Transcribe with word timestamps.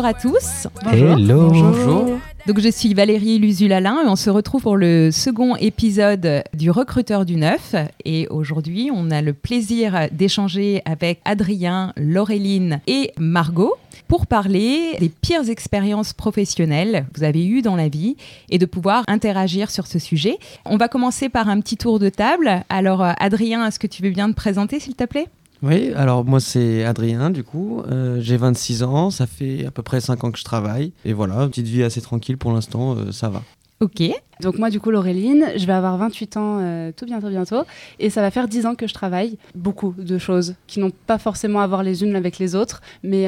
Bonjour 0.00 0.16
à 0.16 0.18
tous. 0.18 0.66
Hello. 0.90 1.50
Bonjour. 1.50 2.18
Donc 2.46 2.58
je 2.58 2.70
suis 2.70 2.94
Valérie 2.94 3.38
Luzulalin 3.38 3.98
et 4.02 4.08
on 4.08 4.16
se 4.16 4.30
retrouve 4.30 4.62
pour 4.62 4.78
le 4.78 5.10
second 5.10 5.56
épisode 5.56 6.42
du 6.54 6.70
Recruteur 6.70 7.26
du 7.26 7.36
Neuf. 7.36 7.74
Et 8.06 8.26
aujourd'hui, 8.28 8.90
on 8.94 9.10
a 9.10 9.20
le 9.20 9.34
plaisir 9.34 10.08
d'échanger 10.10 10.80
avec 10.86 11.20
Adrien, 11.26 11.92
Laureline 11.98 12.80
et 12.86 13.12
Margot 13.18 13.74
pour 14.08 14.26
parler 14.26 14.96
des 15.00 15.10
pires 15.10 15.50
expériences 15.50 16.14
professionnelles 16.14 17.04
que 17.12 17.18
vous 17.18 17.24
avez 17.24 17.46
eues 17.46 17.60
dans 17.60 17.76
la 17.76 17.90
vie 17.90 18.16
et 18.48 18.56
de 18.56 18.64
pouvoir 18.64 19.04
interagir 19.06 19.70
sur 19.70 19.86
ce 19.86 19.98
sujet. 19.98 20.38
On 20.64 20.78
va 20.78 20.88
commencer 20.88 21.28
par 21.28 21.50
un 21.50 21.60
petit 21.60 21.76
tour 21.76 21.98
de 21.98 22.08
table. 22.08 22.62
Alors 22.70 23.02
Adrien, 23.02 23.66
est-ce 23.66 23.78
que 23.78 23.86
tu 23.86 24.02
veux 24.02 24.12
bien 24.12 24.30
te 24.30 24.34
présenter 24.34 24.80
s'il 24.80 24.94
te 24.94 25.04
plaît? 25.04 25.26
Oui, 25.62 25.92
alors 25.94 26.24
moi 26.24 26.40
c'est 26.40 26.84
Adrien 26.84 27.30
du 27.30 27.44
coup, 27.44 27.82
euh, 27.90 28.18
j'ai 28.20 28.36
26 28.36 28.82
ans, 28.82 29.10
ça 29.10 29.26
fait 29.26 29.66
à 29.66 29.70
peu 29.70 29.82
près 29.82 30.00
5 30.00 30.24
ans 30.24 30.30
que 30.30 30.38
je 30.38 30.44
travaille 30.44 30.92
et 31.04 31.12
voilà, 31.12 31.46
petite 31.48 31.66
vie 31.66 31.82
assez 31.82 32.00
tranquille 32.00 32.38
pour 32.38 32.52
l'instant, 32.52 32.96
euh, 32.96 33.12
ça 33.12 33.28
va. 33.28 33.42
Ok. 33.80 34.02
Donc 34.40 34.58
moi 34.58 34.70
du 34.70 34.80
coup 34.80 34.90
Laureline, 34.90 35.46
je 35.56 35.66
vais 35.66 35.72
avoir 35.72 35.96
28 35.98 36.36
ans 36.36 36.58
euh, 36.60 36.92
tout 36.96 37.04
bientôt 37.04 37.28
bientôt 37.28 37.62
et 37.98 38.08
ça 38.08 38.22
va 38.22 38.30
faire 38.30 38.48
10 38.48 38.66
ans 38.66 38.74
que 38.74 38.86
je 38.86 38.94
travaille. 38.94 39.38
Beaucoup 39.54 39.94
de 39.96 40.18
choses 40.18 40.54
qui 40.66 40.80
n'ont 40.80 40.92
pas 41.06 41.18
forcément 41.18 41.60
à 41.60 41.66
voir 41.66 41.82
les 41.82 42.02
unes 42.02 42.16
avec 42.16 42.38
les 42.38 42.54
autres, 42.54 42.80
mais 43.02 43.26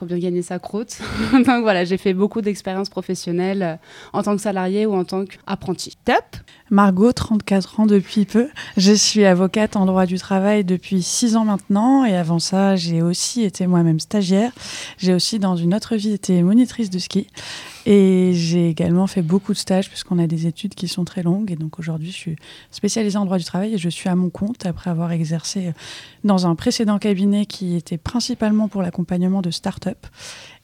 faut 0.00 0.06
bien 0.06 0.18
gagner 0.18 0.40
sa 0.40 0.58
croûte. 0.58 0.98
Donc 1.32 1.62
voilà, 1.62 1.84
j'ai 1.84 1.98
fait 1.98 2.14
beaucoup 2.14 2.40
d'expériences 2.40 2.88
professionnelles 2.88 3.62
euh, 3.62 3.76
en 4.14 4.22
tant 4.22 4.34
que 4.34 4.40
salarié 4.40 4.86
ou 4.86 4.94
en 4.94 5.04
tant 5.04 5.26
qu'apprenti. 5.26 5.96
Top 6.06 6.24
Margot, 6.70 7.12
34 7.12 7.80
ans 7.80 7.86
depuis 7.86 8.24
peu. 8.24 8.48
Je 8.76 8.92
suis 8.92 9.26
avocate 9.26 9.76
en 9.76 9.84
droit 9.84 10.06
du 10.06 10.18
travail 10.18 10.64
depuis 10.64 11.02
6 11.02 11.36
ans 11.36 11.44
maintenant 11.44 12.04
et 12.04 12.16
avant 12.16 12.38
ça, 12.38 12.76
j'ai 12.76 13.02
aussi 13.02 13.42
été 13.42 13.66
moi-même 13.66 14.00
stagiaire. 14.00 14.52
J'ai 14.96 15.12
aussi 15.12 15.38
dans 15.38 15.56
une 15.56 15.74
autre 15.74 15.96
vie 15.96 16.12
été 16.12 16.42
monitrice 16.42 16.88
de 16.88 16.98
ski 16.98 17.26
et 17.86 18.32
j'ai 18.34 18.68
également 18.68 19.06
fait 19.06 19.22
beaucoup 19.22 19.52
de 19.52 19.58
stages 19.58 19.88
puisqu'on 19.88 20.18
a 20.18 20.26
des 20.26 20.46
études 20.46 20.74
qui 20.74 20.88
sont 20.88 21.04
très 21.04 21.22
longues 21.22 21.50
et 21.50 21.56
donc 21.56 21.78
aujourd'hui, 21.78 22.10
je 22.10 22.16
suis 22.16 22.36
spécialisée 22.70 23.16
en 23.16 23.24
droit 23.24 23.38
du 23.38 23.44
travail 23.44 23.74
et 23.74 23.78
je 23.78 23.88
suis 23.88 24.08
à 24.08 24.14
mon 24.14 24.30
compte 24.30 24.66
après 24.66 24.90
avoir 24.90 25.12
exercé 25.12 25.72
dans 26.24 26.46
un 26.46 26.54
précédent 26.54 26.98
cabinet 26.98 27.46
qui 27.46 27.76
était 27.76 27.98
principalement 27.98 28.68
pour 28.68 28.82
l'accompagnement 28.82 29.42
de 29.42 29.50
start-up 29.50 30.06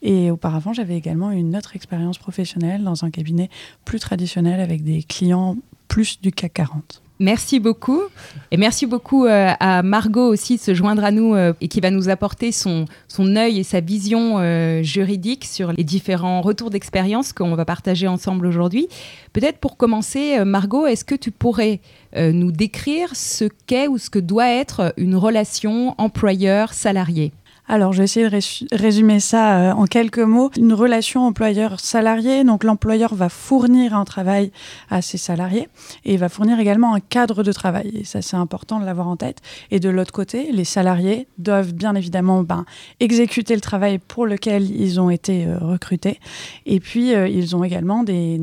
et 0.03 0.31
auparavant, 0.31 0.73
j'avais 0.73 0.97
également 0.97 1.31
une 1.31 1.57
autre 1.57 1.75
expérience 1.75 2.19
professionnelle 2.19 2.85
dans 2.85 3.05
un 3.05 3.11
cabinet 3.11 3.49
plus 3.85 3.99
traditionnel 3.99 4.61
avec 4.61 4.85
des 4.85 5.03
clients 5.03 5.57
plus 5.89 6.21
du 6.21 6.33
CAC 6.33 6.55
40. 6.55 7.03
Merci 7.19 7.61
beaucoup. 7.61 8.03
Et 8.51 8.59
merci 8.59 8.85
beaucoup 8.85 9.25
euh, 9.25 9.53
à 9.59 9.83
Margot 9.83 10.29
aussi 10.29 10.57
de 10.57 10.61
se 10.61 10.75
joindre 10.75 11.03
à 11.03 11.11
nous 11.11 11.35
euh, 11.35 11.55
et 11.63 11.69
qui 11.69 11.81
va 11.81 11.91
nous 11.91 12.11
apporter 12.11 12.53
son, 12.53 12.85
son 13.09 13.37
œil 13.37 13.59
et 13.59 13.63
sa 13.63 13.81
vision 13.81 14.37
euh, 14.39 14.83
juridique 14.83 15.47
sur 15.47 15.73
les 15.73 15.85
différents 15.85 16.43
retours 16.43 16.69
d'expérience 16.69 17.33
qu'on 17.33 17.55
va 17.55 17.65
partager 17.65 18.07
ensemble 18.07 18.47
aujourd'hui. 18.47 18.89
Peut-être 19.33 19.59
pour 19.59 19.79
commencer, 19.79 20.45
Margot, 20.45 20.87
est-ce 20.87 21.05
que 21.05 21.15
tu 21.15 21.31
pourrais 21.31 21.81
nous 22.17 22.51
décrire 22.51 23.15
ce 23.15 23.45
qu'est 23.67 23.89
ou 23.89 23.99
ce 23.99 24.09
que 24.09 24.19
doit 24.19 24.49
être 24.49 24.95
une 24.97 25.17
relation 25.17 25.95
employeur-salarié? 25.99 27.33
Alors, 27.69 27.93
je 27.93 27.99
vais 27.99 28.05
essayer 28.05 28.29
de 28.29 28.77
résumer 28.77 29.19
ça 29.19 29.59
euh, 29.59 29.73
en 29.73 29.87
quelques 29.87 30.21
mots. 30.21 30.51
Une 30.57 30.73
relation 30.73 31.27
employeur-salarié, 31.27 32.45
donc 32.45 32.63
l'employeur 32.63 33.17
va 33.17 33.29
fournir 33.29 33.93
un 33.93 34.05
travail 34.05 34.53
à 34.89 35.03
ses 35.03 35.19
salariés 35.19 35.69
et 36.05 36.17
va 36.17 36.29
fournir 36.29 36.61
également 36.61 36.95
un 36.95 37.01
cadre 37.01 37.43
de 37.43 37.51
travail. 37.51 37.91
Et 37.93 38.05
ça, 38.05 38.23
c'est 38.23 38.37
important 38.37 38.79
de 38.79 38.85
l'avoir 38.85 39.09
en 39.09 39.17
tête. 39.17 39.39
Et 39.73 39.81
de 39.81 39.89
l'autre 39.89 40.13
côté, 40.13 40.53
les 40.53 40.65
salariés 40.65 41.27
doivent 41.39 41.73
bien 41.73 41.97
évidemment 41.97 42.45
ben, 42.45 42.67
exécuter 43.01 43.57
le 43.57 43.61
travail 43.61 43.99
pour 43.99 44.27
lequel 44.27 44.71
ils 44.71 45.01
ont 45.01 45.11
été 45.11 45.47
euh, 45.47 45.59
recrutés. 45.59 46.21
Et 46.67 46.79
puis, 46.79 47.17
euh, 47.17 47.27
ils 47.27 47.57
ont 47.57 47.65
également 47.65 48.05
des, 48.05 48.39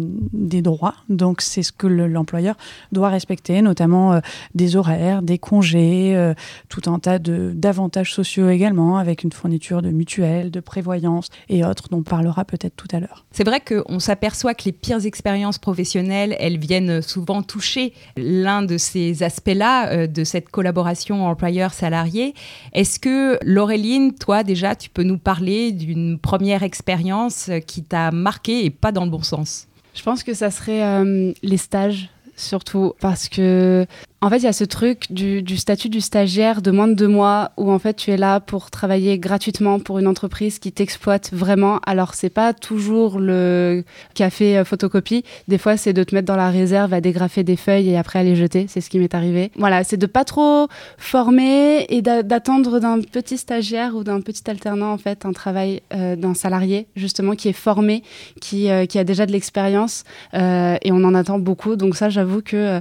droits. 0.62 0.96
Donc, 1.08 1.42
c'est 1.42 1.64
ce 1.64 1.72
que 1.72 1.88
l'employeur 1.88 2.56
doit 2.92 3.10
respecter, 3.10 3.62
notamment 3.62 4.20
des 4.54 4.76
horaires, 4.76 5.22
des 5.22 5.38
congés, 5.38 6.34
tout 6.70 6.90
un 6.90 7.00
tas 7.00 7.20
d'avantages 7.20 8.14
sociaux 8.14 8.50
également, 8.50 8.98
avec 9.14 9.24
une 9.24 9.32
fourniture 9.32 9.82
de 9.84 9.92
mutuelles, 9.92 10.50
de 10.50 10.60
prévoyance 10.60 11.30
et 11.48 11.64
autres 11.64 11.90
dont 11.90 12.00
on 12.00 12.04
parlera 12.04 12.46
peut-être 12.46 12.76
tout 12.76 12.88
à 12.92 13.00
l'heure. 13.00 13.26
C'est 13.32 13.44
vrai 13.44 13.62
qu'on 13.62 14.00
s'aperçoit 14.00 14.56
que 14.56 14.64
les 14.66 14.72
pires 14.72 15.06
expériences 15.06 15.60
professionnelles, 15.60 16.36
elles 16.40 16.58
viennent 16.58 17.02
souvent 17.02 17.44
toucher 17.44 17.94
l'un 18.18 18.64
de 18.64 18.78
ces 18.78 19.22
aspects-là 19.22 19.92
euh, 19.92 20.08
de 20.08 20.24
cette 20.24 20.50
collaboration 20.50 21.28
employeur-salarié. 21.28 22.34
Est-ce 22.74 23.00
que 23.00 23.38
Laureline, 23.44 24.16
toi 24.16 24.44
déjà, 24.44 24.76
tu 24.76 24.90
peux 24.90 25.04
nous 25.04 25.20
parler 25.20 25.72
d'une 25.72 26.18
première 26.18 26.64
expérience 26.64 27.52
qui 27.68 27.84
t'a 27.84 28.10
marqué 28.12 28.66
et 28.66 28.72
pas 28.72 28.92
dans 28.92 29.06
le 29.06 29.12
bon 29.12 29.22
sens? 29.22 29.68
Je 29.94 30.02
pense 30.02 30.24
que 30.24 30.34
ça 30.34 30.50
serait 30.50 30.84
euh, 30.84 31.34
les 31.44 31.58
stages 31.58 32.10
surtout 32.36 32.94
parce 33.00 33.30
que 33.30 33.86
en 34.24 34.30
fait, 34.30 34.38
il 34.38 34.44
y 34.44 34.48
a 34.48 34.54
ce 34.54 34.64
truc 34.64 35.12
du, 35.12 35.58
statut 35.58 35.90
du 35.90 36.00
stagiaire 36.00 36.62
de 36.62 36.72
moins 36.72 36.88
de 36.88 36.94
deux 36.94 37.10
mois 37.10 37.52
où 37.58 37.70
en 37.70 37.78
fait 37.78 37.94
tu 37.96 38.10
es 38.10 38.16
là 38.16 38.40
pour 38.40 38.72
travailler 38.72 39.20
gratuitement 39.20 39.80
pour 39.80 40.00
une 40.00 40.08
entreprise 40.08 40.60
qui 40.60 40.72
t'exploite 40.72 41.32
vraiment. 41.34 41.82
Alors 41.86 42.14
c'est 42.14 42.30
pas 42.30 42.54
toujours 42.54 43.20
le 43.20 43.84
café 44.14 44.58
euh, 44.58 44.64
photocopie. 44.64 45.26
Des 45.50 45.58
fois, 45.58 45.76
c'est 45.76 45.92
de 45.92 46.06
te 46.06 46.16
mettre 46.16 46.26
dans 46.26 46.38
la 46.38 46.52
réserve 46.52 46.94
à 46.94 47.02
dégrafer 47.02 47.44
des 47.44 47.58
feuilles 47.58 47.90
et 47.90 47.98
après 47.98 48.20
à 48.20 48.24
les 48.24 48.38
jeter. 48.38 48.68
C'est 48.70 48.80
ce 48.80 48.90
qui 48.90 48.98
m'est 48.98 49.14
arrivé. 49.14 49.52
Voilà, 49.58 49.84
c'est 49.84 49.98
de 49.98 50.06
pas 50.06 50.24
trop 50.24 50.70
former 50.98 51.86
et 51.90 52.02
d'attendre 52.02 52.80
d'un 52.80 53.02
petit 53.02 53.38
stagiaire 53.38 53.94
ou 53.94 54.06
d'un 54.06 54.22
petit 54.22 54.50
alternant 54.50 54.94
en 54.94 54.98
fait 54.98 55.26
un 55.26 55.34
travail 55.34 55.82
euh, 55.94 56.16
d'un 56.16 56.34
salarié 56.34 56.88
justement 56.96 57.34
qui 57.34 57.50
est 57.50 57.54
formé, 57.54 58.04
qui, 58.40 58.72
euh, 58.72 58.86
qui 58.86 59.00
a 59.00 59.04
déjà 59.04 59.26
de 59.26 59.34
l'expérience 59.34 60.06
et 60.34 60.92
on 60.94 61.04
en 61.04 61.14
attend 61.14 61.40
beaucoup. 61.40 61.76
Donc 61.76 61.98
ça, 61.98 62.10
j'avoue 62.10 62.42
que 62.42 62.80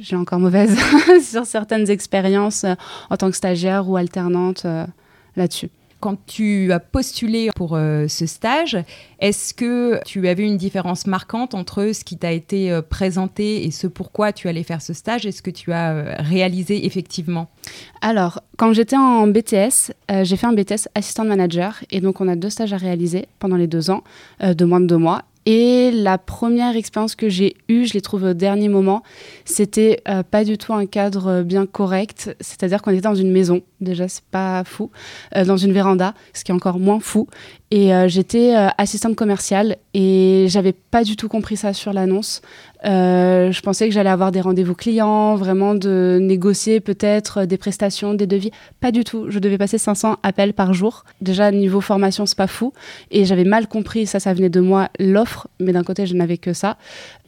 j'ai 0.00 0.16
encore 0.16 0.38
mauvaise 0.38 0.76
sur 1.22 1.46
certaines 1.46 1.90
expériences 1.90 2.64
euh, 2.64 2.74
en 3.10 3.16
tant 3.16 3.30
que 3.30 3.36
stagiaire 3.36 3.88
ou 3.88 3.96
alternante 3.96 4.64
euh, 4.64 4.84
là-dessus. 5.36 5.70
Quand 5.98 6.18
tu 6.26 6.70
as 6.72 6.78
postulé 6.78 7.48
pour 7.56 7.74
euh, 7.74 8.06
ce 8.06 8.26
stage, 8.26 8.76
est-ce 9.18 9.54
que 9.54 9.98
tu 10.04 10.28
avais 10.28 10.44
une 10.44 10.58
différence 10.58 11.06
marquante 11.06 11.54
entre 11.54 11.90
ce 11.92 12.04
qui 12.04 12.18
t'a 12.18 12.32
été 12.32 12.80
présenté 12.90 13.64
et 13.64 13.70
ce 13.70 13.86
pourquoi 13.86 14.32
tu 14.34 14.46
allais 14.48 14.62
faire 14.62 14.82
ce 14.82 14.92
stage 14.92 15.24
Est-ce 15.24 15.40
que 15.40 15.50
tu 15.50 15.72
as 15.72 16.16
réalisé 16.18 16.84
effectivement? 16.84 17.48
Alors, 18.02 18.42
quand 18.58 18.74
j'étais 18.74 18.96
en 18.96 19.26
BTS, 19.26 19.92
j'ai 20.22 20.36
fait 20.36 20.46
un 20.46 20.52
BTS 20.52 20.88
assistant 20.94 21.24
manager 21.24 21.82
et 21.90 22.02
donc 22.02 22.20
on 22.20 22.28
a 22.28 22.36
deux 22.36 22.50
stages 22.50 22.74
à 22.74 22.76
réaliser 22.76 23.26
pendant 23.38 23.56
les 23.56 23.66
deux 23.66 23.90
ans, 23.90 24.04
de 24.42 24.64
moins 24.66 24.80
de 24.80 24.86
deux 24.86 24.98
mois. 24.98 25.24
Et 25.46 25.92
la 25.92 26.18
première 26.18 26.74
expérience 26.74 27.14
que 27.14 27.28
j'ai 27.28 27.54
eue, 27.68 27.86
je 27.86 27.94
l'ai 27.94 28.00
trouvée 28.00 28.30
au 28.30 28.34
dernier 28.34 28.68
moment, 28.68 29.04
c'était 29.44 30.00
euh, 30.08 30.24
pas 30.24 30.42
du 30.42 30.58
tout 30.58 30.74
un 30.74 30.86
cadre 30.86 31.28
euh, 31.28 31.42
bien 31.44 31.66
correct. 31.66 32.36
C'est-à-dire 32.40 32.82
qu'on 32.82 32.90
était 32.90 33.02
dans 33.02 33.14
une 33.14 33.30
maison, 33.30 33.62
déjà 33.80 34.08
c'est 34.08 34.24
pas 34.24 34.64
fou, 34.64 34.90
euh, 35.36 35.44
dans 35.44 35.56
une 35.56 35.72
véranda, 35.72 36.14
ce 36.32 36.44
qui 36.44 36.52
est 36.52 36.54
encore 36.54 36.78
moins 36.78 37.00
fou. 37.00 37.26
Et 37.72 37.90
j'étais 38.06 38.54
assistante 38.78 39.16
commerciale 39.16 39.76
et 39.92 40.46
j'avais 40.48 40.72
pas 40.72 41.02
du 41.02 41.16
tout 41.16 41.26
compris 41.26 41.56
ça 41.56 41.72
sur 41.72 41.92
l'annonce. 41.92 42.40
Euh, 42.84 43.50
je 43.50 43.60
pensais 43.62 43.88
que 43.88 43.94
j'allais 43.94 44.10
avoir 44.10 44.30
des 44.32 44.40
rendez-vous 44.40 44.74
clients, 44.74 45.34
vraiment 45.34 45.74
de 45.74 46.18
négocier 46.20 46.80
peut-être 46.80 47.44
des 47.44 47.56
prestations, 47.56 48.14
des 48.14 48.26
devis. 48.26 48.50
Pas 48.80 48.92
du 48.92 49.02
tout. 49.02 49.26
Je 49.28 49.38
devais 49.38 49.58
passer 49.58 49.78
500 49.78 50.16
appels 50.22 50.52
par 50.52 50.74
jour. 50.74 51.04
Déjà, 51.20 51.50
niveau 51.50 51.80
formation, 51.80 52.26
c'est 52.26 52.36
pas 52.36 52.46
fou. 52.46 52.72
Et 53.10 53.24
j'avais 53.24 53.44
mal 53.44 53.66
compris, 53.66 54.06
ça, 54.06 54.20
ça 54.20 54.34
venait 54.34 54.50
de 54.50 54.60
moi, 54.60 54.88
l'offre. 54.98 55.48
Mais 55.58 55.72
d'un 55.72 55.82
côté, 55.82 56.06
je 56.06 56.14
n'avais 56.14 56.38
que 56.38 56.52
ça. 56.52 56.76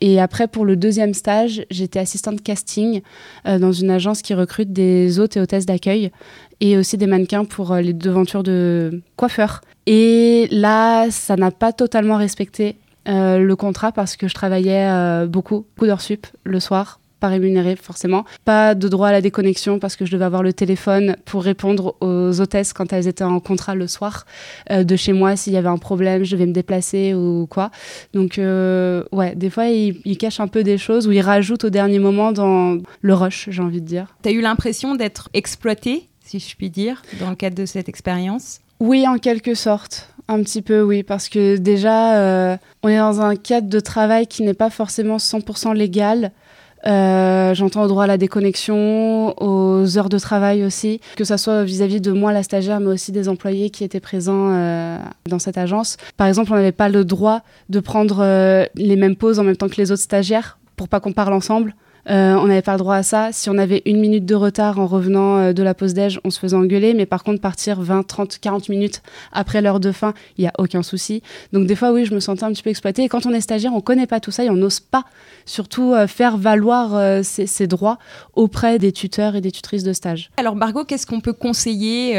Et 0.01 0.21
après, 0.21 0.47
pour 0.47 0.65
le 0.65 0.77
deuxième 0.77 1.15
stage, 1.15 1.65
j'étais 1.71 1.99
assistante 1.99 2.43
casting 2.43 3.01
euh, 3.47 3.59
dans 3.59 3.73
une 3.73 3.91
agence 3.91 4.23
qui 4.23 4.35
recrute 4.35 4.73
des 4.73 5.19
hôtes 5.19 5.37
et 5.37 5.41
hôtesses 5.41 5.67
d'accueil 5.67 6.13
et 6.61 6.77
aussi 6.77 6.97
des 6.97 7.07
mannequins 7.07 7.45
pour 7.45 7.73
euh, 7.73 7.81
les 7.81 7.93
devantures 7.93 8.43
de 8.43 9.03
coiffeurs. 9.17 9.61
Et 9.87 10.49
là, 10.51 11.11
ça 11.11 11.37
n'a 11.37 11.51
pas 11.51 11.73
totalement 11.73 12.17
respecté 12.17 12.77
euh, 13.09 13.39
le 13.39 13.57
contrat 13.57 13.93
parce 13.93 14.17
que 14.17 14.29
je 14.29 14.35
travaillais 14.35 14.87
euh, 14.91 15.27
beaucoup, 15.27 15.67
beaucoup 15.75 15.87
d'heures 15.87 16.03
sup 16.03 16.27
le 16.45 16.61
soir, 16.61 17.01
pas 17.21 17.29
rémunéré 17.29 17.75
forcément. 17.75 18.25
Pas 18.45 18.75
de 18.75 18.87
droit 18.87 19.09
à 19.09 19.13
la 19.13 19.23
déconnexion 19.23 19.79
parce 19.79 19.97
que 19.97 20.05
je 20.05 20.13
devais 20.13 20.27
avoir 20.27 20.43
le 20.43 20.53
téléphone 20.53 21.17
pour 21.25 21.43
répondre 21.43 21.97
aux 22.01 22.41
hôtesses 22.41 22.75
quand 22.75 22.93
elles 22.93 23.09
étaient 23.09 23.25
en 23.25 23.41
contrat 23.41 23.75
le 23.75 23.87
soir 23.87 24.27
de 24.71 24.97
chez 24.97 25.15
moi 25.15 25.37
s'il 25.37 25.55
y 25.55 25.57
avait 25.57 25.69
un 25.69 25.79
problème, 25.79 26.25
je 26.25 26.37
devais 26.37 26.47
me 26.47 26.53
déplacer 26.53 27.15
ou 27.15 27.47
quoi. 27.51 27.71
Donc 28.13 28.39
ouais, 28.39 29.35
des 29.35 29.51
fois 29.51 29.67
il, 29.67 30.01
il, 30.05 30.19
cache 30.19 30.39
un 30.39 30.47
peu 30.49 30.63
des 30.63 30.79
choses 30.79 31.09
ou 31.09 31.13
il 31.13 31.23
rajoute 31.23 31.65
au 31.65 31.71
dernier 31.71 31.99
moment 31.99 32.31
dans 32.31 32.79
le 33.01 33.15
rush, 33.15 33.49
j'ai 33.51 33.63
envie 33.63 33.81
de 33.81 33.87
dire. 33.87 34.15
T'as 34.23 34.31
eu 34.31 34.41
l'impression 34.41 34.95
d'être 34.95 35.29
exploité, 35.33 36.09
si 36.29 36.39
je 36.41 36.57
puis 36.57 36.69
dire, 36.69 37.03
dans 37.21 37.31
le 37.31 37.37
cadre 37.37 37.57
de 37.57 37.65
cette 37.65 37.89
expérience 37.89 38.61
Oui, 38.81 39.07
en 39.09 39.19
quelque 39.19 39.55
sorte. 39.55 40.11
Un 40.29 40.43
petit 40.43 40.61
peu, 40.61 40.83
oui, 40.83 41.03
parce 41.03 41.31
que 41.31 41.57
déjà, 41.57 42.17
euh, 42.17 42.57
on 42.83 42.89
est 42.89 42.99
dans 42.99 43.23
un 43.23 43.35
cadre 43.35 43.69
de 43.69 43.81
travail 43.81 44.27
qui 44.27 44.43
n'est 44.43 44.53
pas 44.53 44.69
forcément 44.69 45.17
100% 45.17 45.73
légal. 45.73 46.33
Euh, 46.87 47.55
j'entends 47.55 47.83
au 47.83 47.89
droit 47.89 48.05
à 48.05 48.07
la 48.07 48.19
déconnexion, 48.19 49.35
aux 49.43 49.97
heures 49.97 50.11
de 50.11 50.19
travail 50.19 50.65
aussi, 50.65 51.01
que 51.17 51.25
ce 51.25 51.39
soit 51.39 51.65
vis-à-vis 51.65 52.03
de 52.03 52.13
moi, 52.13 52.35
la 52.35 52.43
stagiaire, 52.43 52.79
mais 52.79 52.89
aussi 52.89 53.11
des 53.11 53.31
employés 53.31 53.71
qui 53.71 53.83
étaient 53.83 53.99
présents 53.99 54.51
euh, 54.53 54.99
dans 55.27 55.39
cette 55.39 55.57
agence. 55.57 55.97
Par 56.19 56.27
exemple, 56.27 56.53
on 56.53 56.57
n'avait 56.57 56.73
pas 56.73 56.91
le 56.91 57.07
droit 57.07 57.41
de 57.71 57.81
prendre 57.81 58.23
les 58.75 58.97
mêmes 58.97 59.17
pauses 59.17 59.39
en 59.39 59.45
même 59.45 59.57
temps 59.57 59.69
que 59.69 59.77
les 59.77 59.91
autres 59.93 60.03
stagiaires 60.03 60.59
pour 60.77 60.89
pas 60.89 61.01
qu'on 61.01 61.13
parle 61.13 61.33
ensemble. 61.33 61.75
Euh, 62.11 62.35
on 62.35 62.47
n'avait 62.47 62.63
pas 62.63 62.73
le 62.73 62.79
droit 62.79 62.97
à 62.97 63.03
ça. 63.03 63.31
Si 63.33 63.51
on 63.51 63.59
avait 63.59 63.83
une 63.85 64.01
minute 64.01 64.25
de 64.25 64.35
retard 64.35 64.79
en 64.79 64.87
revenant 64.87 65.37
euh, 65.37 65.53
de 65.53 65.63
la 65.63 65.75
pause 65.75 65.95
déj, 65.95 66.21
on 66.25 66.31
se 66.31 66.39
faisait 66.39 66.57
engueuler. 66.57 66.95
Mais 66.95 67.07
par 67.07 67.25
contre, 67.25 67.41
partir 67.41 67.81
20, 67.81 68.07
30, 68.07 68.39
40 68.39 68.69
minutes 68.69 69.03
après 69.33 69.61
l'heure 69.61 69.81
de 69.81 69.93
fin, 69.93 70.15
il 70.37 70.43
n'y 70.43 70.49
a 70.49 70.53
aucun 70.59 70.83
souci. 70.83 71.23
Donc 71.53 71.67
des 71.67 71.77
fois, 71.77 71.93
oui, 71.93 72.05
je 72.05 72.15
me 72.15 72.21
sentais 72.21 72.45
un 72.45 72.53
petit 72.53 72.63
peu 72.63 72.71
exploitée. 72.71 73.03
Et 73.05 73.09
quand 73.09 73.27
on 73.27 73.33
est 73.33 73.41
stagiaire, 73.41 73.73
on 73.73 73.77
ne 73.77 73.83
connaît 73.83 74.07
pas 74.07 74.21
tout 74.21 74.31
ça 74.31 74.45
et 74.45 74.51
on 74.51 74.57
n'ose 74.57 74.81
pas 74.81 75.05
surtout 75.45 75.93
euh, 75.93 76.07
faire 76.07 76.37
valoir 76.37 76.79
ses, 77.23 77.67
droits 77.67 77.99
auprès 78.35 78.79
des 78.79 78.93
tuteurs 78.93 79.37
et 79.37 79.41
des 79.41 79.51
tutrices 79.51 79.83
de 79.83 79.93
stage. 79.93 80.31
Alors 80.37 80.57
Margot, 80.57 80.85
qu'est-ce 80.85 81.07
qu'on 81.07 81.21
peut 81.21 81.33
conseiller, 81.33 82.13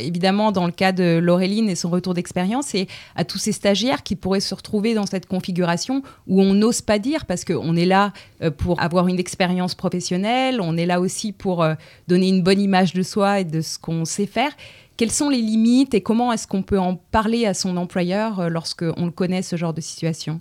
évidemment, 0.00 0.52
dans 0.52 0.66
le 0.66 0.72
cas 0.72 0.92
de 0.92 1.18
Laureline 1.18 1.68
et 1.68 1.74
son 1.74 1.90
retour 1.90 2.14
d'expérience, 2.14 2.74
et 2.74 2.88
à 3.14 3.24
tous 3.24 3.38
ces 3.38 3.52
stagiaires 3.52 4.02
qui 4.02 4.16
pourraient 4.16 4.40
se 4.40 4.54
retrouver 4.54 4.94
dans 4.94 5.06
cette 5.06 5.26
configuration 5.26 6.02
où 6.26 6.40
on 6.40 6.54
n'ose 6.54 6.80
pas 6.80 6.98
dire, 6.98 7.26
parce 7.26 7.44
qu'on 7.44 7.76
est 7.76 7.84
là 7.84 8.12
pour 8.56 8.80
avoir 8.80 9.06
une 9.08 9.09
expérience 9.18 9.74
professionnelle, 9.74 10.60
on 10.60 10.76
est 10.76 10.86
là 10.86 11.00
aussi 11.00 11.32
pour 11.32 11.62
euh, 11.62 11.74
donner 12.08 12.28
une 12.28 12.42
bonne 12.42 12.60
image 12.60 12.92
de 12.92 13.02
soi 13.02 13.40
et 13.40 13.44
de 13.44 13.60
ce 13.60 13.78
qu'on 13.78 14.04
sait 14.04 14.26
faire. 14.26 14.52
Quelles 14.96 15.10
sont 15.10 15.30
les 15.30 15.40
limites 15.40 15.94
et 15.94 16.02
comment 16.02 16.32
est-ce 16.32 16.46
qu'on 16.46 16.62
peut 16.62 16.78
en 16.78 16.96
parler 16.96 17.46
à 17.46 17.54
son 17.54 17.76
employeur 17.76 18.40
euh, 18.40 18.48
lorsqu'on 18.48 19.06
le 19.06 19.10
connaît, 19.10 19.42
ce 19.42 19.56
genre 19.56 19.72
de 19.72 19.80
situation? 19.80 20.40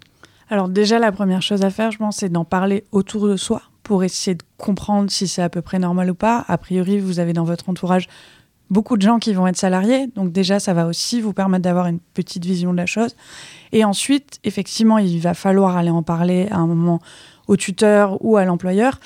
Alors 0.49 0.67
déjà, 0.67 0.99
la 0.99 1.11
première 1.11 1.41
chose 1.41 1.63
à 1.63 1.69
faire, 1.69 1.91
je 1.91 1.97
pense, 1.97 2.17
c'est 2.17 2.29
d'en 2.29 2.45
parler 2.45 2.83
autour 2.91 3.27
de 3.27 3.37
soi 3.37 3.61
pour 3.83 4.03
essayer 4.03 4.35
de 4.35 4.43
comprendre 4.57 5.09
si 5.09 5.27
c'est 5.27 5.41
à 5.41 5.49
peu 5.49 5.61
près 5.61 5.79
normal 5.79 6.11
ou 6.11 6.15
pas. 6.15 6.43
A 6.47 6.57
priori, 6.57 6.99
vous 6.99 7.19
avez 7.19 7.33
dans 7.33 7.43
votre 7.43 7.69
entourage 7.69 8.07
beaucoup 8.69 8.97
de 8.97 9.01
gens 9.01 9.19
qui 9.19 9.33
vont 9.33 9.47
être 9.47 9.57
salariés, 9.57 10.07
donc 10.15 10.31
déjà, 10.31 10.59
ça 10.59 10.73
va 10.73 10.85
aussi 10.85 11.21
vous 11.21 11.33
permettre 11.33 11.63
d'avoir 11.63 11.87
une 11.87 11.99
petite 12.13 12.45
vision 12.45 12.71
de 12.71 12.77
la 12.77 12.85
chose. 12.85 13.15
Et 13.71 13.83
ensuite, 13.83 14.39
effectivement, 14.43 14.97
il 14.97 15.19
va 15.19 15.33
falloir 15.33 15.77
aller 15.77 15.89
en 15.89 16.03
parler 16.03 16.47
à 16.51 16.57
un 16.57 16.67
moment 16.67 16.99
au 17.49 17.57
tuteur 17.57 18.23
ou 18.23 18.37
à 18.37 18.45
l'employeur. 18.45 18.99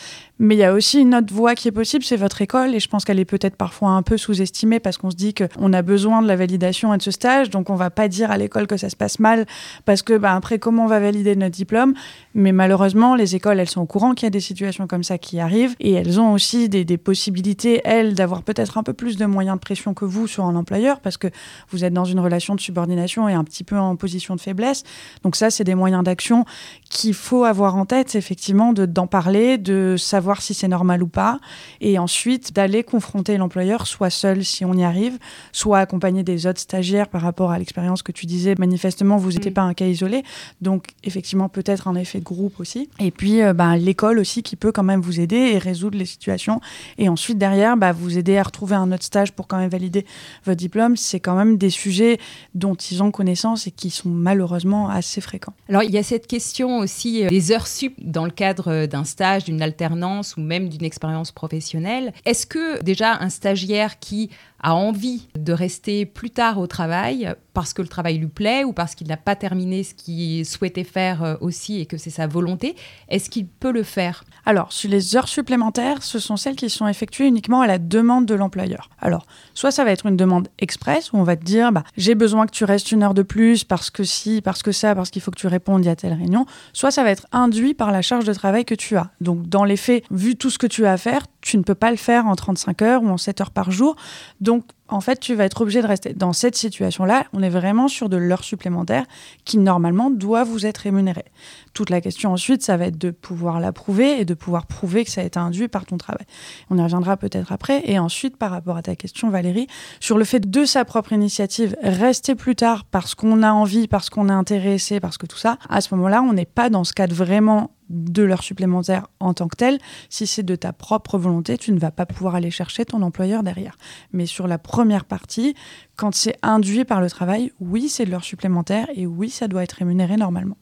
Mais 0.43 0.55
il 0.55 0.57
y 0.57 0.65
a 0.65 0.73
aussi 0.73 0.99
une 0.99 1.15
autre 1.15 1.33
voie 1.33 1.55
qui 1.55 1.69
est 1.69 1.71
possible, 1.71 2.03
c'est 2.03 2.17
votre 2.17 2.41
école. 2.41 2.75
Et 2.75 2.81
je 2.81 2.89
pense 2.89 3.05
qu'elle 3.05 3.17
est 3.17 3.23
peut-être 3.23 3.55
parfois 3.55 3.91
un 3.91 4.01
peu 4.01 4.17
sous-estimée 4.17 4.81
parce 4.81 4.97
qu'on 4.97 5.09
se 5.09 5.15
dit 5.15 5.33
qu'on 5.33 5.71
a 5.71 5.81
besoin 5.81 6.21
de 6.21 6.27
la 6.27 6.35
validation 6.35 6.93
et 6.93 6.97
de 6.97 7.01
ce 7.01 7.11
stage. 7.11 7.49
Donc 7.49 7.69
on 7.69 7.75
va 7.75 7.89
pas 7.89 8.09
dire 8.09 8.29
à 8.29 8.37
l'école 8.37 8.67
que 8.67 8.75
ça 8.75 8.89
se 8.89 8.97
passe 8.97 9.19
mal 9.19 9.45
parce 9.85 10.01
que 10.01 10.17
bah, 10.17 10.33
après, 10.33 10.59
comment 10.59 10.83
on 10.83 10.87
va 10.87 10.99
valider 10.99 11.37
notre 11.37 11.55
diplôme? 11.55 11.93
Mais 12.35 12.51
malheureusement, 12.51 13.15
les 13.15 13.37
écoles, 13.37 13.57
elles 13.57 13.69
sont 13.69 13.79
au 13.79 13.85
courant 13.85 14.15
qu'il 14.15 14.25
y 14.25 14.27
a 14.27 14.31
des 14.31 14.41
situations 14.41 14.85
comme 14.85 15.05
ça 15.05 15.17
qui 15.17 15.39
arrivent. 15.39 15.77
Et 15.79 15.93
elles 15.93 16.19
ont 16.19 16.33
aussi 16.33 16.67
des, 16.67 16.83
des 16.83 16.97
possibilités, 16.97 17.79
elles, 17.85 18.13
d'avoir 18.13 18.43
peut-être 18.43 18.77
un 18.77 18.83
peu 18.83 18.91
plus 18.91 19.15
de 19.15 19.25
moyens 19.25 19.55
de 19.55 19.61
pression 19.61 19.93
que 19.93 20.03
vous 20.03 20.27
sur 20.27 20.43
un 20.43 20.57
employeur 20.57 20.99
parce 20.99 21.15
que 21.15 21.29
vous 21.69 21.85
êtes 21.85 21.93
dans 21.93 22.03
une 22.03 22.19
relation 22.19 22.53
de 22.53 22.59
subordination 22.59 23.29
et 23.29 23.33
un 23.33 23.45
petit 23.45 23.63
peu 23.63 23.77
en 23.77 23.95
position 23.95 24.35
de 24.35 24.41
faiblesse. 24.41 24.83
Donc 25.23 25.37
ça, 25.37 25.49
c'est 25.49 25.63
des 25.63 25.75
moyens 25.75 26.03
d'action 26.03 26.43
qu'il 26.89 27.13
faut 27.13 27.45
avoir 27.45 27.77
en 27.77 27.85
tête, 27.85 28.15
effectivement, 28.15 28.73
d'en 28.73 29.07
parler, 29.07 29.57
de 29.57 29.95
savoir 29.97 30.32
si 30.41 30.53
c'est 30.53 30.67
normal 30.67 31.03
ou 31.03 31.07
pas, 31.07 31.39
et 31.81 31.99
ensuite 31.99 32.53
d'aller 32.53 32.83
confronter 32.83 33.37
l'employeur, 33.37 33.87
soit 33.87 34.09
seul 34.09 34.43
si 34.43 34.65
on 34.65 34.73
y 34.73 34.83
arrive, 34.83 35.17
soit 35.51 35.79
accompagné 35.79 36.23
des 36.23 36.47
autres 36.47 36.59
stagiaires 36.59 37.07
par 37.07 37.21
rapport 37.21 37.51
à 37.51 37.59
l'expérience 37.59 38.03
que 38.03 38.11
tu 38.11 38.25
disais. 38.25 38.55
Manifestement, 38.57 39.17
vous 39.17 39.31
n'étiez 39.31 39.51
mm. 39.51 39.55
pas 39.55 39.61
un 39.61 39.73
cas 39.73 39.85
isolé, 39.85 40.23
donc 40.61 40.87
effectivement 41.03 41.49
peut-être 41.49 41.87
un 41.87 41.95
effet 41.95 42.19
de 42.19 42.23
groupe 42.23 42.59
aussi. 42.59 42.89
Et 42.99 43.11
puis 43.11 43.41
euh, 43.41 43.53
bah, 43.53 43.77
l'école 43.77 44.19
aussi 44.19 44.43
qui 44.43 44.55
peut 44.55 44.71
quand 44.71 44.83
même 44.83 45.01
vous 45.01 45.19
aider 45.19 45.35
et 45.35 45.57
résoudre 45.57 45.97
les 45.97 46.05
situations. 46.05 46.61
Et 46.97 47.09
ensuite 47.09 47.37
derrière, 47.37 47.77
bah, 47.77 47.91
vous 47.91 48.17
aider 48.17 48.37
à 48.37 48.43
retrouver 48.43 48.75
un 48.75 48.91
autre 48.91 49.03
stage 49.03 49.31
pour 49.31 49.47
quand 49.47 49.57
même 49.57 49.69
valider 49.69 50.05
votre 50.45 50.57
diplôme. 50.57 50.97
C'est 50.97 51.19
quand 51.19 51.35
même 51.35 51.57
des 51.57 51.69
sujets 51.69 52.19
dont 52.53 52.75
ils 52.75 53.01
ont 53.03 53.11
connaissance 53.11 53.67
et 53.67 53.71
qui 53.71 53.89
sont 53.89 54.09
malheureusement 54.09 54.89
assez 54.89 55.21
fréquents. 55.21 55.53
Alors 55.69 55.83
il 55.83 55.91
y 55.91 55.97
a 55.97 56.03
cette 56.03 56.27
question 56.27 56.79
aussi 56.79 57.25
euh, 57.25 57.29
des 57.29 57.51
heures 57.51 57.67
sup 57.67 57.93
dans 57.99 58.25
le 58.25 58.31
cadre 58.31 58.69
euh, 58.69 58.87
d'un 58.87 59.03
stage, 59.03 59.45
d'une 59.45 59.61
alternance 59.61 60.03
ou 60.37 60.41
même 60.41 60.69
d'une 60.69 60.85
expérience 60.85 61.31
professionnelle. 61.31 62.13
Est-ce 62.25 62.45
que 62.45 62.81
déjà 62.83 63.17
un 63.19 63.29
stagiaire 63.29 63.99
qui 63.99 64.29
a 64.63 64.73
envie 64.73 65.27
de 65.37 65.53
rester 65.53 66.05
plus 66.05 66.31
tard 66.31 66.57
au 66.57 66.67
travail 66.67 67.35
parce 67.53 67.73
que 67.73 67.81
le 67.81 67.87
travail 67.87 68.17
lui 68.17 68.27
plaît 68.27 68.63
ou 68.63 68.73
parce 68.73 68.95
qu'il 68.95 69.07
n'a 69.07 69.17
pas 69.17 69.35
terminé 69.35 69.83
ce 69.83 69.93
qu'il 69.93 70.45
souhaitait 70.45 70.83
faire 70.83 71.23
euh, 71.23 71.35
aussi 71.41 71.79
et 71.79 71.85
que 71.85 71.97
c'est 71.97 72.09
sa 72.09 72.25
volonté, 72.25 72.75
est-ce 73.09 73.29
qu'il 73.29 73.45
peut 73.45 73.71
le 73.71 73.83
faire? 73.83 74.23
Alors, 74.45 74.71
sur 74.71 74.89
les 74.89 75.15
heures 75.15 75.27
supplémentaires, 75.27 76.01
ce 76.01 76.17
sont 76.17 76.37
celles 76.37 76.55
qui 76.55 76.69
sont 76.69 76.87
effectuées 76.87 77.27
uniquement 77.27 77.61
à 77.61 77.67
la 77.67 77.77
demande 77.77 78.25
de 78.25 78.33
l'employeur. 78.33 78.89
Alors, 78.99 79.25
soit 79.53 79.71
ça 79.71 79.83
va 79.83 79.91
être 79.91 80.05
une 80.05 80.17
demande 80.17 80.47
express 80.59 81.13
où 81.13 81.17
on 81.17 81.23
va 81.23 81.35
te 81.35 81.43
dire 81.43 81.71
bah, 81.71 81.83
j'ai 81.95 82.15
besoin 82.15 82.45
que 82.47 82.51
tu 82.51 82.63
restes 82.63 82.91
une 82.91 83.03
heure 83.03 83.13
de 83.13 83.21
plus 83.21 83.63
parce 83.63 83.89
que 83.89 84.03
si, 84.03 84.41
parce 84.41 84.63
que 84.63 84.71
ça, 84.71 84.95
parce 84.95 85.11
qu'il 85.11 85.21
faut 85.21 85.31
que 85.31 85.39
tu 85.39 85.47
répondes 85.47 85.85
à 85.87 85.95
telle 85.95 86.13
réunion, 86.13 86.45
soit 86.71 86.91
ça 86.91 87.03
va 87.03 87.11
être 87.11 87.27
induit 87.31 87.73
par 87.73 87.91
la 87.91 88.01
charge 88.01 88.25
de 88.25 88.33
travail 88.33 88.65
que 88.65 88.75
tu 88.75 88.95
as. 88.97 89.11
Donc, 89.21 89.47
dans 89.47 89.65
les 89.65 89.77
faits, 89.77 90.03
vu 90.09 90.35
tout 90.35 90.49
ce 90.49 90.57
que 90.57 90.67
tu 90.67 90.85
as 90.85 90.93
à 90.93 90.97
faire, 90.97 91.23
tu 91.43 91.57
ne 91.57 91.63
peux 91.63 91.75
pas 91.75 91.91
le 91.91 91.97
faire 91.97 92.25
en 92.25 92.35
35 92.35 92.81
heures 92.81 93.03
ou 93.03 93.09
en 93.09 93.17
7 93.17 93.41
heures 93.41 93.51
par 93.51 93.69
jour. 93.69 93.95
Donc, 94.39 94.63
en 94.87 95.01
fait, 95.01 95.19
tu 95.19 95.33
vas 95.33 95.43
être 95.45 95.61
obligé 95.61 95.81
de 95.81 95.87
rester. 95.87 96.13
Dans 96.13 96.33
cette 96.33 96.55
situation-là, 96.55 97.25
on 97.33 97.41
est 97.41 97.49
vraiment 97.49 97.87
sur 97.87 98.09
de 98.09 98.17
l'heure 98.17 98.43
supplémentaire 98.43 99.05
qui, 99.43 99.57
normalement, 99.57 100.09
doit 100.09 100.43
vous 100.43 100.65
être 100.65 100.77
rémunérée. 100.79 101.25
Toute 101.73 101.89
la 101.89 101.99
question 101.99 102.31
ensuite, 102.31 102.63
ça 102.63 102.77
va 102.77 102.85
être 102.85 102.97
de 102.97 103.11
pouvoir 103.11 103.59
la 103.59 103.73
prouver 103.73 104.19
et 104.19 104.25
de 104.25 104.33
pouvoir 104.33 104.67
prouver 104.67 105.03
que 105.03 105.11
ça 105.11 105.21
a 105.21 105.23
été 105.23 105.39
induit 105.39 105.67
par 105.67 105.85
ton 105.85 105.97
travail. 105.97 106.25
On 106.69 106.77
y 106.77 106.81
reviendra 106.81 107.17
peut-être 107.17 107.51
après. 107.51 107.81
Et 107.85 107.99
ensuite, 107.99 108.37
par 108.37 108.51
rapport 108.51 108.77
à 108.77 108.81
ta 108.81 108.95
question, 108.95 109.29
Valérie, 109.29 109.67
sur 109.99 110.17
le 110.17 110.23
fait 110.23 110.49
de 110.49 110.65
sa 110.65 110.85
propre 110.85 111.11
initiative, 111.11 111.75
rester 111.81 112.35
plus 112.35 112.55
tard 112.55 112.85
parce 112.85 113.15
qu'on 113.15 113.43
a 113.43 113.51
envie, 113.51 113.87
parce 113.87 114.09
qu'on 114.09 114.29
est 114.29 114.33
intéressé, 114.33 114.99
parce 114.99 115.17
que 115.17 115.25
tout 115.25 115.37
ça, 115.37 115.57
à 115.69 115.81
ce 115.81 115.93
moment-là, 115.95 116.21
on 116.21 116.33
n'est 116.33 116.45
pas 116.45 116.69
dans 116.69 116.83
ce 116.83 116.93
cadre 116.93 117.15
vraiment 117.15 117.71
de 117.93 118.23
l'heure 118.23 118.43
supplémentaire 118.43 119.07
en 119.19 119.33
tant 119.33 119.47
que 119.47 119.55
telle. 119.55 119.79
Si 120.09 120.27
c'est 120.27 120.43
de 120.43 120.55
ta 120.55 120.73
propre 120.73 121.17
volonté, 121.17 121.57
tu 121.57 121.71
ne 121.71 121.79
vas 121.79 121.91
pas 121.91 122.05
pouvoir 122.05 122.35
aller 122.35 122.51
chercher 122.51 122.85
ton 122.85 123.01
employeur 123.01 123.43
derrière. 123.43 123.77
Mais 124.11 124.25
sur 124.25 124.47
la 124.47 124.57
première 124.57 125.05
partie, 125.05 125.55
quand 125.95 126.13
c'est 126.13 126.37
induit 126.41 126.85
par 126.85 127.01
le 127.01 127.09
travail, 127.09 127.51
oui, 127.59 127.89
c'est 127.89 128.05
de 128.05 128.11
l'heure 128.11 128.23
supplémentaire 128.23 128.87
et 128.95 129.05
oui, 129.05 129.29
ça 129.29 129.47
doit 129.47 129.63
être 129.63 129.73
rémunéré 129.73 130.17
normalement. 130.17 130.57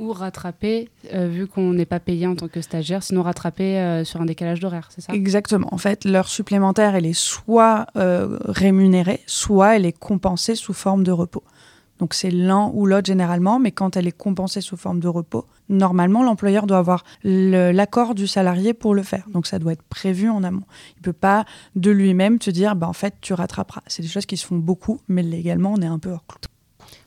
Ou 0.00 0.12
rattraper, 0.12 0.88
euh, 1.14 1.28
vu 1.28 1.46
qu'on 1.46 1.74
n'est 1.74 1.86
pas 1.86 2.00
payé 2.00 2.26
en 2.26 2.34
tant 2.34 2.48
que 2.48 2.60
stagiaire, 2.60 3.02
sinon 3.02 3.22
rattraper 3.22 3.78
euh, 3.78 4.04
sur 4.04 4.20
un 4.20 4.24
décalage 4.24 4.58
d'horaire, 4.58 4.88
c'est 4.90 5.00
ça? 5.00 5.12
Exactement. 5.12 5.68
En 5.70 5.78
fait, 5.78 6.04
l'heure 6.04 6.28
supplémentaire, 6.28 6.96
elle 6.96 7.06
est 7.06 7.12
soit 7.12 7.86
euh, 7.96 8.38
rémunérée, 8.46 9.20
soit 9.26 9.76
elle 9.76 9.86
est 9.86 9.96
compensée 9.96 10.56
sous 10.56 10.72
forme 10.72 11.04
de 11.04 11.12
repos. 11.12 11.44
Donc 12.02 12.14
c'est 12.14 12.32
l'un 12.32 12.68
ou 12.74 12.84
l'autre 12.84 13.06
généralement, 13.06 13.60
mais 13.60 13.70
quand 13.70 13.96
elle 13.96 14.08
est 14.08 14.18
compensée 14.26 14.60
sous 14.60 14.76
forme 14.76 14.98
de 14.98 15.06
repos, 15.06 15.46
normalement 15.68 16.24
l'employeur 16.24 16.66
doit 16.66 16.78
avoir 16.78 17.04
l'accord 17.22 18.16
du 18.16 18.26
salarié 18.26 18.74
pour 18.74 18.92
le 18.96 19.04
faire. 19.04 19.24
Donc 19.28 19.46
ça 19.46 19.60
doit 19.60 19.74
être 19.74 19.84
prévu 19.84 20.28
en 20.28 20.42
amont. 20.42 20.64
Il 20.96 20.98
ne 20.98 21.02
peut 21.04 21.12
pas 21.12 21.44
de 21.76 21.92
lui-même 21.92 22.40
te 22.40 22.50
dire 22.50 22.74
bah, 22.74 22.88
en 22.88 22.92
fait 22.92 23.14
tu 23.20 23.34
rattraperas. 23.34 23.82
C'est 23.86 24.02
des 24.02 24.08
choses 24.08 24.26
qui 24.26 24.36
se 24.36 24.44
font 24.44 24.56
beaucoup, 24.56 24.98
mais 25.06 25.22
légalement 25.22 25.74
on 25.74 25.80
est 25.80 25.86
un 25.86 26.00
peu 26.00 26.10
hors 26.10 26.26
clou. 26.26 26.38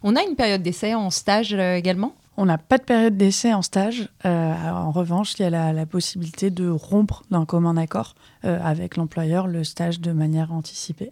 On 0.02 0.16
a 0.16 0.24
une 0.24 0.38
période 0.38 0.64
d'essai 0.64 0.96
en 0.96 1.10
stage 1.10 1.54
euh, 1.54 1.76
également? 1.76 2.16
On 2.38 2.46
n'a 2.46 2.58
pas 2.58 2.78
de 2.78 2.84
période 2.84 3.18
d'essai 3.18 3.54
en 3.54 3.62
stage. 3.62 4.08
Euh, 4.26 4.54
en 4.54 4.92
revanche, 4.92 5.34
il 5.38 5.42
y 5.42 5.46
a 5.46 5.74
la, 5.74 5.86
possibilité 5.86 6.52
de 6.52 6.70
rompre 6.70 7.24
d'un 7.32 7.44
commun 7.46 7.76
accord 7.76 8.16
euh, 8.46 8.58
avec 8.64 8.96
l'employeur 8.96 9.48
le 9.48 9.66
stage 9.66 10.00
de 10.00 10.14
manière 10.14 10.54
anticipée. 10.54 11.12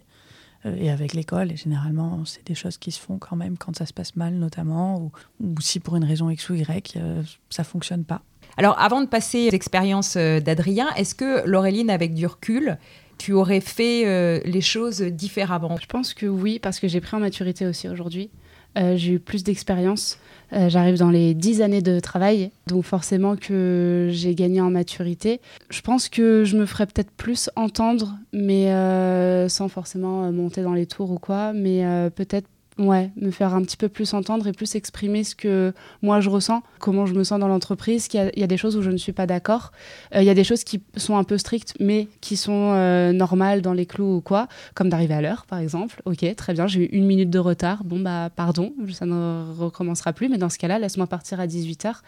Euh, 0.66 0.74
et 0.78 0.90
avec 0.90 1.14
l'école. 1.14 1.52
Et 1.52 1.56
généralement, 1.56 2.24
c'est 2.24 2.46
des 2.46 2.54
choses 2.54 2.78
qui 2.78 2.90
se 2.90 3.00
font 3.00 3.18
quand 3.18 3.36
même 3.36 3.58
quand 3.58 3.76
ça 3.76 3.86
se 3.86 3.92
passe 3.92 4.16
mal, 4.16 4.34
notamment, 4.34 5.10
ou, 5.40 5.54
si 5.60 5.80
pour 5.80 5.96
une 5.96 6.04
raison 6.04 6.30
X 6.30 6.48
ou 6.50 6.54
Y, 6.54 6.96
euh, 6.96 7.22
ça 7.50 7.64
fonctionne 7.64 8.04
pas. 8.04 8.22
Alors, 8.56 8.78
avant 8.78 9.00
de 9.00 9.06
passer 9.06 9.48
aux 9.48 9.54
expériences 9.54 10.16
euh, 10.16 10.40
d'Adrien, 10.40 10.88
est-ce 10.96 11.14
que 11.14 11.46
Laureline, 11.46 11.90
avec 11.90 12.14
du 12.14 12.26
recul, 12.26 12.78
tu 13.18 13.32
aurais 13.32 13.60
fait 13.60 14.42
les 14.44 14.60
choses 14.60 15.00
différemment? 15.00 15.76
Je 15.80 15.86
pense 15.86 16.14
que 16.14 16.26
oui, 16.26 16.58
parce 16.58 16.80
que 16.80 16.88
j'ai 16.88 17.00
pris 17.00 17.16
en 17.16 17.20
maturité 17.20 17.64
aussi 17.64 17.88
aujourd'hui. 17.88 18.28
J'ai 18.76 19.12
eu 19.12 19.18
plus 19.18 19.44
d'expérience. 19.44 20.18
Euh, 20.52 20.68
j'arrive 20.68 20.98
dans 20.98 21.10
les 21.10 21.34
10 21.34 21.62
années 21.62 21.82
de 21.82 21.98
travail, 22.00 22.50
donc 22.66 22.84
forcément 22.84 23.36
que 23.36 24.08
j'ai 24.12 24.34
gagné 24.34 24.60
en 24.60 24.70
maturité. 24.70 25.40
Je 25.70 25.80
pense 25.80 26.08
que 26.08 26.44
je 26.44 26.56
me 26.56 26.66
ferais 26.66 26.86
peut-être 26.86 27.10
plus 27.10 27.50
entendre, 27.56 28.16
mais 28.32 28.70
euh, 28.70 29.48
sans 29.48 29.68
forcément 29.68 30.30
monter 30.30 30.62
dans 30.62 30.74
les 30.74 30.86
tours 30.86 31.10
ou 31.10 31.18
quoi, 31.18 31.52
mais 31.52 31.84
euh, 31.84 32.10
peut-être 32.10 32.46
Ouais, 32.76 33.12
me 33.14 33.30
faire 33.30 33.54
un 33.54 33.62
petit 33.62 33.76
peu 33.76 33.88
plus 33.88 34.14
entendre 34.14 34.48
et 34.48 34.52
plus 34.52 34.74
exprimer 34.74 35.22
ce 35.22 35.36
que 35.36 35.72
moi 36.02 36.20
je 36.20 36.28
ressens, 36.28 36.64
comment 36.80 37.06
je 37.06 37.14
me 37.14 37.22
sens 37.22 37.38
dans 37.38 37.46
l'entreprise, 37.46 38.08
qu'il 38.08 38.32
y, 38.34 38.42
a 38.42 38.46
des 38.48 38.56
choses 38.56 38.76
où 38.76 38.82
je 38.82 38.90
ne 38.90 38.96
suis 38.96 39.12
pas 39.12 39.28
d'accord. 39.28 39.70
Euh, 40.12 40.22
il 40.22 40.24
y 40.24 40.30
a 40.30 40.34
des 40.34 40.42
choses 40.42 40.64
qui 40.64 40.82
sont 40.96 41.16
un 41.16 41.22
peu 41.22 41.38
strictes, 41.38 41.74
mais 41.78 42.08
qui 42.20 42.36
sont 42.36 42.72
euh, 42.74 43.12
normales 43.12 43.62
dans 43.62 43.74
les 43.74 43.86
clous 43.86 44.16
ou 44.16 44.20
quoi, 44.20 44.48
comme 44.74 44.88
d'arriver 44.88 45.14
à 45.14 45.22
l'heure 45.22 45.46
par 45.46 45.60
exemple. 45.60 46.02
Ok, 46.04 46.26
très 46.34 46.52
bien, 46.52 46.66
j'ai 46.66 46.80
eu 46.80 46.86
une 46.86 47.06
minute 47.06 47.30
de 47.30 47.38
retard. 47.38 47.84
Bon, 47.84 48.00
bah 48.00 48.28
pardon, 48.34 48.72
ça 48.90 49.06
ne 49.06 49.54
recommencera 49.56 50.12
plus, 50.12 50.28
mais 50.28 50.38
dans 50.38 50.48
ce 50.48 50.58
cas-là, 50.58 50.80
laisse-moi 50.80 51.06
partir 51.06 51.38
à 51.38 51.46
18h 51.46 51.98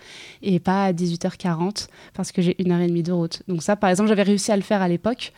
et 0.43 0.59
pas 0.59 0.87
à 0.87 0.93
18h40 0.93 1.87
parce 2.13 2.33
que 2.33 2.43
j'ai 2.43 2.61
une 2.61 2.73
heure 2.73 2.81
et 2.81 2.89
demie 2.89 3.05
de 3.05 3.13
route. 3.13 3.45
Donc, 3.47 3.63
ça, 3.63 3.77
par 3.77 3.89
exemple, 3.89 4.09
j'avais 4.09 4.25
réussi 4.25 4.51
à 4.51 4.57
le 4.57 4.63
faire 4.63 4.83
à 4.83 4.89
l'époque, 4.89 5.33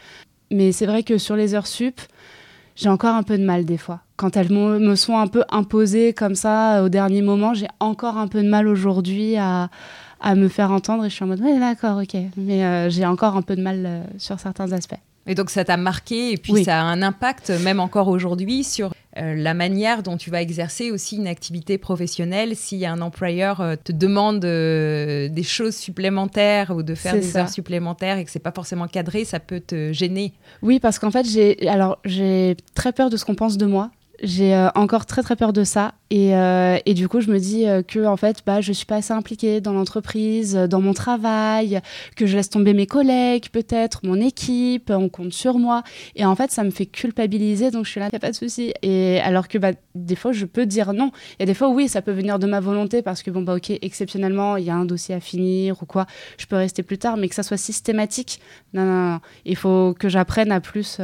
mais 0.50 0.73
c'est 0.73 0.87
vrai 0.87 1.02
que 1.02 1.18
sur 1.18 1.37
les 1.37 1.54
heures 1.54 1.66
sup, 1.66 2.00
j'ai 2.78 2.88
encore 2.88 3.16
un 3.16 3.25
peu 3.25 3.37
de 3.37 3.44
mal 3.44 3.64
des 3.64 3.76
fois. 3.76 4.00
Quand 4.16 4.37
elles 4.37 4.50
me 4.50 4.94
sont 4.94 5.18
un 5.18 5.26
peu 5.26 5.42
imposées 5.50 6.12
comme 6.12 6.37
ça 6.37 6.82
au 6.85 6.88
dernier 6.88 7.23
moment, 7.23 7.52
j'ai 7.52 7.66
encore 7.80 8.16
un 8.16 8.28
peu 8.28 8.42
de 8.42 8.49
mal 8.49 8.68
aujourd'hui 8.68 9.37
à, 9.37 9.68
à, 10.20 10.35
me 10.37 10.49
faire 10.49 10.70
entendre 10.70 11.04
et 11.04 11.11
je 11.11 11.14
suis 11.14 11.25
en 11.25 11.28
mode, 11.28 11.40
ouais, 11.40 11.58
d'accord, 11.58 12.00
ok. 12.00 12.16
Mais 12.37 12.64
euh, 12.64 12.88
j'ai 12.88 13.04
encore 13.04 13.37
un 13.37 13.42
peu 13.42 13.56
de 13.56 13.62
mal 13.62 13.85
euh, 13.85 14.02
sur 14.16 14.38
certains 14.38 14.70
aspects. 14.73 15.00
Et 15.28 15.35
donc 15.35 15.50
ça 15.50 15.64
t'a 15.64 15.76
marqué 15.76 16.32
et 16.32 16.37
puis 16.37 16.64
ça 16.64 16.80
a 16.80 16.82
un 16.82 17.02
impact 17.02 17.50
même 17.62 17.80
encore 17.80 18.08
aujourd'hui 18.08 18.64
sur 18.64 18.92
euh, 19.18 19.35
la 19.35 19.54
manière 19.54 20.02
dont 20.02 20.16
tu 20.16 20.30
vas 20.30 20.40
exercer 20.40 20.90
aussi 20.90 21.16
une 21.16 21.26
activité 21.26 21.76
professionnelle 21.76 22.54
si 22.54 22.87
un 22.87 23.00
employeur 23.00 23.61
euh, 23.61 23.75
te 23.82 23.90
demande 23.90 24.44
euh, 24.44 25.28
des 25.28 25.42
choses 25.42 25.75
supplémentaires 25.76 26.70
ou 26.75 26.82
de 26.82 26.94
faire 26.94 27.14
des 27.14 27.37
heures 27.37 27.49
supplémentaires 27.49 28.18
et 28.18 28.25
que 28.25 28.30
c'est 28.30 28.38
pas 28.38 28.52
forcément 28.52 28.87
cadré, 28.87 29.25
ça 29.25 29.40
peut 29.40 29.61
te 29.61 29.92
gêner. 29.92 30.35
Oui, 30.62 30.78
parce 30.78 30.99
qu'en 30.99 31.11
fait, 31.11 31.26
j'ai 31.28 31.68
alors 31.68 31.99
j'ai 32.04 32.56
très 32.75 32.92
peur 32.92 33.11
de 33.11 33.16
ce 33.16 33.25
qu'on 33.25 33.35
pense 33.35 33.56
de 33.56 33.66
moi 33.66 33.90
j'ai 34.22 34.54
euh, 34.54 34.68
encore 34.75 35.06
très 35.06 35.22
très 35.22 35.37
peur 35.37 35.52
de 35.52 35.64
ça. 35.64 35.94
Et, 36.10 36.34
euh, 36.34 36.78
et 36.87 36.94
du 36.94 37.06
coup 37.06 37.20
je 37.20 37.30
me 37.30 37.38
dis 37.38 37.66
euh, 37.66 37.82
que 37.82 38.06
en 38.06 38.16
fait 38.16 38.38
bah 38.46 38.62
je 38.62 38.72
suis 38.72 38.87
pas 38.87 38.96
assez 38.96 39.12
impliquée 39.12 39.60
dans 39.60 39.72
l'entreprise, 39.72 40.54
dans 40.54 40.80
mon 40.80 40.94
travail, 40.94 41.80
que 42.16 42.26
je 42.26 42.37
laisse 42.37 42.48
tomber 42.48 42.72
mes 42.72 42.87
collègues 42.87 43.50
peut-être, 43.52 44.00
mon 44.04 44.18
équipe, 44.20 44.90
on 44.90 45.08
compte 45.08 45.32
sur 45.32 45.58
moi. 45.58 45.82
Et 46.16 46.25
en 46.25 46.34
fait 46.34 46.50
ça 46.50 46.64
me 46.64 46.70
fait 46.70 46.87
culpabiliser 46.87 47.70
donc 47.70 47.84
je 47.84 47.90
suis 47.90 48.00
là 48.00 48.08
a 48.12 48.18
pas 48.18 48.30
de 48.30 48.37
souci. 48.37 48.72
Et 48.82 49.20
alors 49.20 49.48
que 49.48 49.58
bah 49.58 49.72
des 49.94 50.16
fois 50.16 50.32
je 50.32 50.46
peux 50.46 50.66
dire 50.66 50.92
non, 50.94 51.10
a 51.38 51.44
des 51.44 51.54
fois 51.54 51.68
oui 51.68 51.88
ça 51.88 52.02
peut 52.02 52.12
venir 52.12 52.38
de 52.38 52.46
ma 52.46 52.60
volonté 52.60 53.02
parce 53.02 53.22
que 53.22 53.30
bon 53.30 53.42
bah 53.42 53.54
ok 53.54 53.70
exceptionnellement 53.82 54.56
il 54.56 54.64
y 54.64 54.70
a 54.70 54.75
un 54.75 54.87
dossier 54.87 55.14
à 55.14 55.20
finir 55.20 55.82
ou 55.82 55.87
quoi, 55.87 56.06
je 56.38 56.46
peux 56.46 56.56
rester 56.56 56.82
plus 56.82 56.98
tard 56.98 57.16
mais 57.18 57.28
que 57.28 57.34
ça 57.34 57.42
soit 57.42 57.58
systématique, 57.58 58.40
non 58.72 58.84
non, 58.84 59.10
non. 59.10 59.20
il 59.44 59.56
faut 59.56 59.94
que 59.98 60.08
j'apprenne 60.08 60.52
à 60.52 60.60
plus 60.60 60.98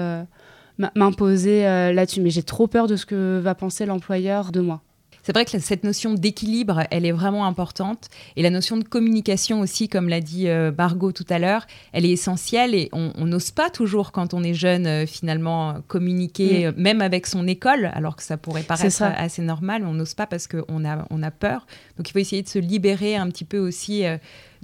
m'imposer 0.78 1.66
euh, 1.66 1.92
là-dessus. 1.92 2.20
Mais 2.20 2.30
j'ai 2.30 2.42
trop 2.42 2.66
peur 2.66 2.86
de 2.86 2.96
ce 2.96 3.06
que 3.06 3.38
va 3.38 3.54
penser 3.54 3.86
l'employeur 3.86 4.52
de 4.52 4.60
moi. 4.60 4.82
C'est 5.22 5.32
vrai 5.32 5.46
que 5.46 5.58
cette 5.58 5.84
notion 5.84 6.12
d'équilibre, 6.12 6.82
elle 6.90 7.06
est 7.06 7.12
vraiment 7.12 7.46
importante. 7.46 8.08
Et 8.36 8.42
la 8.42 8.50
notion 8.50 8.76
de 8.76 8.84
communication 8.84 9.60
aussi, 9.60 9.88
comme 9.88 10.10
l'a 10.10 10.20
dit 10.20 10.48
euh, 10.48 10.70
Margot 10.76 11.12
tout 11.12 11.24
à 11.30 11.38
l'heure, 11.38 11.66
elle 11.94 12.04
est 12.04 12.10
essentielle. 12.10 12.74
Et 12.74 12.90
on 12.92 13.24
n'ose 13.24 13.50
pas 13.50 13.70
toujours, 13.70 14.12
quand 14.12 14.34
on 14.34 14.42
est 14.42 14.52
jeune, 14.52 14.86
euh, 14.86 15.06
finalement, 15.06 15.76
communiquer, 15.88 16.70
même 16.76 17.00
avec 17.00 17.26
son 17.26 17.46
école, 17.46 17.90
alors 17.94 18.16
que 18.16 18.22
ça 18.22 18.36
pourrait 18.36 18.64
paraître 18.64 19.02
assez 19.02 19.40
normal. 19.40 19.86
On 19.86 19.94
n'ose 19.94 20.12
pas 20.12 20.26
parce 20.26 20.46
qu'on 20.46 20.84
a, 20.84 21.06
on 21.08 21.22
a 21.22 21.30
peur. 21.30 21.66
Donc 21.96 22.10
il 22.10 22.12
faut 22.12 22.18
essayer 22.18 22.42
de 22.42 22.48
se 22.48 22.58
libérer 22.58 23.16
un 23.16 23.30
petit 23.30 23.46
peu 23.46 23.58
aussi 23.58 24.04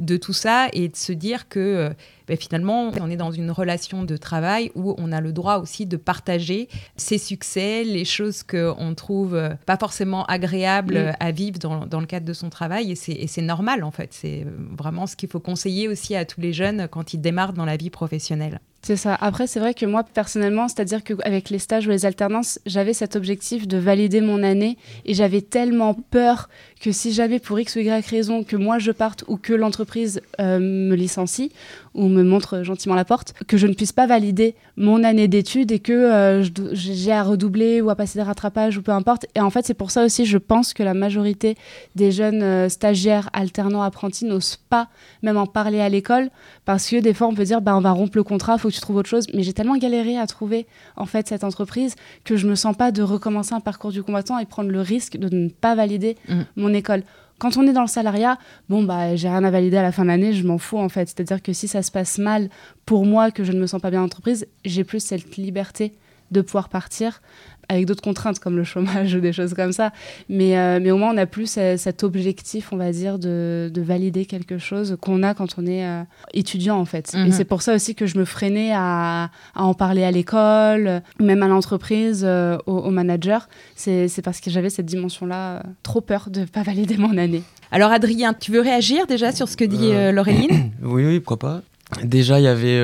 de 0.00 0.16
tout 0.16 0.32
ça 0.32 0.68
et 0.72 0.88
de 0.88 0.96
se 0.96 1.12
dire 1.12 1.48
que 1.48 1.60
euh, 1.60 1.90
ben, 2.26 2.36
finalement, 2.36 2.90
on 3.00 3.10
est 3.10 3.16
dans 3.16 3.30
une 3.30 3.50
relation 3.50 4.02
de 4.02 4.16
travail 4.16 4.72
où 4.74 4.94
on 4.98 5.12
a 5.12 5.20
le 5.20 5.32
droit 5.32 5.58
aussi 5.58 5.86
de 5.86 5.96
partager 5.96 6.68
ses 6.96 7.18
succès, 7.18 7.84
les 7.84 8.04
choses 8.04 8.42
qu'on 8.42 8.94
trouve 8.94 9.34
euh, 9.34 9.50
pas 9.66 9.76
forcément 9.76 10.24
agréables 10.26 10.98
mm. 10.98 11.12
à 11.20 11.30
vivre 11.30 11.58
dans, 11.58 11.86
dans, 11.86 12.00
le 12.00 12.06
cadre 12.06 12.26
de 12.26 12.32
son 12.32 12.50
travail. 12.50 12.92
Et 12.92 13.26
c'est 13.26 13.42
normal, 13.42 13.84
en 13.84 13.90
fait. 13.90 14.12
C'est 14.12 14.46
vraiment 14.76 15.06
ce 15.06 15.16
qu'il 15.16 15.28
faut 15.28 15.40
conseiller 15.40 15.88
aussi 15.88 16.16
à 16.16 16.24
tous 16.24 16.40
les 16.40 16.52
jeunes 16.52 16.88
quand 16.90 17.14
ils 17.14 17.20
démarrent 17.20 17.52
dans 17.52 17.64
la 17.64 17.76
vie 17.76 17.90
professionnelle. 17.90 18.60
C'est 18.82 18.96
ça. 18.96 19.14
Après, 19.14 19.46
c'est 19.46 19.60
vrai 19.60 19.74
que 19.74 19.84
moi, 19.84 20.04
personnellement, 20.04 20.66
c'est-à-dire 20.66 21.04
qu'avec 21.04 21.50
les 21.50 21.58
stages 21.58 21.86
ou 21.86 21.90
les 21.90 22.06
alternances, 22.06 22.58
j'avais 22.64 22.94
cet 22.94 23.14
objectif 23.14 23.68
de 23.68 23.76
valider 23.76 24.22
mon 24.22 24.42
année 24.42 24.78
et 25.04 25.12
j'avais 25.12 25.42
tellement 25.42 25.92
peur 25.92 26.48
que 26.80 26.90
si 26.90 27.12
jamais, 27.12 27.40
pour 27.40 27.60
X 27.60 27.76
ou 27.76 27.80
Y 27.80 28.06
raison, 28.06 28.42
que 28.42 28.56
moi 28.56 28.78
je 28.78 28.90
parte 28.90 29.24
ou 29.28 29.36
que 29.36 29.52
l'entreprise 29.52 30.22
euh, 30.40 30.58
me 30.58 30.94
licencie 30.94 31.52
ou 31.94 32.08
me 32.08 32.22
montre 32.22 32.62
gentiment 32.62 32.94
la 32.94 33.04
porte, 33.04 33.34
que 33.46 33.56
je 33.56 33.66
ne 33.66 33.74
puisse 33.74 33.92
pas 33.92 34.06
valider 34.06 34.54
mon 34.76 35.02
année 35.02 35.28
d'études 35.28 35.72
et 35.72 35.80
que 35.80 35.92
euh, 35.92 36.44
j'ai 36.72 37.12
à 37.12 37.22
redoubler 37.22 37.80
ou 37.80 37.90
à 37.90 37.96
passer 37.96 38.18
des 38.18 38.22
rattrapages 38.22 38.78
ou 38.78 38.82
peu 38.82 38.92
importe. 38.92 39.26
Et 39.34 39.40
en 39.40 39.50
fait, 39.50 39.66
c'est 39.66 39.74
pour 39.74 39.90
ça 39.90 40.04
aussi, 40.04 40.24
je 40.24 40.38
pense 40.38 40.72
que 40.72 40.82
la 40.82 40.94
majorité 40.94 41.56
des 41.96 42.12
jeunes 42.12 42.42
euh, 42.42 42.68
stagiaires, 42.68 43.28
alternants, 43.32 43.82
apprentis 43.82 44.24
n'osent 44.24 44.58
pas 44.68 44.88
même 45.22 45.36
en 45.36 45.46
parler 45.46 45.80
à 45.80 45.88
l'école 45.88 46.30
parce 46.64 46.88
que 46.88 47.00
des 47.00 47.12
fois, 47.12 47.26
on 47.26 47.34
peut 47.34 47.44
dire, 47.44 47.60
bah, 47.60 47.76
on 47.76 47.80
va 47.80 47.90
rompre 47.90 48.16
le 48.16 48.22
contrat, 48.22 48.56
faut 48.56 48.68
que 48.68 48.74
tu 48.74 48.80
trouves 48.80 48.96
autre 48.96 49.08
chose. 49.08 49.26
Mais 49.34 49.42
j'ai 49.42 49.52
tellement 49.52 49.76
galéré 49.76 50.16
à 50.16 50.26
trouver 50.26 50.66
en 50.96 51.06
fait 51.06 51.26
cette 51.26 51.44
entreprise 51.44 51.96
que 52.24 52.36
je 52.36 52.46
me 52.46 52.54
sens 52.54 52.76
pas 52.76 52.92
de 52.92 53.02
recommencer 53.02 53.54
un 53.54 53.60
parcours 53.60 53.90
du 53.90 54.02
combattant 54.02 54.38
et 54.38 54.46
prendre 54.46 54.70
le 54.70 54.80
risque 54.80 55.16
de 55.16 55.34
ne 55.34 55.48
pas 55.48 55.74
valider 55.74 56.16
mmh. 56.28 56.40
mon 56.56 56.72
école. 56.72 57.02
Quand 57.40 57.56
on 57.56 57.66
est 57.66 57.72
dans 57.72 57.80
le 57.80 57.88
salariat, 57.88 58.38
bon, 58.68 58.84
bah, 58.84 59.16
j'ai 59.16 59.28
rien 59.28 59.42
à 59.44 59.50
valider 59.50 59.78
à 59.78 59.82
la 59.82 59.92
fin 59.92 60.02
de 60.02 60.08
l'année, 60.08 60.34
je 60.34 60.46
m'en 60.46 60.58
fous 60.58 60.78
en 60.78 60.90
fait. 60.90 61.08
C'est-à-dire 61.08 61.42
que 61.42 61.54
si 61.54 61.68
ça 61.68 61.82
se 61.82 61.90
passe 61.90 62.18
mal 62.18 62.50
pour 62.84 63.06
moi, 63.06 63.30
que 63.30 63.44
je 63.44 63.52
ne 63.52 63.58
me 63.58 63.66
sens 63.66 63.80
pas 63.80 63.90
bien 63.90 64.02
en 64.02 64.04
entreprise, 64.04 64.46
j'ai 64.66 64.84
plus 64.84 65.00
cette 65.00 65.38
liberté 65.38 65.94
de 66.30 66.42
pouvoir 66.42 66.68
partir 66.68 67.22
avec 67.70 67.86
d'autres 67.86 68.02
contraintes 68.02 68.40
comme 68.40 68.56
le 68.56 68.64
chômage 68.64 69.14
ou 69.16 69.20
des 69.20 69.32
choses 69.32 69.54
comme 69.54 69.72
ça. 69.72 69.92
Mais, 70.28 70.58
euh, 70.58 70.80
mais 70.82 70.90
au 70.90 70.96
moins, 70.96 71.14
on 71.14 71.16
a 71.16 71.26
plus 71.26 71.58
cet 71.76 72.02
objectif, 72.02 72.72
on 72.72 72.76
va 72.76 72.90
dire, 72.90 73.18
de, 73.18 73.70
de 73.72 73.80
valider 73.80 74.26
quelque 74.26 74.58
chose 74.58 74.98
qu'on 75.00 75.22
a 75.22 75.34
quand 75.34 75.54
on 75.56 75.66
est 75.66 75.86
euh, 75.86 76.02
étudiant, 76.34 76.78
en 76.78 76.84
fait. 76.84 77.14
Et 77.14 77.18
mhm. 77.18 77.32
c'est 77.32 77.44
pour 77.44 77.62
ça 77.62 77.74
aussi 77.74 77.94
que 77.94 78.06
je 78.06 78.18
me 78.18 78.24
freinais 78.24 78.72
à, 78.74 79.30
à 79.54 79.62
en 79.62 79.74
parler 79.74 80.02
à 80.02 80.10
l'école, 80.10 81.00
même 81.20 81.42
à 81.44 81.46
l'entreprise, 81.46 82.22
euh, 82.26 82.58
au, 82.66 82.90
manager. 82.90 83.48
C'est 83.76 84.22
parce 84.22 84.40
que 84.40 84.50
j'avais 84.50 84.68
cette 84.68 84.86
dimension-là, 84.86 85.62
trop 85.84 86.00
peur 86.00 86.28
de 86.28 86.40
ne 86.40 86.46
pas 86.46 86.64
valider 86.64 86.96
mon 86.96 87.16
année. 87.16 87.44
Alors, 87.70 87.92
Adrien, 87.92 88.34
tu 88.34 88.50
veux 88.50 88.60
réagir 88.60 89.06
déjà 89.06 89.30
sur 89.30 89.48
ce 89.48 89.56
que 89.56 89.64
dit 89.64 89.92
Laureline 90.12 90.72
Oui, 90.82 91.06
oui, 91.06 91.20
pourquoi 91.20 91.38
pas. 91.38 91.62
Déjà, 92.02 92.40
il 92.40 92.44
y 92.44 92.48
avait 92.48 92.80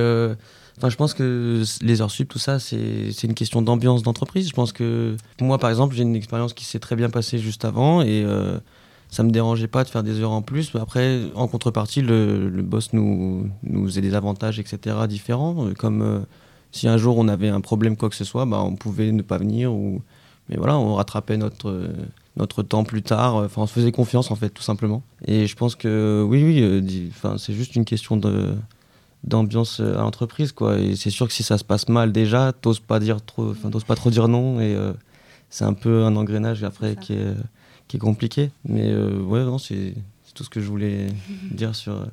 Enfin, 0.78 0.90
je 0.90 0.97
pense 0.97 1.14
que 1.14 1.62
les 1.80 2.02
heures 2.02 2.11
sup, 2.11 2.28
tout 2.28 2.38
ça, 2.38 2.59
c'est 2.59 3.23
une 3.23 3.35
question 3.35 3.62
d'ambiance 3.62 4.02
d'entreprise. 4.02 4.49
Je 4.49 4.54
pense 4.54 4.73
que 4.73 5.16
moi, 5.40 5.59
par 5.59 5.71
exemple, 5.71 5.95
j'ai 5.95 6.02
une 6.02 6.14
expérience 6.14 6.52
qui 6.52 6.64
s'est 6.64 6.78
très 6.78 6.97
bien 6.97 7.09
passée 7.09 7.38
juste 7.38 7.64
avant 7.64 8.02
et 8.02 8.23
euh, 8.25 8.59
ça 9.09 9.23
me 9.23 9.30
dérangeait 9.30 9.68
pas 9.68 9.85
de 9.85 9.88
faire 9.88 10.02
des 10.02 10.21
heures 10.21 10.33
en 10.33 10.42
plus. 10.42 10.75
Après, 10.75 11.23
en 11.35 11.49
contrepartie, 11.49 12.02
le, 12.02 12.50
le 12.50 12.62
boss 12.62 12.92
nous, 12.92 13.49
nous 13.62 13.87
faisait 13.87 14.02
des 14.02 14.14
avantages, 14.14 14.59
etc., 14.59 14.97
différents. 15.09 15.68
Comme 15.78 16.02
euh, 16.02 16.18
si 16.73 16.88
un 16.88 16.99
jour 16.99 17.16
on 17.16 17.28
avait 17.28 17.49
un 17.49 17.62
problème, 17.62 17.97
quoi 17.97 18.11
que 18.11 18.16
ce 18.16 18.25
soit, 18.25 18.45
bah, 18.45 18.61
on 18.61 18.76
pouvait 18.76 19.12
ne 19.12 19.23
pas 19.23 19.38
venir. 19.38 19.73
Ou... 19.73 20.02
Mais 20.50 20.56
voilà, 20.56 20.76
on 20.76 20.95
rattrapait 20.97 21.38
notre, 21.38 21.90
notre 22.37 22.62
temps 22.62 22.85
plus 22.85 23.02
tard. 23.02 23.37
Enfin, 23.37 23.62
on 23.62 23.66
se 23.66 23.73
faisait 23.73 23.92
confiance, 23.92 24.30
en 24.30 24.37
fait, 24.37 24.50
tout 24.50 24.62
simplement. 24.62 25.02
Et 25.25 25.47
je 25.47 25.56
pense 25.56 25.75
que 25.75 26.23
oui, 26.28 26.45
oui, 26.45 26.61
euh, 26.61 27.38
c'est 27.38 27.54
juste 27.54 27.76
une 27.76 27.87
question 27.87 28.18
de 28.18 28.54
d'ambiance 29.26 29.80
euh, 29.80 29.97
à 29.97 30.02
l'entreprise 30.02 30.52
quoi. 30.52 30.78
Et 30.78 30.97
c'est 30.97 31.11
sûr 31.11 31.26
que 31.26 31.33
si 31.33 31.42
ça 31.42 31.59
se 31.59 31.64
passe 31.64 31.88
mal 31.88 32.12
déjà 32.12 32.52
t'oses 32.52 32.80
pas 32.80 33.00
dire 33.00 33.21
trop 33.25 33.50
enfin 33.50 33.71
t'oses 33.71 33.85
pas 33.85 33.97
trop 33.97 34.11
dire 34.11 34.28
non 34.28 34.61
et 34.61 34.75
euh, 34.75 34.92
c'est 35.50 35.64
un 35.64 35.73
peu 35.73 36.04
un 36.04 36.16
engrenage 36.16 36.64
après 36.64 36.97
qui 36.97 37.14
est 37.14 37.35
qui 37.88 37.97
est 37.97 38.00
compliqué. 38.00 38.50
Mais 38.64 38.90
euh, 38.90 39.21
ouais 39.21 39.45
non 39.45 39.59
c'est 39.59 39.95
tout 40.35 40.45
ce 40.45 40.50
que 40.50 40.61
je 40.61 40.68
voulais 40.68 41.09
dire 41.50 41.75
sur 41.75 42.06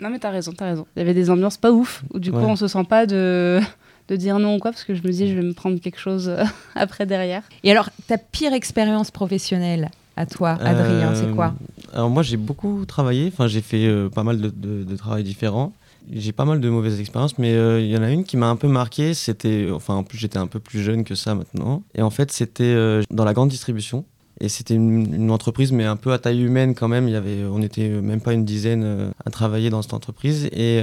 non 0.00 0.10
mais 0.10 0.18
t'as 0.18 0.30
raison 0.30 0.52
t'as 0.52 0.66
raison. 0.66 0.86
Il 0.96 1.00
y 1.00 1.02
avait 1.02 1.14
des 1.14 1.30
ambiances 1.30 1.56
pas 1.56 1.72
ouf 1.72 2.04
où 2.12 2.18
du 2.18 2.30
coup 2.30 2.38
on 2.38 2.56
se 2.56 2.68
sent 2.68 2.84
pas 2.84 3.06
de 3.06 3.60
de 4.08 4.16
dire 4.16 4.38
non 4.38 4.56
ou 4.56 4.58
quoi 4.58 4.72
parce 4.72 4.84
que 4.84 4.94
je 4.94 5.02
me 5.02 5.10
dis 5.10 5.28
je 5.28 5.34
vais 5.34 5.42
me 5.42 5.54
prendre 5.54 5.80
quelque 5.80 5.98
chose 5.98 6.32
après 6.74 7.06
derrière. 7.06 7.42
Et 7.64 7.70
alors 7.70 7.90
ta 8.06 8.18
pire 8.18 8.52
expérience 8.52 9.10
professionnelle? 9.10 9.90
À 10.16 10.26
toi 10.26 10.50
Adrien 10.60 11.14
c'est 11.14 11.34
quoi 11.34 11.54
alors 11.92 12.10
moi 12.10 12.22
j'ai 12.22 12.36
beaucoup 12.36 12.84
travaillé 12.86 13.28
enfin 13.32 13.46
j'ai 13.46 13.62
fait 13.62 13.88
pas 14.14 14.22
mal 14.22 14.40
de, 14.40 14.48
de, 14.48 14.84
de 14.84 14.96
travail 14.96 15.24
différents 15.24 15.72
j'ai 16.10 16.32
pas 16.32 16.44
mal 16.44 16.60
de 16.60 16.68
mauvaises 16.68 17.00
expériences, 17.00 17.38
mais 17.38 17.54
euh, 17.54 17.80
il 17.80 17.88
y 17.88 17.96
en 17.96 18.02
a 18.02 18.10
une 18.10 18.24
qui 18.24 18.36
m'a 18.36 18.48
un 18.48 18.56
peu 18.56 18.68
marqué. 18.68 19.14
C'était, 19.14 19.68
enfin, 19.72 19.94
en 19.94 20.04
plus, 20.04 20.18
j'étais 20.18 20.38
un 20.38 20.46
peu 20.46 20.60
plus 20.60 20.82
jeune 20.82 21.04
que 21.04 21.14
ça 21.14 21.34
maintenant. 21.34 21.82
Et 21.94 22.02
en 22.02 22.10
fait, 22.10 22.32
c'était 22.32 22.64
euh, 22.64 23.02
dans 23.10 23.24
la 23.24 23.34
grande 23.34 23.48
distribution. 23.48 24.04
Et 24.40 24.48
c'était 24.48 24.74
une, 24.74 25.30
entreprise, 25.30 25.70
mais 25.70 25.84
un 25.84 25.94
peu 25.94 26.12
à 26.12 26.18
taille 26.18 26.42
humaine 26.42 26.74
quand 26.74 26.88
même. 26.88 27.06
Il 27.06 27.12
y 27.12 27.16
avait, 27.16 27.44
on 27.44 27.60
n'était 27.60 27.88
même 27.88 28.20
pas 28.20 28.32
une 28.32 28.44
dizaine 28.44 28.82
euh, 28.82 29.10
à 29.24 29.30
travailler 29.30 29.70
dans 29.70 29.82
cette 29.82 29.94
entreprise. 29.94 30.46
Et 30.52 30.82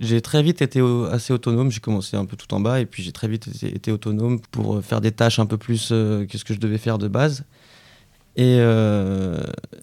j'ai 0.00 0.22
très 0.22 0.42
vite 0.42 0.62
été 0.62 0.80
assez 1.10 1.32
autonome. 1.32 1.70
J'ai 1.70 1.80
commencé 1.80 2.16
un 2.16 2.24
peu 2.24 2.36
tout 2.36 2.52
en 2.54 2.60
bas, 2.60 2.80
et 2.80 2.86
puis 2.86 3.02
j'ai 3.02 3.12
très 3.12 3.28
vite 3.28 3.48
été, 3.48 3.74
été, 3.74 3.92
autonome 3.92 4.40
pour 4.50 4.82
faire 4.82 5.02
des 5.02 5.12
tâches 5.12 5.38
un 5.38 5.46
peu 5.46 5.58
plus 5.58 5.88
que 5.88 6.38
ce 6.38 6.44
que 6.44 6.54
je 6.54 6.58
devais 6.58 6.78
faire 6.78 6.96
de 6.96 7.08
base. 7.08 7.44
Et 8.38 8.58
euh, 8.60 9.38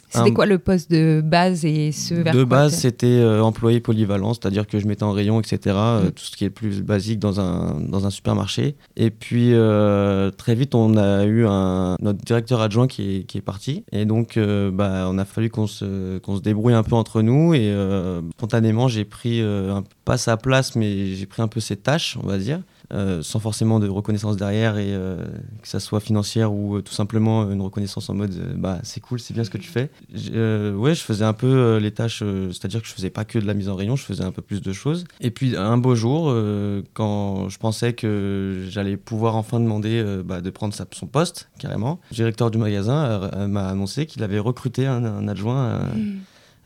C'était 0.10 0.32
quoi 0.32 0.46
le 0.46 0.60
poste 0.60 0.92
de 0.92 1.22
base 1.26 1.66
et 1.66 1.92
ce 1.92 2.14
vers 2.14 2.36
de 2.36 2.44
base, 2.44 2.76
c'était 2.76 3.08
euh, 3.08 3.42
employé 3.42 3.80
polyvalent, 3.80 4.36
c'est-à-dire 4.36 4.68
que 4.68 4.78
je 4.78 4.86
mettais 4.88 5.02
en 5.04 5.12
rayon, 5.12 5.40
etc. 5.42 5.58
euh, 5.76 6.04
Mm. 6.04 6.12
tout 6.12 6.24
ce 6.24 6.36
qui 6.38 6.46
est 6.46 6.52
plus 6.52 6.84
basique 6.84 7.18
dans 7.18 7.40
un, 7.40 7.80
dans 7.80 8.06
un 8.06 8.12
supermarché. 8.12 8.76
Et 8.96 9.10
puis, 9.10 9.54
euh, 9.54 10.30
très 10.30 10.54
vite, 10.54 10.76
on 10.76 10.98
a 10.98 11.24
eu 11.26 11.48
un, 11.48 11.96
notre 12.00 12.20
directeur 12.24 12.62
adjoint 12.62 12.86
qui 12.88 13.18
est, 13.18 13.24
qui 13.24 13.40
est 13.40 13.42
parti. 13.42 13.86
Et 13.92 14.06
donc, 14.06 14.38
euh, 14.38 14.70
bah, 14.70 15.08
on 15.10 15.18
a 15.18 15.26
fallu 15.26 15.50
qu'on 15.50 15.66
se, 15.66 16.20
qu'on 16.20 16.36
se 16.36 16.42
débrouille 16.42 16.74
un 16.76 16.84
peu 16.84 16.96
entre 16.96 17.24
nous. 17.24 17.56
Et 17.56 17.72
euh, 17.72 18.22
spontanément, 18.38 18.88
j'ai 18.88 19.04
pris, 19.06 19.42
euh, 19.42 19.74
un- 19.74 19.84
pas 20.06 20.18
sa 20.18 20.38
place, 20.38 20.76
mais 20.76 21.08
j'ai 21.16 21.26
pris 21.26 21.42
un 21.42 21.48
peu 21.48 21.60
ses 21.60 21.76
tâches, 21.78 22.18
on 22.22 22.28
va 22.28 22.38
dire. 22.38 22.60
Euh, 22.94 23.22
sans 23.22 23.40
forcément 23.40 23.80
de 23.80 23.88
reconnaissance 23.88 24.38
derrière 24.38 24.78
et 24.78 24.94
euh, 24.94 25.26
que 25.62 25.68
ça 25.68 25.80
soit 25.80 26.00
financière 26.00 26.54
ou 26.54 26.78
euh, 26.78 26.82
tout 26.82 26.94
simplement 26.94 27.50
une 27.50 27.62
reconnaissance 27.62 28.10
en 28.10 28.14
mode 28.14 28.56
bah 28.56 28.80
c'est 28.84 29.00
cool 29.00 29.20
c'est 29.20 29.34
bien 29.34 29.44
ce 29.44 29.50
que 29.50 29.58
tu 29.58 29.70
fais 29.70 29.90
ouais 30.12 30.96
je 30.96 31.02
faisais 31.02 31.26
un 31.26 31.34
peu 31.34 31.78
les 31.78 31.92
tâches 31.92 32.22
euh, 32.24 32.52
c'est 32.52 32.66
à 32.66 32.68
dire 32.68 32.82
que 32.82 32.88
je 32.88 32.94
faisais 32.94 33.10
pas 33.10 33.26
que 33.26 33.40
de 33.40 33.46
la 33.46 33.54
mise 33.54 33.70
en 33.70 33.76
rayon 33.76 33.96
je 33.96 34.04
faisais 34.04 34.24
un 34.24 34.32
peu 34.32 34.42
plus 34.42 34.62
de 34.62 34.74
choses 34.74 35.06
et 35.22 35.32
puis 35.32 35.56
un 35.56 35.78
beau 35.78 35.96
jour 35.96 36.34
quand 36.94 37.50
je 37.50 37.58
pensais 37.58 37.94
que 37.94 38.66
j'allais 38.70 38.98
pouvoir 38.98 39.36
enfin 39.36 39.60
demander 39.60 40.04
bah, 40.26 40.42
de 40.42 40.50
prendre 40.50 40.74
son 40.92 41.08
poste 41.08 41.50
carrément 41.60 42.00
le 42.12 42.16
directeur 42.16 42.52
du 42.52 42.58
magasin 42.58 43.30
m'a 43.48 43.68
annoncé 43.68 44.06
qu'il 44.06 44.24
avait 44.24 44.40
recruté 44.40 44.86
un, 44.88 45.28
adjoint 45.28 45.66
euh, 45.66 45.84
Mm. 45.96 46.20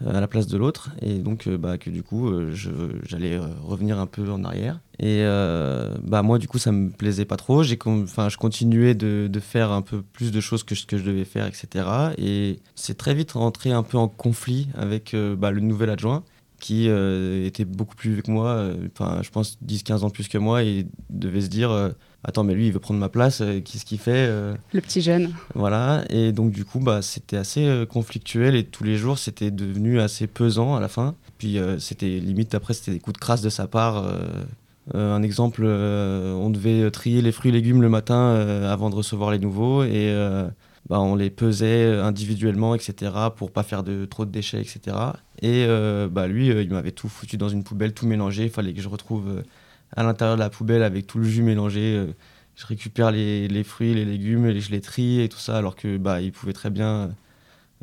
À 0.06 0.20
la 0.20 0.28
place 0.28 0.48
de 0.48 0.58
l'autre. 0.58 0.92
Et 1.02 1.20
donc 1.20 1.48
euh, 1.48 1.58
bah, 1.58 1.78
que 1.78 1.90
du 1.90 2.04
coup 2.04 2.30
euh, 2.30 2.54
j'allais 2.54 3.36
euh, 3.36 3.48
revenir 3.64 4.00
un 4.00 4.08
peu 4.08 4.30
en 4.32 4.44
arrière. 4.44 4.80
Et 5.00 5.22
euh, 5.22 5.96
bah 6.04 6.24
moi 6.24 6.40
du 6.40 6.48
coup 6.48 6.58
ça 6.58 6.72
me 6.72 6.90
plaisait 6.90 7.26
pas 7.26 7.38
trop. 7.38 7.64
J'ai 7.64 7.78
enfin 7.86 8.30
je 8.30 8.38
continuais 8.38 8.96
de, 8.96 9.30
faire 9.40 9.72
un 9.72 9.84
peu 9.84 10.02
plus 10.02 10.32
de 10.32 10.42
choses 10.42 10.64
que 10.64 10.74
ce 10.74 10.86
que 10.86 10.98
je 10.98 11.04
devais 11.04 11.24
faire 11.24 11.46
etc 11.46 11.86
et 12.18 12.60
c'est 12.74 12.98
très 12.98 13.14
vite 13.14 13.34
rentré 13.34 13.72
un 13.72 13.84
peu 13.84 13.98
en 13.98 14.08
conflit 14.08 14.68
avec 14.74 15.14
euh, 15.14 15.36
bah, 15.36 15.52
le 15.52 15.62
nouvel 15.62 15.92
adjoint 15.92 16.24
qui 16.60 16.90
euh, 16.90 17.46
était 17.46 17.66
beaucoup 17.66 17.96
plus 17.96 18.14
vieux 18.14 18.22
que 18.22 18.32
moi 18.32 18.50
euh, 18.50 18.88
enfin 18.92 19.22
je 19.22 19.30
pense 19.30 19.58
10-15 19.66 20.00
ans 20.00 20.10
plus 20.10 20.28
que 20.28 20.38
moi 20.38 20.64
et 20.64 20.88
devait 21.10 21.42
se 21.42 21.48
dire 21.48 21.72
euh, 21.72 21.90
attends 22.24 22.44
mais 22.44 22.54
lui 22.54 22.68
il 22.68 22.74
veut 22.74 22.80
prendre 22.80 23.00
ma 23.00 23.10
place 23.10 23.42
euh, 23.42 23.60
qu'est-ce 23.62 23.86
qu'il 23.86 24.00
fait 24.00 24.28
euh, 24.28 24.56
Le 24.74 24.82
petit 24.82 25.02
jeune. 25.02 25.34
voilà, 25.56 26.04
et 26.10 26.32
donc 26.32 26.52
du 26.52 26.66
coup, 26.66 26.80
bah, 26.80 27.02
c'était 27.02 27.38
assez 27.38 27.66
euh, 27.66 27.86
conflictuel 27.86 28.56
et 28.56 28.64
tous 28.64 28.84
les 28.84 28.96
jours, 28.98 29.18
c'était 29.18 29.52
devenu 29.52 30.00
assez 30.00 30.28
pesant 30.28 30.76
à 30.76 30.80
la 30.80 30.88
fin. 30.88 31.16
Puis 31.38 31.60
c'était 31.78 32.18
limite, 32.20 32.56
après, 32.56 32.74
c'était 32.74 32.92
des 32.92 33.00
coups 33.00 33.14
de 33.14 33.20
crasse 33.20 33.42
de 33.42 33.50
sa 33.50 33.68
part. 33.68 34.04
euh, 34.96 35.16
un 35.16 35.22
exemple, 35.22 35.62
euh, 35.66 36.34
on 36.34 36.50
devait 36.50 36.90
trier 36.92 37.22
les 37.22 37.32
fruits 37.32 37.50
et 37.50 37.54
légumes 37.54 37.82
le 37.82 37.90
matin 37.90 38.16
euh, 38.16 38.72
avant 38.74 38.90
de 38.90 38.96
recevoir 38.96 39.32
les 39.32 39.38
nouveaux 39.40 39.84
et 39.84 40.12
bah, 40.90 41.00
on 41.02 41.16
les 41.16 41.30
pesait 41.30 41.86
individuellement, 42.00 42.74
etc., 42.74 43.12
pour 43.36 43.52
pas 43.52 43.64
faire 43.64 43.84
de 43.84 44.06
trop 44.06 44.26
de 44.26 44.32
déchets, 44.32 44.62
etc. 44.62 44.96
Et 45.42 45.68
bah, 46.10 46.28
lui, 46.28 46.48
il 46.48 46.70
m'avait 46.72 46.92
tout 46.92 47.10
foutu 47.10 47.38
dans 47.38 47.50
une 47.50 47.64
poubelle, 47.64 47.94
tout 47.94 48.08
mélangé. 48.08 48.46
Il 48.46 48.50
fallait 48.50 48.74
que 48.74 48.82
je 48.82 48.88
retrouve 48.90 49.44
à 49.96 50.04
l'intérieur 50.04 50.36
de 50.38 50.42
la 50.42 50.50
poubelle 50.50 50.84
avec 50.84 51.08
tout 51.08 51.18
le 51.20 51.26
jus 51.26 51.42
mélangé. 51.44 51.96
euh, 51.96 52.08
je 52.56 52.66
récupère 52.66 53.12
les, 53.12 53.48
les 53.48 53.64
fruits, 53.64 53.94
les 53.94 54.04
légumes, 54.06 54.48
et 54.48 54.60
je 54.60 54.72
les 54.72 54.82
trie 54.82 55.22
et 55.22 55.30
tout 55.30 55.38
ça, 55.38 55.58
alors 55.58 55.76
que 55.76 55.98
bah, 55.98 56.22
il 56.22 56.32
pouvait 56.32 56.54
très 56.54 56.72
bien 56.72 57.12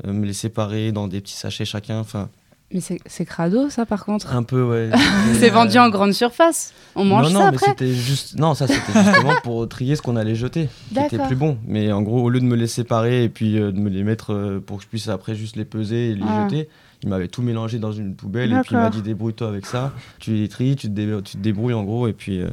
euh, 0.04 0.12
me 0.12 0.26
les 0.26 0.32
séparer 0.32 0.90
dans 0.90 1.06
des 1.06 1.20
petits 1.20 1.36
sachets 1.36 1.64
chacun. 1.64 2.00
Enfin, 2.00 2.28
Mais 2.72 2.80
c'est 2.80 3.24
crado, 3.24 3.70
ça, 3.70 3.86
par 3.86 4.04
contre. 4.04 4.34
un 4.34 4.42
peu, 4.42 4.64
ouais. 4.64 4.90
C'est 5.34 5.40
Mais, 5.42 5.48
vendu 5.50 5.76
euh, 5.76 5.82
en 5.82 5.90
grande 5.90 6.12
surface. 6.12 6.72
On 6.96 7.04
mange 7.04 7.26
non, 7.26 7.28
ça 7.28 7.34
non, 7.34 7.40
mais 7.52 7.56
après 7.56 7.66
c'était 7.68 7.94
juste. 7.94 8.36
Non, 8.36 8.54
ça 8.54 8.66
c'était 8.66 8.92
justement 8.92 9.34
pour 9.44 9.68
trier 9.68 9.94
ce 9.94 10.02
qu'on 10.02 10.16
allait 10.16 10.34
jeter, 10.34 10.68
qui 10.92 10.98
était 10.98 11.24
plus 11.24 11.36
bon. 11.36 11.56
Mais 11.68 11.92
en 11.92 12.02
gros, 12.02 12.20
au 12.24 12.28
lieu 12.28 12.40
de 12.40 12.44
me 12.44 12.56
les 12.56 12.66
séparer 12.66 13.22
et 13.22 13.28
puis 13.28 13.56
euh, 13.60 13.70
de 13.70 13.78
me 13.78 13.90
les 13.90 14.02
mettre 14.02 14.32
euh, 14.34 14.58
pour 14.58 14.78
que 14.78 14.82
je 14.82 14.88
puisse 14.88 15.06
après 15.06 15.36
juste 15.36 15.54
les 15.54 15.64
peser 15.64 16.10
et 16.10 16.14
les 16.16 16.24
Ah. 16.26 16.48
jeter, 16.50 16.68
il 17.04 17.08
m'avait 17.10 17.28
tout 17.28 17.42
mélangé 17.42 17.78
dans 17.78 17.92
une 17.92 18.16
poubelle 18.16 18.50
et 18.50 18.54
puis 18.62 18.74
il 18.74 18.78
m'a 18.78 18.90
dit 18.90 19.02
débrouille-toi 19.02 19.46
avec 19.48 19.66
ça. 19.66 19.92
Tu 20.18 20.32
les 20.34 20.48
tries, 20.48 20.74
tu 20.74 20.88
te, 20.88 20.92
dé- 20.92 21.20
tu 21.24 21.36
te 21.36 21.42
débrouilles 21.42 21.74
en 21.74 21.84
gros 21.84 22.08
et 22.08 22.12
puis. 22.14 22.40
euh, 22.40 22.48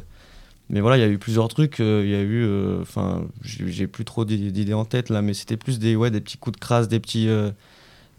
mais 0.70 0.80
voilà, 0.80 0.96
il 0.98 1.00
y 1.00 1.04
a 1.04 1.08
eu 1.08 1.18
plusieurs 1.18 1.48
trucs. 1.48 1.80
euh, 1.80 2.02
Il 2.04 2.10
y 2.10 2.14
a 2.14 2.20
eu, 2.22 2.44
euh, 2.44 2.80
enfin, 2.82 3.24
j'ai 3.42 3.86
plus 3.88 4.04
trop 4.04 4.24
d'i- 4.24 4.52
d'idées 4.52 4.74
en 4.74 4.84
tête 4.84 5.10
là, 5.10 5.22
mais 5.22 5.34
c'était 5.34 5.56
plus 5.58 5.78
des, 5.80 5.96
ouais, 5.96 6.10
des 6.10 6.20
petits 6.20 6.38
coups 6.38 6.56
de 6.58 6.60
crasse, 6.60 6.88
des 6.88 7.00
petits, 7.00 7.28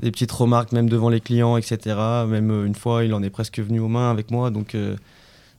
des 0.01 0.11
petites 0.11 0.31
remarques 0.31 0.71
même 0.71 0.89
devant 0.89 1.09
les 1.09 1.21
clients, 1.21 1.55
etc. 1.57 2.25
Même 2.27 2.51
une 2.65 2.75
fois, 2.75 3.03
il 3.05 3.13
en 3.13 3.23
est 3.23 3.29
presque 3.29 3.59
venu 3.59 3.79
aux 3.79 3.87
mains 3.87 4.11
avec 4.11 4.31
moi, 4.31 4.49
donc 4.51 4.75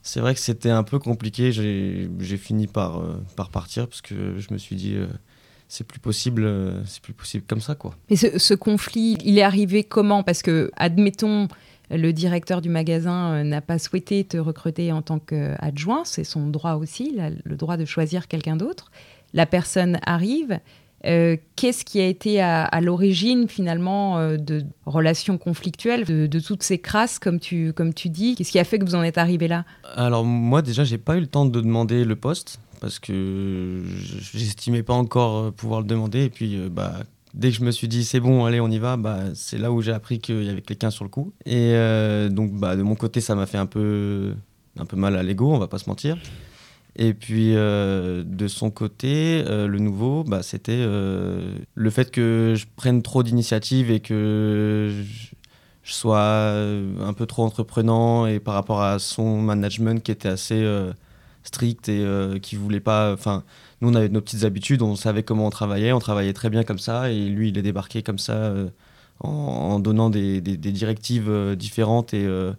c'est 0.03 0.21
vrai 0.21 0.35
que 0.35 0.41
c'était 0.41 0.71
un 0.71 0.83
peu 0.83 0.99
compliqué. 0.99 1.53
J'ai 1.53 2.11
j'ai 2.21 2.37
fini 2.37 2.67
par, 2.67 2.99
euh, 3.01 3.15
par 3.37 3.51
partir 3.51 3.87
parce 3.89 4.03
que 4.03 4.39
je 4.39 4.53
me 4.53 4.59
suis 4.59 4.77
dit, 4.77 4.95
euh, 4.97 5.07
c'est 5.69 5.87
plus 5.87 5.99
possible, 5.99 6.45
euh, 6.45 6.85
c'est 6.85 7.03
plus 7.03 7.13
possible 7.15 7.45
comme 7.49 7.61
ça, 7.61 7.75
quoi. 7.75 7.95
Mais 8.11 8.17
ce, 8.17 8.39
ce 8.39 8.55
conflit, 8.55 9.17
il 9.25 9.39
est 9.39 9.43
arrivé 9.43 9.83
comment? 9.85 10.23
Parce 10.23 10.43
que, 10.43 10.71
admettons, 10.77 11.49
le 11.91 12.13
directeur 12.13 12.61
du 12.61 12.69
magasin 12.69 13.33
euh, 13.33 13.43
n'a 13.45 13.61
pas 13.61 13.79
souhaité 13.79 14.25
te 14.25 14.37
recruter 14.37 14.93
en 14.93 15.03
tant 15.03 15.19
qu'adjoint, 15.19 16.03
c'est 16.05 16.25
son 16.25 16.49
droit 16.49 16.75
aussi, 16.75 17.17
le 17.45 17.57
droit 17.57 17.77
de 17.77 17.85
choisir 17.85 18.29
quelqu'un 18.29 18.57
d'autre. 18.57 18.91
La 19.33 19.47
personne 19.47 19.99
arrive. 20.07 20.61
euh, 21.07 21.37
Qu'est-ce 21.57 21.85
qui 21.85 22.01
a 22.01 22.07
été 22.07 22.41
à, 22.41 22.65
à 22.65 22.81
l'origine 22.81 23.49
finalement 23.49 24.19
de 24.37 24.65
relations 24.87 25.39
conflictuelles, 25.39 26.05
de, 26.05 26.27
de 26.27 26.41
toutes 26.41 26.63
ces 26.63 26.79
crasses 26.79 27.19
comme 27.19 27.41
tu, 27.41 27.73
comme 27.73 27.93
tu 27.93 28.09
dis? 28.09 28.37
Qu'est-ce 28.37 28.53
qui 28.53 28.59
a 28.61 28.65
fait 28.65 28.79
que 28.79 28.85
vous 28.85 28.95
en 28.95 29.03
êtes 29.03 29.19
arrivé 29.19 29.49
là? 29.49 29.65
Alors 29.97 30.25
moi 30.25 30.63
déjà 30.63 30.85
j'ai 30.85 30.99
pas 30.99 31.17
eu 31.17 31.21
le 31.21 31.27
temps 31.27 31.45
de 31.47 31.61
demander 31.61 32.05
le 32.05 32.17
poste 32.17 32.61
parce 32.85 32.99
que 32.99 33.83
je- 33.87 34.39
j'estimais 34.39 34.83
pas 34.83 34.93
encore 34.93 35.39
euh, 35.47 35.51
pouvoir 35.51 35.81
le 35.81 35.87
demander. 35.87 36.25
Et 36.25 36.29
puis 36.29 36.57
euh, 36.59 36.69
bah 36.69 36.97
dès 37.33 37.49
que 37.51 37.57
je 37.57 37.65
me 37.65 37.71
suis 37.71 37.89
dit 37.89 38.05
c'est 38.05 38.21
bon 38.21 38.45
allez 38.45 38.61
on 38.61 38.69
y 38.69 38.79
va 38.79 38.99
bah 38.99 39.21
c'est 39.35 39.57
là 39.57 39.73
où 39.73 39.81
j'ai 39.81 39.93
appris 39.93 40.19
qu'il 40.19 40.45
y 40.45 40.51
avait 40.51 40.61
quelqu'un 40.61 40.91
sur 40.91 41.03
le 41.05 41.09
coup. 41.09 41.33
Et 41.47 41.73
euh, 41.73 42.29
donc 42.29 42.53
bah 42.53 42.77
de 42.77 42.83
mon 42.83 42.95
côté 42.95 43.23
ça 43.23 43.35
m'a 43.35 43.47
fait 43.47 43.57
un 43.57 43.65
peu 43.65 44.35
un 44.79 44.85
peu 44.85 44.97
mal 44.99 45.17
à 45.17 45.23
l'ego 45.23 45.51
on 45.51 45.59
va 45.59 45.67
pas 45.67 45.79
se 45.79 45.89
mentir. 45.89 46.19
Et 46.97 47.15
puis 47.15 47.55
de 47.55 48.47
son 48.47 48.71
côté 48.71 49.43
le 49.49 49.79
nouveau 49.79 50.25
c'était 50.43 50.85
le 50.87 51.91
fait 51.91 52.11
que 52.13 52.55
je 52.57 52.67
prenne 52.77 53.03
trop 53.03 53.23
d'initiatives 53.25 53.91
et 53.91 53.99
que 53.99 54.91
je, 54.93 55.33
je 55.83 55.93
sois 55.93 56.53
un 56.53 57.13
peu 57.15 57.27
trop 57.27 57.43
entreprenant 57.43 58.27
et 58.27 58.39
par 58.39 58.55
rapport 58.55 58.81
à 58.83 59.01
son 59.01 59.41
management 59.43 60.05
qui 60.05 60.13
était 60.13 60.29
assez 60.29 60.63
euh, 61.45 61.49
strict 61.49 61.89
et 61.89 62.01
euh, 62.05 62.39
qui 62.39 62.57
voulait 62.57 62.81
pas. 62.81 63.13
Enfin, 63.13 63.45
nous 63.81 63.91
on 63.91 63.95
avait 63.95 64.09
nos 64.09 64.21
petites 64.21 64.45
habitudes, 64.45 64.83
on 64.83 64.97
savait 64.97 65.23
comment 65.23 65.47
on 65.47 65.51
travaillait, 65.51 65.93
on 65.93 65.99
travaillait 65.99 66.33
très 66.33 66.51
bien 66.51 66.65
comme 66.65 66.79
ça 66.79 67.11
et 67.11 67.27
lui 67.29 67.51
il 67.51 67.59
est 67.59 67.63
débarqué 67.63 68.03
comme 68.03 68.19
ça 68.19 68.35
euh, 68.35 68.69
en, 69.21 69.79
donnant 69.79 70.11
des, 70.11 70.41
directives 70.41 71.31
euh, 71.31 71.55
différentes 71.57 72.15
et 72.15 72.25
euh, 72.27 72.53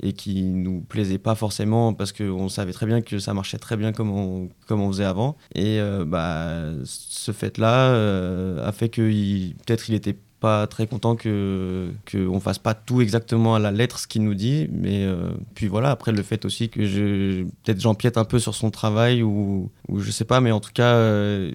et 0.00 0.12
qui 0.12 0.44
nous 0.44 0.80
plaisaient 0.82 1.18
pas 1.18 1.34
forcément 1.34 1.92
parce 1.92 2.12
qu'on 2.12 2.48
savait 2.48 2.72
très 2.72 2.86
bien 2.86 3.00
que 3.00 3.18
ça 3.18 3.34
marchait 3.34 3.58
très 3.58 3.76
bien 3.76 3.92
comme 3.92 4.12
on, 4.12 4.48
on 4.70 4.88
faisait 4.92 5.04
avant. 5.04 5.36
Et 5.56 5.80
bah, 6.06 6.66
ce 6.84 7.32
fait-là 7.32 8.62
a 8.64 8.70
fait 8.70 8.90
que 8.90 9.02
peut-être 9.02 9.88
il 9.88 9.96
était 9.96 10.16
pas 10.40 10.66
très 10.66 10.86
content 10.86 11.16
que 11.16 11.90
qu'on 12.10 12.40
fasse 12.40 12.58
pas 12.58 12.74
tout 12.74 13.00
exactement 13.00 13.54
à 13.54 13.58
la 13.58 13.70
lettre 13.70 13.98
ce 13.98 14.06
qu'il 14.06 14.22
nous 14.22 14.34
dit 14.34 14.68
mais 14.72 15.04
euh, 15.04 15.30
puis 15.54 15.66
voilà 15.66 15.90
après 15.90 16.12
le 16.12 16.22
fait 16.22 16.44
aussi 16.44 16.68
que 16.68 16.86
je 16.86 17.44
peut-être 17.62 17.80
j'empiète 17.80 18.16
un 18.16 18.24
peu 18.24 18.38
sur 18.38 18.54
son 18.54 18.70
travail 18.70 19.22
ou 19.22 19.70
ou 19.88 20.00
je 20.00 20.10
sais 20.10 20.24
pas 20.24 20.40
mais 20.40 20.52
en 20.52 20.60
tout 20.60 20.72
cas 20.72 20.94
euh, 20.94 21.52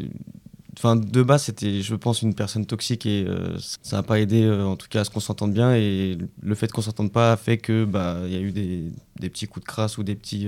Enfin, 0.75 0.95
de 0.95 1.21
base, 1.21 1.43
c'était, 1.43 1.83
je 1.83 1.93
pense, 1.93 2.23
une 2.23 2.33
personne 2.33 2.65
toxique 2.65 3.05
et 3.05 3.25
euh, 3.27 3.55
ça 3.83 3.97
n'a 3.97 4.03
pas 4.03 4.19
aidé, 4.19 4.49
en 4.49 4.75
tout 4.75 4.87
cas, 4.89 5.01
à 5.01 5.03
ce 5.03 5.11
qu'on 5.11 5.19
s'entende 5.19 5.53
bien. 5.53 5.75
Et 5.75 6.17
le 6.41 6.55
fait 6.55 6.71
qu'on 6.71 6.81
s'entende 6.81 7.11
pas 7.11 7.33
a 7.33 7.37
fait 7.37 7.59
que, 7.59 7.85
bah, 7.85 8.17
il 8.25 8.33
y 8.33 8.35
a 8.35 8.39
eu 8.39 8.51
des, 8.51 8.91
des 9.19 9.29
petits 9.29 9.45
coups 9.45 9.63
de 9.63 9.67
crasse 9.67 9.99
ou 9.99 10.03
des 10.03 10.15
petits, 10.15 10.47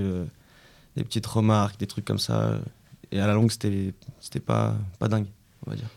des 0.98 1.04
petites 1.04 1.28
remarques, 1.28 1.80
des 1.80 1.86
trucs 1.86 2.06
comme 2.06 2.17
ça. 2.17 2.60
Et 3.12 3.19
à 3.19 3.28
la 3.28 3.36
longue, 3.36 3.52
c'était, 3.52 3.93
c'était 4.19 4.39
pas, 4.39 4.76
pas 4.98 5.08
dingue, 5.08 5.28
on 5.67 5.69
va 5.69 5.78
dire. 5.78 5.89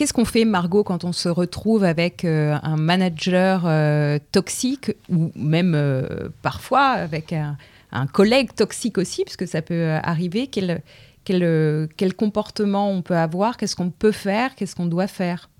Qu'est-ce 0.00 0.14
qu'on 0.14 0.24
fait, 0.24 0.46
Margot, 0.46 0.82
quand 0.82 1.04
on 1.04 1.12
se 1.12 1.28
retrouve 1.28 1.84
avec 1.84 2.24
euh, 2.24 2.56
un 2.62 2.78
manager 2.78 3.64
euh, 3.66 4.18
toxique 4.32 4.92
ou 5.10 5.30
même 5.36 5.74
euh, 5.74 6.30
parfois 6.40 6.86
avec 6.86 7.34
un, 7.34 7.58
collègue 8.06 8.54
toxique 8.54 8.96
aussi, 8.96 9.24
puisque 9.24 9.46
ça 9.46 9.60
peut 9.60 9.90
arriver? 10.02 10.46
Quel, 10.46 10.80
quel, 11.24 11.86
quel 11.98 12.14
comportement 12.14 12.90
on 12.90 13.02
peut 13.02 13.14
avoir? 13.14 13.58
Qu'est-ce 13.58 13.76
qu'on 13.76 13.90
peut 13.90 14.10
faire? 14.10 14.54
Qu'est-ce 14.54 14.74
qu'on 14.74 14.86
doit 14.86 15.06
faire? 15.06 15.50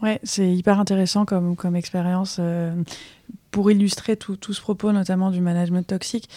Ouais, 0.00 0.20
c'est 0.22 0.48
hyper 0.48 0.78
intéressant 0.78 1.24
comme, 1.24 1.56
comme 1.56 1.74
expérience 1.74 2.40
pour 3.50 3.72
illustrer 3.72 4.16
tout, 4.16 4.36
tout 4.36 4.52
ce 4.52 4.60
propos, 4.60 4.92
notamment 4.92 5.32
du 5.32 5.40
management 5.40 5.84
toxique. 5.84 6.28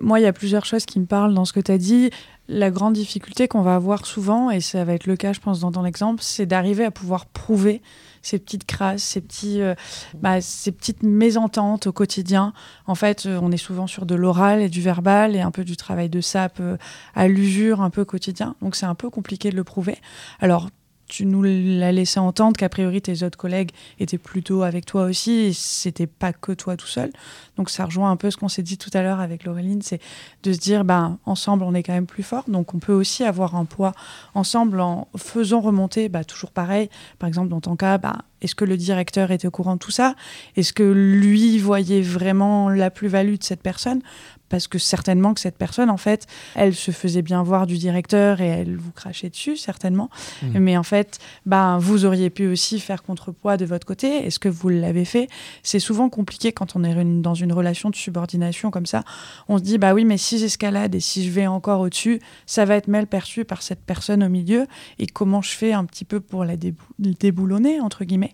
Moi, 0.00 0.18
il 0.18 0.22
y 0.22 0.26
a 0.26 0.32
plusieurs 0.32 0.64
choses 0.64 0.86
qui 0.86 0.98
me 0.98 1.06
parlent 1.06 1.34
dans 1.34 1.44
ce 1.44 1.52
que 1.52 1.60
tu 1.60 1.70
as 1.70 1.78
dit. 1.78 2.10
La 2.48 2.70
grande 2.70 2.94
difficulté 2.94 3.48
qu'on 3.48 3.62
va 3.62 3.74
avoir 3.74 4.06
souvent, 4.06 4.50
et 4.50 4.60
ça 4.60 4.82
va 4.84 4.94
être 4.94 5.06
le 5.06 5.16
cas, 5.16 5.32
je 5.32 5.40
pense, 5.40 5.60
dans 5.60 5.70
ton 5.70 5.84
exemple, 5.84 6.22
c'est 6.22 6.46
d'arriver 6.46 6.84
à 6.84 6.90
pouvoir 6.90 7.26
prouver 7.26 7.82
ces 8.22 8.38
petites 8.38 8.64
crasses, 8.64 9.02
ces, 9.02 9.20
petits, 9.20 9.60
euh, 9.60 9.74
bah, 10.14 10.40
ces 10.40 10.72
petites 10.72 11.02
mésententes 11.02 11.86
au 11.86 11.92
quotidien. 11.92 12.52
En 12.86 12.94
fait, 12.94 13.26
euh, 13.26 13.38
on 13.42 13.52
est 13.52 13.56
souvent 13.56 13.86
sur 13.86 14.04
de 14.06 14.14
l'oral 14.14 14.62
et 14.62 14.68
du 14.68 14.80
verbal 14.80 15.36
et 15.36 15.40
un 15.40 15.50
peu 15.50 15.64
du 15.64 15.76
travail 15.76 16.08
de 16.08 16.20
sape 16.20 16.58
euh, 16.60 16.76
à 17.14 17.28
l'usure 17.28 17.80
un 17.80 17.90
peu 17.90 18.04
quotidien. 18.04 18.56
Donc, 18.62 18.76
c'est 18.76 18.86
un 18.86 18.94
peu 18.94 19.10
compliqué 19.10 19.50
de 19.50 19.56
le 19.56 19.64
prouver. 19.64 19.96
Alors, 20.40 20.68
tu 21.10 21.26
nous 21.26 21.42
l'as 21.42 21.92
laissé 21.92 22.20
entendre 22.20 22.56
qu'a 22.56 22.68
priori 22.68 23.02
tes 23.02 23.22
autres 23.22 23.36
collègues 23.36 23.70
étaient 23.98 24.18
plutôt 24.18 24.62
avec 24.62 24.86
toi 24.86 25.04
aussi 25.04 25.52
c'était 25.52 26.06
pas 26.06 26.32
que 26.32 26.52
toi 26.52 26.76
tout 26.76 26.86
seul. 26.86 27.10
Donc 27.56 27.68
ça 27.68 27.84
rejoint 27.84 28.10
un 28.10 28.16
peu 28.16 28.30
ce 28.30 28.36
qu'on 28.36 28.48
s'est 28.48 28.62
dit 28.62 28.78
tout 28.78 28.90
à 28.94 29.02
l'heure 29.02 29.20
avec 29.20 29.44
Laureline, 29.44 29.82
c'est 29.82 30.00
de 30.42 30.52
se 30.52 30.58
dire 30.58 30.84
ben 30.84 31.18
ensemble 31.26 31.64
on 31.64 31.74
est 31.74 31.82
quand 31.82 31.92
même 31.92 32.06
plus 32.06 32.22
fort, 32.22 32.44
donc 32.48 32.74
on 32.74 32.78
peut 32.78 32.92
aussi 32.92 33.24
avoir 33.24 33.56
un 33.56 33.64
poids 33.64 33.92
ensemble 34.34 34.80
en 34.80 35.08
faisant 35.16 35.60
remonter, 35.60 36.08
bah, 36.08 36.24
toujours 36.24 36.52
pareil. 36.52 36.88
Par 37.18 37.28
exemple 37.28 37.48
dans 37.48 37.60
ton 37.60 37.76
cas, 37.76 37.98
bah, 37.98 38.18
est-ce 38.42 38.54
que 38.54 38.64
le 38.64 38.76
directeur 38.76 39.30
était 39.30 39.46
au 39.46 39.50
courant 39.50 39.74
de 39.74 39.78
tout 39.78 39.90
ça? 39.90 40.14
Est-ce 40.56 40.72
que 40.72 40.82
lui 40.82 41.58
voyait 41.58 42.02
vraiment 42.02 42.68
la 42.68 42.90
plus-value 42.90 43.36
de 43.36 43.44
cette 43.44 43.62
personne? 43.62 44.00
Parce 44.48 44.66
que 44.66 44.78
certainement 44.78 45.32
que 45.32 45.38
cette 45.38 45.56
personne, 45.56 45.90
en 45.90 45.96
fait, 45.96 46.26
elle 46.56 46.74
se 46.74 46.90
faisait 46.90 47.22
bien 47.22 47.44
voir 47.44 47.68
du 47.68 47.78
directeur 47.78 48.40
et 48.40 48.48
elle 48.48 48.76
vous 48.76 48.90
crachait 48.90 49.30
dessus, 49.30 49.56
certainement. 49.56 50.10
Mmh. 50.42 50.58
Mais 50.58 50.76
en 50.76 50.82
fait, 50.82 51.20
ben, 51.46 51.78
vous 51.78 52.04
auriez 52.04 52.30
pu 52.30 52.48
aussi 52.48 52.80
faire 52.80 53.04
contrepoids 53.04 53.56
de 53.56 53.64
votre 53.64 53.86
côté. 53.86 54.26
Est-ce 54.26 54.40
que 54.40 54.48
vous 54.48 54.68
l'avez 54.68 55.04
fait? 55.04 55.28
C'est 55.62 55.78
souvent 55.78 56.08
compliqué 56.08 56.50
quand 56.50 56.74
on 56.74 56.82
est 56.82 57.04
dans 57.22 57.34
une 57.34 57.52
relation 57.52 57.90
de 57.90 57.94
subordination 57.94 58.72
comme 58.72 58.86
ça. 58.86 59.04
On 59.46 59.56
se 59.56 59.62
dit, 59.62 59.78
bah 59.78 59.94
oui, 59.94 60.04
mais 60.04 60.18
si 60.18 60.36
j'escalade 60.38 60.96
et 60.96 61.00
si 61.00 61.24
je 61.24 61.30
vais 61.30 61.46
encore 61.46 61.80
au-dessus, 61.80 62.18
ça 62.44 62.64
va 62.64 62.74
être 62.74 62.88
mal 62.88 63.06
perçu 63.06 63.44
par 63.44 63.62
cette 63.62 63.84
personne 63.84 64.24
au 64.24 64.28
milieu. 64.28 64.66
Et 64.98 65.06
comment 65.06 65.42
je 65.42 65.52
fais 65.52 65.72
un 65.72 65.84
petit 65.84 66.04
peu 66.04 66.18
pour 66.18 66.44
la 66.44 66.56
déboulonner, 66.98 67.80
entre 67.80 68.04
guillemets? 68.04 68.29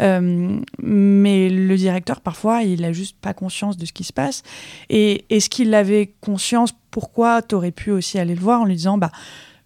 Euh, 0.00 0.60
mais 0.82 1.48
le 1.48 1.76
directeur, 1.76 2.20
parfois, 2.20 2.62
il 2.62 2.84
a 2.84 2.92
juste 2.92 3.16
pas 3.20 3.34
conscience 3.34 3.76
de 3.76 3.86
ce 3.86 3.92
qui 3.92 4.04
se 4.04 4.12
passe. 4.12 4.42
Et, 4.88 5.24
et 5.30 5.40
ce 5.40 5.48
qu'il 5.48 5.74
avait 5.74 6.14
conscience, 6.20 6.72
pourquoi 6.90 7.42
tu 7.42 7.56
pu 7.72 7.90
aussi 7.90 8.18
aller 8.18 8.34
le 8.34 8.40
voir 8.40 8.62
en 8.62 8.64
lui 8.64 8.76
disant 8.76 8.98
bah 8.98 9.12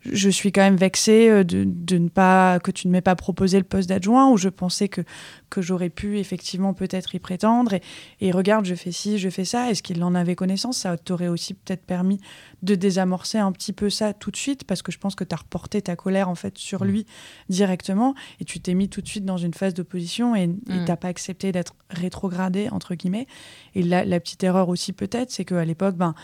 je 0.05 0.29
suis 0.29 0.51
quand 0.51 0.63
même 0.63 0.77
vexée 0.77 1.29
euh, 1.29 1.45
de, 1.45 1.65
de, 1.65 1.99
ne 1.99 2.09
pas 2.09 2.59
que 2.61 2.71
tu 2.71 2.89
ne 2.89 2.93
m'aies 2.93 3.01
pas 3.01 3.15
proposé 3.15 3.59
le 3.59 3.65
poste 3.65 3.89
d'adjoint 3.89 4.31
ou 4.31 4.37
je 4.37 4.49
pensais 4.49 4.89
que 4.89 5.03
que 5.51 5.61
j'aurais 5.61 5.91
pu 5.91 6.19
effectivement 6.19 6.73
peut-être 6.73 7.15
y 7.15 7.19
prétendre. 7.19 7.75
Et, 7.75 7.83
et, 8.21 8.31
regarde 8.33 8.65
je 8.65 8.75
fais 8.75 8.93
ci 8.93 9.19
je 9.19 9.29
fais 9.29 9.45
ça. 9.45 9.71
Est-ce 9.71 9.83
qu'il 9.83 10.03
en 10.03 10.15
avait 10.15 10.35
connaissance? 10.35 10.79
Ça 10.79 10.97
t'aurait 10.97 11.29
aussi 11.29 11.55
peut-être 11.55 11.85
permis 11.85 12.21
de 12.63 12.75
désamorcer 12.75 13.39
un 13.39 13.53
petit 13.53 13.73
peu 13.73 13.91
ça 13.91 14.13
tout 14.13 14.31
de 14.31 14.37
suite 14.37 14.65
parce 14.65 14.83
que 14.83 14.91
je 14.91 14.99
pense 14.99 15.15
que 15.15 15.25
tu 15.25 15.35
as 15.35 15.39
reporté 15.39 15.83
ta 15.83 15.95
colère 15.95 16.29
en 16.29 16.35
fait 16.35 16.59
sur 16.59 16.85
mmh. 16.85 16.89
lui 16.89 17.07
directement. 17.49 18.15
Et 18.41 18.45
tu 18.45 18.61
t'es 18.61 18.75
mis 18.75 18.89
tout 18.89 19.03
de 19.03 19.09
suite 19.09 19.25
dans 19.25 19.39
une 19.39 19.55
phase 19.55 19.75
d'opposition 19.75 20.35
et 20.35 20.49
mmh. 20.49 20.87
pas 21.01 21.09
accepté 21.09 21.53
d'être 21.53 21.75
rétrogradé 21.91 22.69
entre 22.71 22.95
guillemets. 22.95 23.27
Et 23.75 23.83
la, 23.83 24.05
la 24.05 24.21
petite 24.21 24.43
erreur 24.43 24.69
aussi 24.69 24.93
peut-être 24.93 25.31
c'est 25.31 25.45
qu'à 25.45 25.65
l'époque 25.65 25.97
ben 25.97 26.15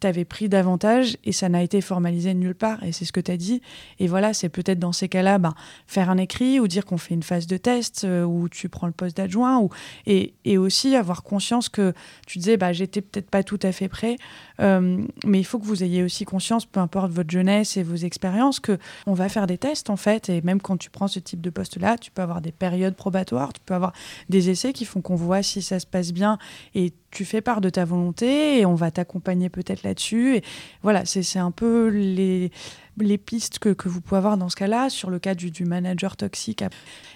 tu 0.00 0.06
avais 0.06 0.24
pris 0.24 0.48
davantage 0.48 1.16
et 1.24 1.32
ça 1.32 1.48
n'a 1.48 1.62
été 1.62 1.80
formalisé 1.80 2.34
nulle 2.34 2.54
part. 2.54 2.82
Et 2.84 2.92
c'est 2.92 3.04
ce 3.04 3.12
que 3.12 3.20
tu 3.20 3.30
as 3.30 3.36
dit. 3.36 3.62
Et 3.98 4.06
voilà, 4.06 4.34
c'est 4.34 4.48
peut-être 4.48 4.78
dans 4.78 4.92
ces 4.92 5.08
cas-là, 5.08 5.38
ben, 5.38 5.54
faire 5.86 6.10
un 6.10 6.18
écrit 6.18 6.60
ou 6.60 6.68
dire 6.68 6.84
qu'on 6.84 6.98
fait 6.98 7.14
une 7.14 7.22
phase 7.22 7.46
de 7.46 7.56
test 7.56 8.04
euh, 8.04 8.24
où 8.24 8.48
tu 8.48 8.68
prends 8.68 8.86
le 8.86 8.92
poste 8.92 9.16
d'adjoint. 9.16 9.58
Ou... 9.58 9.70
Et, 10.06 10.34
et, 10.44 10.58
aussi 10.58 10.96
avoir 10.96 11.22
conscience 11.22 11.68
que 11.68 11.92
tu 12.26 12.38
disais, 12.38 12.56
bah, 12.56 12.72
j'étais 12.72 13.00
peut-être 13.00 13.30
pas 13.30 13.42
tout 13.42 13.60
à 13.62 13.72
fait 13.72 13.88
prêt. 13.88 14.16
Euh, 14.60 15.02
mais 15.24 15.38
il 15.38 15.44
faut 15.44 15.58
que 15.58 15.66
vous 15.66 15.82
ayez 15.82 16.02
aussi 16.02 16.24
conscience, 16.24 16.66
peu 16.66 16.80
importe 16.80 17.12
votre 17.12 17.30
jeunesse 17.30 17.76
et 17.76 17.82
vos 17.82 17.96
expériences, 17.96 18.60
que 18.60 18.78
on 19.06 19.14
va 19.14 19.28
faire 19.28 19.46
des 19.46 19.58
tests 19.58 19.90
en 19.90 19.96
fait. 19.96 20.28
Et 20.28 20.42
même 20.42 20.60
quand 20.60 20.76
tu 20.76 20.90
prends 20.90 21.08
ce 21.08 21.18
type 21.18 21.40
de 21.40 21.50
poste-là, 21.50 21.98
tu 21.98 22.10
peux 22.10 22.22
avoir 22.22 22.40
des 22.40 22.52
périodes 22.52 22.94
probatoires, 22.94 23.52
tu 23.52 23.60
peux 23.64 23.74
avoir 23.74 23.92
des 24.28 24.50
essais 24.50 24.72
qui 24.72 24.84
font 24.84 25.00
qu'on 25.00 25.16
voit 25.16 25.42
si 25.42 25.62
ça 25.62 25.78
se 25.78 25.86
passe 25.86 26.12
bien 26.12 26.38
et 26.74 26.92
tu 27.10 27.24
fais 27.24 27.40
part 27.40 27.60
de 27.60 27.70
ta 27.70 27.84
volonté 27.84 28.60
et 28.60 28.66
on 28.66 28.74
va 28.74 28.90
t'accompagner 28.90 29.48
peut-être 29.48 29.82
là-dessus. 29.82 30.36
Et 30.36 30.42
voilà, 30.82 31.04
c'est 31.04 31.38
un 31.38 31.50
peu 31.50 31.88
les, 31.88 32.50
les 32.98 33.18
pistes 33.18 33.58
que, 33.58 33.88
vous 33.88 34.00
pouvez 34.00 34.18
avoir 34.18 34.36
dans 34.36 34.48
ce 34.48 34.56
cas-là, 34.56 34.90
sur 34.90 35.10
le 35.10 35.18
cas 35.18 35.34
du, 35.34 35.50
du, 35.50 35.64
manager 35.64 36.16
toxique. 36.16 36.62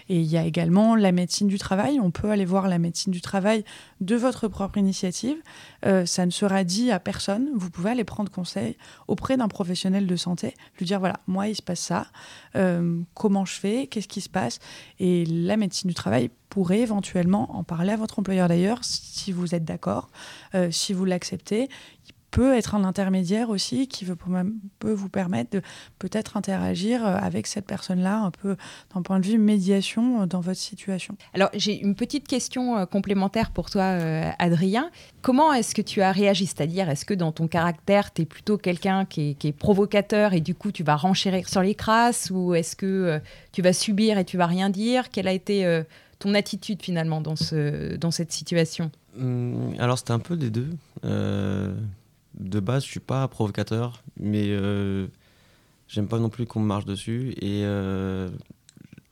Et 0.09 0.21
il 0.21 0.27
y 0.27 0.37
a 0.37 0.45
également 0.45 0.97
la 0.97 1.13
médecine 1.13 1.49
du 1.49 1.59
travail. 1.59 2.01
On 2.01 2.11
peut 2.11 2.31
aller 2.31 2.45
voir 2.45 2.69
la 2.69 2.79
médecine 2.79 3.13
du 3.13 3.21
travail 3.21 3.65
de 4.01 4.17
votre 4.17 4.49
propre 4.49 4.79
initiative. 4.79 5.37
Euh, 5.87 6.07
ça 6.07 6.27
ne 6.27 6.31
sera 6.31 6.65
dit 6.65 6.91
à 6.91 7.01
personne. 7.01 7.51
Vous 7.55 7.71
pouvez 7.71 7.91
aller 7.91 8.05
prendre 8.05 8.31
conseil 8.31 8.77
auprès 9.09 9.37
d'un 9.37 9.49
professionnel 9.49 10.07
de 10.07 10.17
santé, 10.17 10.55
lui 10.79 10.87
dire 10.87 10.99
voilà, 10.99 11.21
moi, 11.27 11.49
il 11.49 11.55
se 11.55 11.63
passe 11.63 11.81
ça. 11.81 12.07
Euh, 12.57 13.01
comment 13.15 13.45
je 13.45 13.55
fais? 13.55 13.87
Qu'est-ce 13.87 14.09
qui 14.09 14.21
se 14.21 14.29
passe? 14.29 14.59
Et 14.99 15.25
la 15.27 15.57
médecine 15.57 15.89
du 15.89 15.95
travail 15.95 16.31
pourrait 16.49 16.81
éventuellement 16.81 17.57
en 17.57 17.63
parler 17.63 17.93
à 17.93 17.97
votre 17.97 18.19
employeur 18.19 18.49
d'ailleurs, 18.49 18.81
si 18.83 19.31
vous 19.31 19.55
êtes 19.55 19.65
d'accord, 19.65 20.11
euh, 20.55 20.71
si 20.71 20.93
vous 20.93 21.05
l'acceptez 21.05 21.69
peut 22.31 22.55
être 22.57 22.75
un 22.75 22.85
intermédiaire 22.85 23.51
aussi 23.51 23.89
qui 23.89 24.05
veut, 24.05 24.17
peut 24.79 24.93
vous 24.93 25.09
permettre 25.09 25.51
de 25.51 25.63
peut-être 25.99 26.37
interagir 26.37 27.05
euh, 27.05 27.17
avec 27.17 27.47
cette 27.47 27.67
personne-là 27.67 28.19
un 28.19 28.31
peu 28.31 28.57
d'un 28.95 29.03
point 29.03 29.19
de 29.21 29.27
vue 29.27 29.39
médiation 29.39 30.23
euh, 30.23 30.27
dans 30.27 30.41
votre 30.41 30.59
situation. 30.59 31.17
Alors 31.35 31.51
j'ai 31.55 31.81
une 31.81 31.95
petite 31.95 32.29
question 32.29 32.79
euh, 32.79 32.87
complémentaire 32.87 33.51
pour 33.51 33.71
toi 33.71 33.99
Adrien. 34.39 34.91
Comment 35.23 35.53
est-ce 35.53 35.75
que 35.75 35.83
tu 35.83 36.03
as 36.03 36.13
réagi? 36.13 36.47
C'est-à-dire 36.47 36.89
est-ce 36.89 37.05
que 37.05 37.15
dans 37.15 37.33
ton 37.33 37.49
caractère 37.49 38.13
tu 38.13 38.23
es 38.23 38.25
plutôt 38.25 38.59
quelqu'un 38.59 39.05
qui, 39.05 39.37
est 39.43 39.53
provocateur 39.53 40.33
et 40.33 40.41
du 40.41 40.55
coup 40.55 40.71
tu 40.73 40.83
vas 40.83 40.97
renchérir 40.97 41.49
sur 41.49 41.63
les 41.63 41.75
crasses? 41.75 42.31
Ou 42.31 42.55
est-ce 42.55 42.77
que 42.77 43.21
tu 43.53 43.63
vas 43.63 43.73
subir 43.73 44.19
et 44.19 44.25
tu 44.25 44.37
vas 44.37 44.47
rien 44.47 44.71
dire? 44.71 45.11
Quelle 45.11 45.29
a 45.29 45.33
été 45.33 45.83
ton 46.19 46.35
attitude 46.35 46.83
finalement 46.83 47.21
dans, 47.21 47.37
ce, 47.37 47.97
dans 47.97 48.11
cette 48.11 48.33
situation? 48.33 48.91
Hum, 49.19 49.75
Alors 49.79 49.99
c'était 49.99 50.13
un 50.13 50.19
peu 50.21 50.37
des 50.37 50.51
deux 50.51 50.71
de 52.41 52.61
base, 52.61 52.85
je 52.85 52.91
suis 52.91 53.01
pas 53.01 53.27
provocateur, 53.29 54.03
mais 54.19 54.47
euh, 54.49 55.07
j'aime 55.89 56.09
pas 56.09 56.19
non 56.19 56.29
plus 56.29 56.47
qu'on 56.47 56.61
me 56.61 56.67
marche 56.67 56.85
dessus. 56.85 57.35
Et 57.41 57.63
euh, 57.65 58.29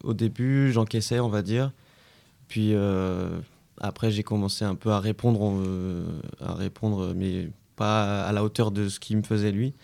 au 0.03 0.15
début, 0.15 0.73
j'encaissais, 0.73 1.21
on 1.21 1.29
va 1.29 1.43
dire. 1.43 1.73
Puis 2.49 2.73
euh, 2.75 3.39
après, 3.81 4.11
j'ai 4.11 4.23
commencé 4.23 4.65
un 4.65 4.75
peu 4.75 4.91
à 4.91 5.01
répondre, 5.01 5.63
à 6.41 6.55
répondre, 6.55 7.13
mais 7.15 7.51
pas 7.77 8.25
à 8.27 8.33
la 8.33 8.43
hauteur 8.43 8.71
de 8.71 8.89
ce 8.89 8.99
qu'il 8.99 9.19
me 9.19 9.23
faisait 9.23 9.53
lui. 9.53 9.75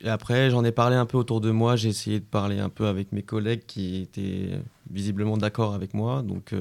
Et 0.00 0.08
après, 0.08 0.50
j'en 0.50 0.64
ai 0.64 0.72
parlé 0.72 0.96
un 0.96 1.06
peu 1.06 1.16
autour 1.18 1.40
de 1.40 1.50
moi. 1.50 1.76
J'ai 1.76 1.90
essayé 1.90 2.18
de 2.18 2.24
parler 2.24 2.58
un 2.58 2.68
peu 2.68 2.86
avec 2.86 3.12
mes 3.12 3.22
collègues 3.22 3.62
qui 3.66 4.02
étaient 4.02 4.58
visiblement 4.90 5.36
d'accord 5.36 5.74
avec 5.74 5.94
moi. 5.94 6.22
Donc 6.22 6.52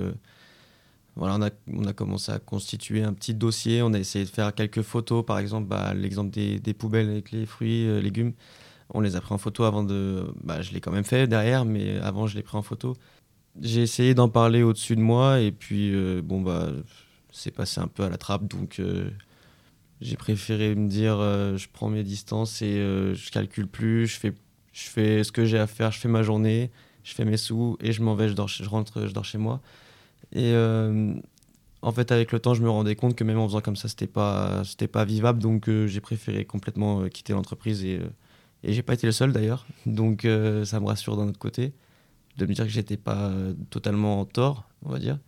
voilà, 1.15 1.35
on 1.35 1.41
a, 1.43 1.49
on 1.71 1.85
a, 1.85 1.93
commencé 1.93 2.31
à 2.31 2.39
constituer 2.39 3.03
un 3.03 3.13
petit 3.13 3.35
dossier. 3.35 3.81
On 3.83 3.93
a 3.93 3.99
essayé 3.99 4.25
de 4.25 4.29
faire 4.29 4.53
quelques 4.55 4.81
photos, 4.81 5.23
par 5.25 5.37
exemple, 5.39 5.67
bah, 5.67 5.93
l'exemple 5.93 6.31
des, 6.31 6.73
poubelles 6.73 7.09
avec 7.09 7.31
les 7.31 7.45
fruits, 7.45 7.87
euh, 7.87 8.01
légumes. 8.01 8.33
On 8.89 9.01
les 9.01 9.15
a 9.15 9.21
pris 9.21 9.33
en 9.33 9.37
photo 9.37 9.63
avant 9.63 9.83
de. 9.83 10.25
Bah, 10.43 10.61
je 10.61 10.73
l'ai 10.73 10.81
quand 10.81 10.91
même 10.91 11.03
fait 11.03 11.27
derrière, 11.27 11.65
mais 11.65 11.99
avant, 11.99 12.27
je 12.27 12.35
l'ai 12.35 12.43
pris 12.43 12.57
en 12.57 12.63
photo. 12.63 12.95
J'ai 13.61 13.81
essayé 13.83 14.15
d'en 14.15 14.29
parler 14.29 14.63
au-dessus 14.63 14.95
de 14.95 15.01
moi, 15.01 15.39
et 15.39 15.51
puis, 15.51 15.93
euh, 15.93 16.21
bon, 16.23 16.41
bah, 16.41 16.71
c'est 17.31 17.51
passé 17.51 17.79
un 17.81 17.87
peu 17.87 18.03
à 18.03 18.09
la 18.09 18.17
trappe. 18.17 18.47
Donc, 18.47 18.79
euh, 18.79 19.09
j'ai 20.01 20.17
préféré 20.17 20.75
me 20.75 20.89
dire 20.89 21.17
je 21.57 21.67
prends 21.71 21.89
mes 21.89 22.03
distances 22.03 22.61
et 22.61 22.75
je 23.15 23.31
calcule 23.31 23.67
plus. 23.67 24.07
Je 24.07 24.19
fais, 24.19 24.33
je 24.73 24.89
fais 24.89 25.23
ce 25.23 25.31
que 25.31 25.45
j'ai 25.45 25.59
à 25.59 25.67
faire, 25.67 25.91
je 25.91 25.99
fais 25.99 26.09
ma 26.09 26.23
journée, 26.23 26.71
je 27.03 27.13
fais 27.13 27.25
mes 27.25 27.37
sous, 27.37 27.77
et 27.81 27.93
je 27.93 28.01
m'en 28.01 28.15
vais, 28.15 28.29
je, 28.29 28.33
dors, 28.33 28.49
je 28.49 28.67
rentre, 28.67 29.07
je 29.07 29.13
dors 29.13 29.25
chez 29.25 29.37
moi. 29.37 29.61
Et 30.33 30.53
euh, 30.53 31.13
en 31.81 31.91
fait, 31.91 32.11
avec 32.11 32.31
le 32.31 32.39
temps, 32.39 32.53
je 32.53 32.63
me 32.63 32.69
rendais 32.69 32.95
compte 32.95 33.15
que 33.15 33.23
même 33.23 33.37
en 33.37 33.47
faisant 33.47 33.61
comme 33.61 33.75
ça, 33.75 33.87
c'était 33.87 34.07
pas, 34.07 34.63
c'était 34.65 34.87
pas 34.87 35.05
vivable. 35.05 35.39
Donc, 35.39 35.69
euh, 35.69 35.87
j'ai 35.87 36.01
préféré 36.01 36.45
complètement 36.45 37.01
euh, 37.01 37.07
quitter 37.07 37.33
l'entreprise 37.33 37.83
et, 37.85 38.01
et 38.63 38.73
j'ai 38.73 38.81
pas 38.81 38.93
été 38.93 39.07
le 39.07 39.13
seul 39.13 39.31
d'ailleurs. 39.31 39.65
Donc, 39.85 40.21
ça 40.23 40.79
me 40.79 40.85
rassure 40.85 41.17
d'un 41.17 41.27
autre 41.27 41.39
côté 41.39 41.73
de 42.37 42.45
me 42.47 42.53
dire 42.53 42.65
que 42.65 42.71
j'étais 42.71 42.97
pas 42.97 43.31
totalement 43.69 44.21
en 44.21 44.25
tort, 44.25 44.67
on 44.83 44.89
va 44.89 44.99
dire. 44.99 45.19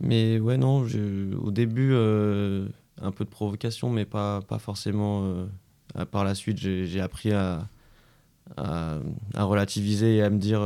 Mais 0.00 0.38
ouais, 0.38 0.56
non, 0.56 0.86
au 1.42 1.50
début, 1.50 1.92
un 1.94 3.10
peu 3.10 3.24
de 3.24 3.30
provocation, 3.30 3.90
mais 3.90 4.04
pas, 4.04 4.40
pas 4.42 4.58
forcément. 4.58 5.46
par 6.12 6.24
la 6.24 6.34
suite, 6.34 6.58
j'ai 6.58 7.00
appris 7.00 7.32
à, 7.32 7.68
à, 8.56 8.98
à, 9.34 9.42
relativiser 9.42 10.16
et 10.16 10.22
à 10.22 10.30
me 10.30 10.38
dire 10.38 10.60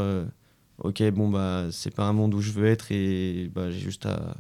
ok, 0.81 1.03
bon, 1.11 1.29
bah, 1.29 1.67
c'est 1.71 1.95
pas 1.95 2.05
un 2.05 2.13
monde 2.13 2.35
où 2.35 2.41
je 2.41 2.53
veux 2.53 2.67
être 2.67 2.91
et 2.91 3.51
bah, 3.55 3.71
j'ai 3.71 3.79
juste 3.79 4.07
à, 4.07 4.37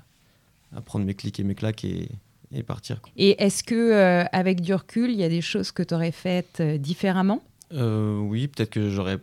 à, 0.74 0.80
prendre 0.80 1.04
mes 1.04 1.14
clics 1.14 1.38
et 1.38 1.44
mes 1.44 1.54
claques 1.54 1.84
et, 1.84 2.08
et 2.52 2.62
partir. 2.62 3.00
Et 3.16 3.42
est-ce 3.42 3.62
que 3.62 3.74
euh, 3.74 4.24
avec 4.32 4.60
du 4.60 4.74
recul, 4.74 5.10
il 5.10 5.18
y 5.18 5.24
a 5.24 5.28
des 5.28 5.42
choses 5.42 5.72
que 5.72 5.82
tu 5.82 5.94
aurais 5.94 6.12
faites 6.12 6.60
euh, 6.60 6.78
différemment? 6.78 7.42
Euh, 7.72 8.18
Oui, 8.18 8.48
peut-être 8.48 8.70
que 8.70 8.90
j'aurais 8.90 9.18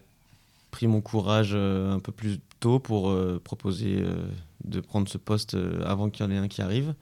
pris 0.71 0.87
mon 0.87 1.01
courage 1.01 1.55
un 1.55 1.99
peu 1.99 2.11
plus 2.11 2.39
tôt 2.59 2.77
pour 2.79 3.15
proposer 3.43 4.03
de 4.63 4.79
prendre 4.79 5.07
ce 5.07 5.17
poste 5.17 5.57
avant 5.83 6.09
qu'il 6.09 6.25
y 6.25 6.27
en 6.27 6.31
ait 6.31 6.37
un 6.37 6.47
qui 6.47 6.61
arrive. 6.61 6.93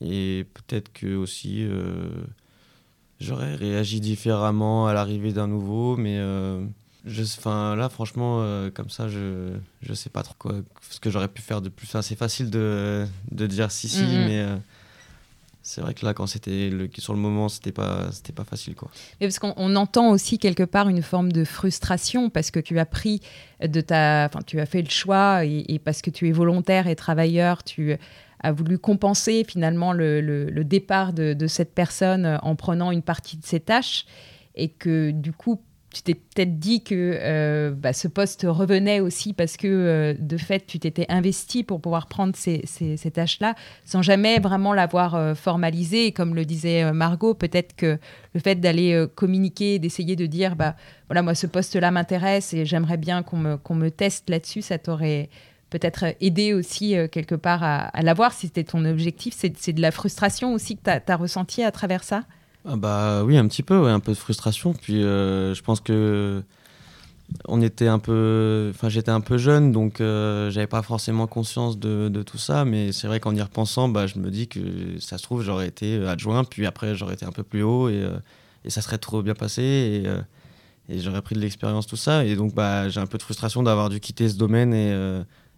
Et 0.00 0.46
peut-être 0.54 0.92
que 0.92 1.16
aussi 1.16 1.66
j'aurais 3.18 3.56
réagi 3.56 4.00
différemment 4.00 4.86
à 4.86 4.92
l'arrivée 4.92 5.32
d'un 5.32 5.48
nouveau, 5.48 5.96
mais 5.96 6.20
je, 7.04 7.22
enfin, 7.22 7.74
là, 7.74 7.88
franchement, 7.88 8.38
euh, 8.42 8.70
comme 8.70 8.88
ça, 8.88 9.08
je, 9.08 9.54
je 9.82 9.94
sais 9.94 10.10
pas 10.10 10.22
trop 10.22 10.34
quoi, 10.38 10.54
ce 10.88 11.00
que 11.00 11.10
j'aurais 11.10 11.28
pu 11.28 11.42
faire 11.42 11.60
de 11.60 11.68
plus. 11.68 11.86
Enfin, 11.86 12.02
c'est 12.02 12.16
facile 12.16 12.50
de, 12.50 13.06
de 13.30 13.46
dire 13.46 13.70
si, 13.70 13.88
si, 13.88 14.02
mm-hmm. 14.02 14.26
mais, 14.26 14.38
euh, 14.40 14.56
c'est 15.62 15.80
vrai 15.80 15.94
que 15.94 16.04
là, 16.04 16.14
quand 16.14 16.28
c'était 16.28 16.70
le, 16.70 16.88
sur 16.98 17.12
le 17.12 17.18
moment, 17.18 17.48
c'était 17.48 17.72
pas, 17.72 18.10
c'était 18.12 18.32
pas 18.32 18.44
facile, 18.44 18.76
quoi. 18.76 18.88
Mais 19.20 19.26
parce 19.26 19.40
qu'on 19.40 19.76
entend 19.76 20.10
aussi 20.10 20.38
quelque 20.38 20.62
part 20.62 20.88
une 20.88 21.02
forme 21.02 21.32
de 21.32 21.44
frustration 21.44 22.30
parce 22.30 22.50
que 22.50 22.60
tu 22.60 22.78
as 22.78 22.86
pris 22.86 23.20
de 23.60 23.80
ta, 23.80 24.26
enfin, 24.28 24.40
tu 24.46 24.60
as 24.60 24.66
fait 24.66 24.82
le 24.82 24.90
choix 24.90 25.44
et, 25.44 25.80
parce 25.84 26.02
que 26.02 26.10
tu 26.10 26.28
es 26.28 26.32
volontaire 26.32 26.86
et 26.86 26.96
travailleur, 26.96 27.64
tu 27.64 27.96
as 28.44 28.52
voulu 28.52 28.78
compenser 28.78 29.44
finalement 29.48 29.92
le, 29.92 30.20
le, 30.20 30.64
départ 30.64 31.12
de, 31.12 31.32
de, 31.32 31.46
cette 31.46 31.74
personne 31.74 32.38
en 32.42 32.56
prenant 32.56 32.90
une 32.90 33.02
partie 33.02 33.36
de 33.36 33.46
ses 33.46 33.60
tâches 33.60 34.04
et 34.56 34.68
que 34.68 35.12
du 35.12 35.32
coup 35.32 35.60
tu 35.92 36.02
t'es 36.02 36.14
peut-être 36.14 36.58
dit 36.58 36.82
que 36.82 37.18
euh, 37.20 37.70
bah, 37.70 37.92
ce 37.92 38.08
poste 38.08 38.46
revenait 38.48 39.00
aussi 39.00 39.34
parce 39.34 39.56
que 39.56 39.66
euh, 39.66 40.14
de 40.18 40.36
fait 40.38 40.66
tu 40.66 40.78
t'étais 40.78 41.04
investi 41.10 41.64
pour 41.64 41.80
pouvoir 41.80 42.06
prendre 42.06 42.34
ces, 42.34 42.62
ces, 42.66 43.10
tâches-là 43.10 43.54
sans 43.84 44.00
jamais 44.00 44.38
vraiment 44.38 44.72
l'avoir 44.72 45.14
euh, 45.14 45.34
formalisé. 45.34 46.06
Et 46.06 46.12
comme 46.12 46.34
le 46.34 46.46
disait 46.46 46.92
Margot, 46.92 47.34
peut-être 47.34 47.76
que 47.76 47.98
le 48.34 48.40
fait 48.40 48.56
d'aller 48.56 49.06
communiquer, 49.14 49.78
d'essayer 49.78 50.16
de 50.16 50.26
dire 50.26 50.56
bah 50.56 50.76
voilà 51.08 51.22
moi 51.22 51.34
ce 51.34 51.46
poste-là 51.46 51.90
m'intéresse 51.90 52.54
et 52.54 52.64
j'aimerais 52.64 52.96
bien 52.96 53.22
qu'on 53.22 53.36
me, 53.36 53.58
me 53.70 53.90
teste 53.90 54.30
là-dessus, 54.30 54.62
ça 54.62 54.78
t'aurait 54.78 55.28
peut-être 55.68 56.04
aidé 56.20 56.54
aussi 56.54 56.94
quelque 57.10 57.34
part 57.34 57.62
à, 57.62 57.90
l'avoir 58.02 58.32
si 58.32 58.46
c'était 58.46 58.64
ton 58.64 58.84
objectif. 58.84 59.34
C'est 59.36 59.72
de 59.72 59.80
la 59.80 59.90
frustration 59.90 60.54
aussi 60.54 60.76
que 60.76 60.82
tu 60.82 61.12
as 61.12 61.16
ressenti 61.16 61.62
à 61.62 61.70
travers 61.70 62.04
ça? 62.04 62.24
Ah 62.64 62.76
bah 62.76 63.24
oui, 63.24 63.36
un 63.36 63.48
petit 63.48 63.62
peu, 63.62 63.88
un 63.88 64.00
peu 64.00 64.12
de 64.12 64.16
frustration. 64.16 64.72
Puis 64.72 65.02
euh, 65.02 65.54
je 65.54 65.62
pense 65.62 65.80
que 65.80 66.42
on 67.48 67.62
était 67.62 67.88
un 67.88 67.98
peu, 67.98 68.70
enfin 68.74 68.88
j'étais 68.88 69.10
un 69.10 69.20
peu 69.20 69.38
jeune, 69.38 69.72
donc 69.72 70.00
euh, 70.00 70.50
j'avais 70.50 70.66
pas 70.66 70.82
forcément 70.82 71.26
conscience 71.26 71.78
de, 71.78 72.08
de 72.08 72.22
tout 72.22 72.38
ça. 72.38 72.64
Mais 72.64 72.92
c'est 72.92 73.06
vrai 73.08 73.20
qu'en 73.20 73.34
y 73.34 73.42
repensant, 73.42 73.88
bah, 73.88 74.06
je 74.06 74.18
me 74.18 74.30
dis 74.30 74.48
que 74.48 74.60
ça 75.00 75.18
se 75.18 75.22
trouve 75.24 75.42
j'aurais 75.42 75.68
été 75.68 76.06
adjoint, 76.06 76.44
puis 76.44 76.66
après 76.66 76.94
j'aurais 76.94 77.14
été 77.14 77.24
un 77.24 77.32
peu 77.32 77.42
plus 77.42 77.62
haut 77.62 77.88
et, 77.88 77.94
euh, 78.02 78.18
et 78.64 78.70
ça 78.70 78.80
serait 78.82 78.98
trop 78.98 79.22
bien 79.22 79.34
passé 79.34 79.62
et, 80.88 81.00
j'aurais 81.00 81.22
pris 81.22 81.34
de 81.34 81.40
l'expérience 81.40 81.86
tout 81.86 81.96
ça. 81.96 82.24
Et 82.24 82.36
donc 82.36 82.54
bah 82.54 82.88
j'ai 82.88 83.00
un 83.00 83.06
peu 83.06 83.18
de 83.18 83.22
frustration 83.22 83.62
d'avoir 83.62 83.88
dû 83.88 83.98
quitter 84.00 84.28
ce 84.28 84.36
domaine 84.36 84.74
et, 84.74 84.92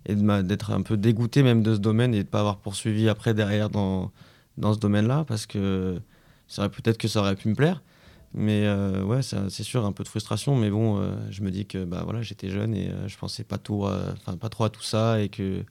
et 0.07 0.15
d'être 0.15 0.71
un 0.71 0.83
peu 0.83 0.97
dégoûté 0.97 1.43
même 1.43 1.63
de 1.63 1.75
ce 1.75 1.81
domaine 1.81 2.15
et 2.15 2.23
de 2.23 2.29
pas 2.29 2.41
avoir 2.41 2.59
poursuivi 2.59 3.09
après 3.09 3.35
derrière 3.35 3.69
dans 3.69 4.13
dans 4.59 4.75
ce 4.75 4.79
domaine-là 4.79 5.25
parce 5.27 5.47
que 5.47 6.01
vrai 6.63 6.71
peut-être 6.71 6.99
que 6.99 7.09
ça 7.09 7.21
aurait 7.21 7.37
pu 7.37 7.49
me 7.49 7.55
plaire. 7.55 7.83
Mais 8.35 8.63
euh, 8.65 9.03
ouais, 9.05 9.21
c'est 9.23 9.63
sûr, 9.63 9.87
un 9.87 9.93
peu 9.93 10.03
de 10.03 10.09
frustration. 10.09 10.57
Mais 10.57 10.69
bon, 10.69 10.99
euh, 10.99 11.15
je 11.31 11.43
me 11.43 11.51
dis 11.51 11.67
que 11.67 11.85
bah, 11.85 12.03
voilà, 12.05 12.21
j'étais 12.21 12.51
jeune 12.51 12.75
et 12.75 12.89
euh, 12.89 13.07
je 13.09 13.17
pensais 13.17 13.45
pas, 13.45 13.59
tout, 13.59 13.87
pas 14.41 14.49
trop 14.49 14.65
à 14.65 14.71
tout 14.71 14.83
ça. 14.83 15.21
Et 15.21 15.29
que 15.29 15.63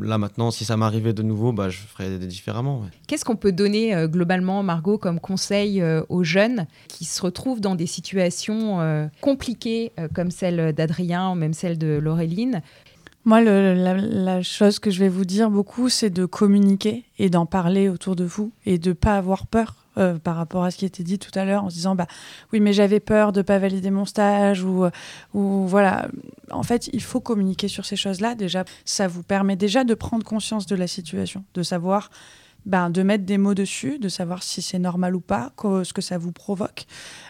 là 0.00 0.16
maintenant, 0.16 0.50
si 0.50 0.64
ça 0.64 0.78
m'arrivait 0.78 1.12
de 1.12 1.22
nouveau, 1.22 1.52
bah, 1.52 1.68
je 1.68 1.78
ferais 1.78 2.18
différemment. 2.20 2.84
Qu'est-ce 3.06 3.24
qu'on 3.24 3.36
peut 3.36 3.52
donner 3.52 3.94
globalement, 4.08 4.62
Margot, 4.62 4.96
comme 4.96 5.20
conseil 5.20 5.84
aux 6.08 6.24
jeunes 6.24 6.66
qui 6.88 7.04
se 7.04 7.20
retrouvent 7.20 7.60
dans 7.60 7.74
des 7.74 7.86
situations 7.86 9.10
compliquées 9.20 9.92
comme 10.14 10.30
celle 10.30 10.72
d'Adrien 10.72 11.30
ou 11.30 11.34
même 11.34 11.52
celle 11.52 11.76
de 11.76 11.98
Laureline? 11.98 12.62
Moi, 13.26 13.40
la, 13.42 14.42
chose 14.42 14.78
que 14.78 14.90
je 14.90 15.00
vais 15.00 15.08
vous 15.08 15.24
dire 15.24 15.50
beaucoup, 15.50 15.88
c'est 15.88 16.10
de 16.10 16.24
communiquer 16.24 17.04
et 17.18 17.30
d'en 17.30 17.46
parler 17.46 17.88
autour 17.88 18.16
de 18.16 18.24
vous 18.24 18.52
et 18.64 18.78
de 18.78 18.92
pas 18.92 19.16
avoir 19.16 19.46
peur 19.46 19.83
euh, 19.98 20.18
par 20.18 20.36
rapport 20.36 20.64
à 20.64 20.70
ce 20.70 20.76
qui 20.76 20.84
était 20.84 21.02
dit 21.02 21.18
tout 21.18 21.36
à 21.38 21.44
l'heure 21.44 21.64
en 21.64 21.70
se 21.70 21.74
disant 21.74 21.94
bah 21.94 22.06
oui 22.52 22.60
mais 22.60 22.72
j'avais 22.72 23.00
peur 23.00 23.32
de 23.32 23.42
pas 23.42 23.58
valider 23.58 23.90
mon 23.90 24.04
stage 24.04 24.62
ou 24.62 24.86
ou 25.34 25.66
voilà. 25.66 26.08
En 26.50 26.62
fait 26.62 26.88
il 26.92 27.02
faut 27.02 27.20
communiquer 27.20 27.68
sur 27.68 27.84
ces 27.84 27.96
choses 27.96 28.20
là 28.20 28.34
déjà 28.34 28.64
ça 28.84 29.08
vous 29.08 29.22
permet 29.22 29.56
déjà 29.56 29.84
de 29.84 29.94
prendre 29.94 30.24
conscience 30.24 30.66
de 30.66 30.76
la 30.76 30.86
situation 30.86 31.44
de 31.54 31.62
savoir 31.62 32.10
ben, 32.66 32.90
de 32.90 33.02
mettre 33.02 33.24
des 33.24 33.38
mots 33.38 33.54
dessus, 33.54 33.98
de 33.98 34.08
savoir 34.08 34.42
si 34.42 34.62
c'est 34.62 34.78
normal 34.78 35.14
ou 35.14 35.20
pas, 35.20 35.52
ce 35.62 35.92
que 35.92 36.02
ça 36.02 36.18
vous 36.18 36.32
provoque, 36.32 36.86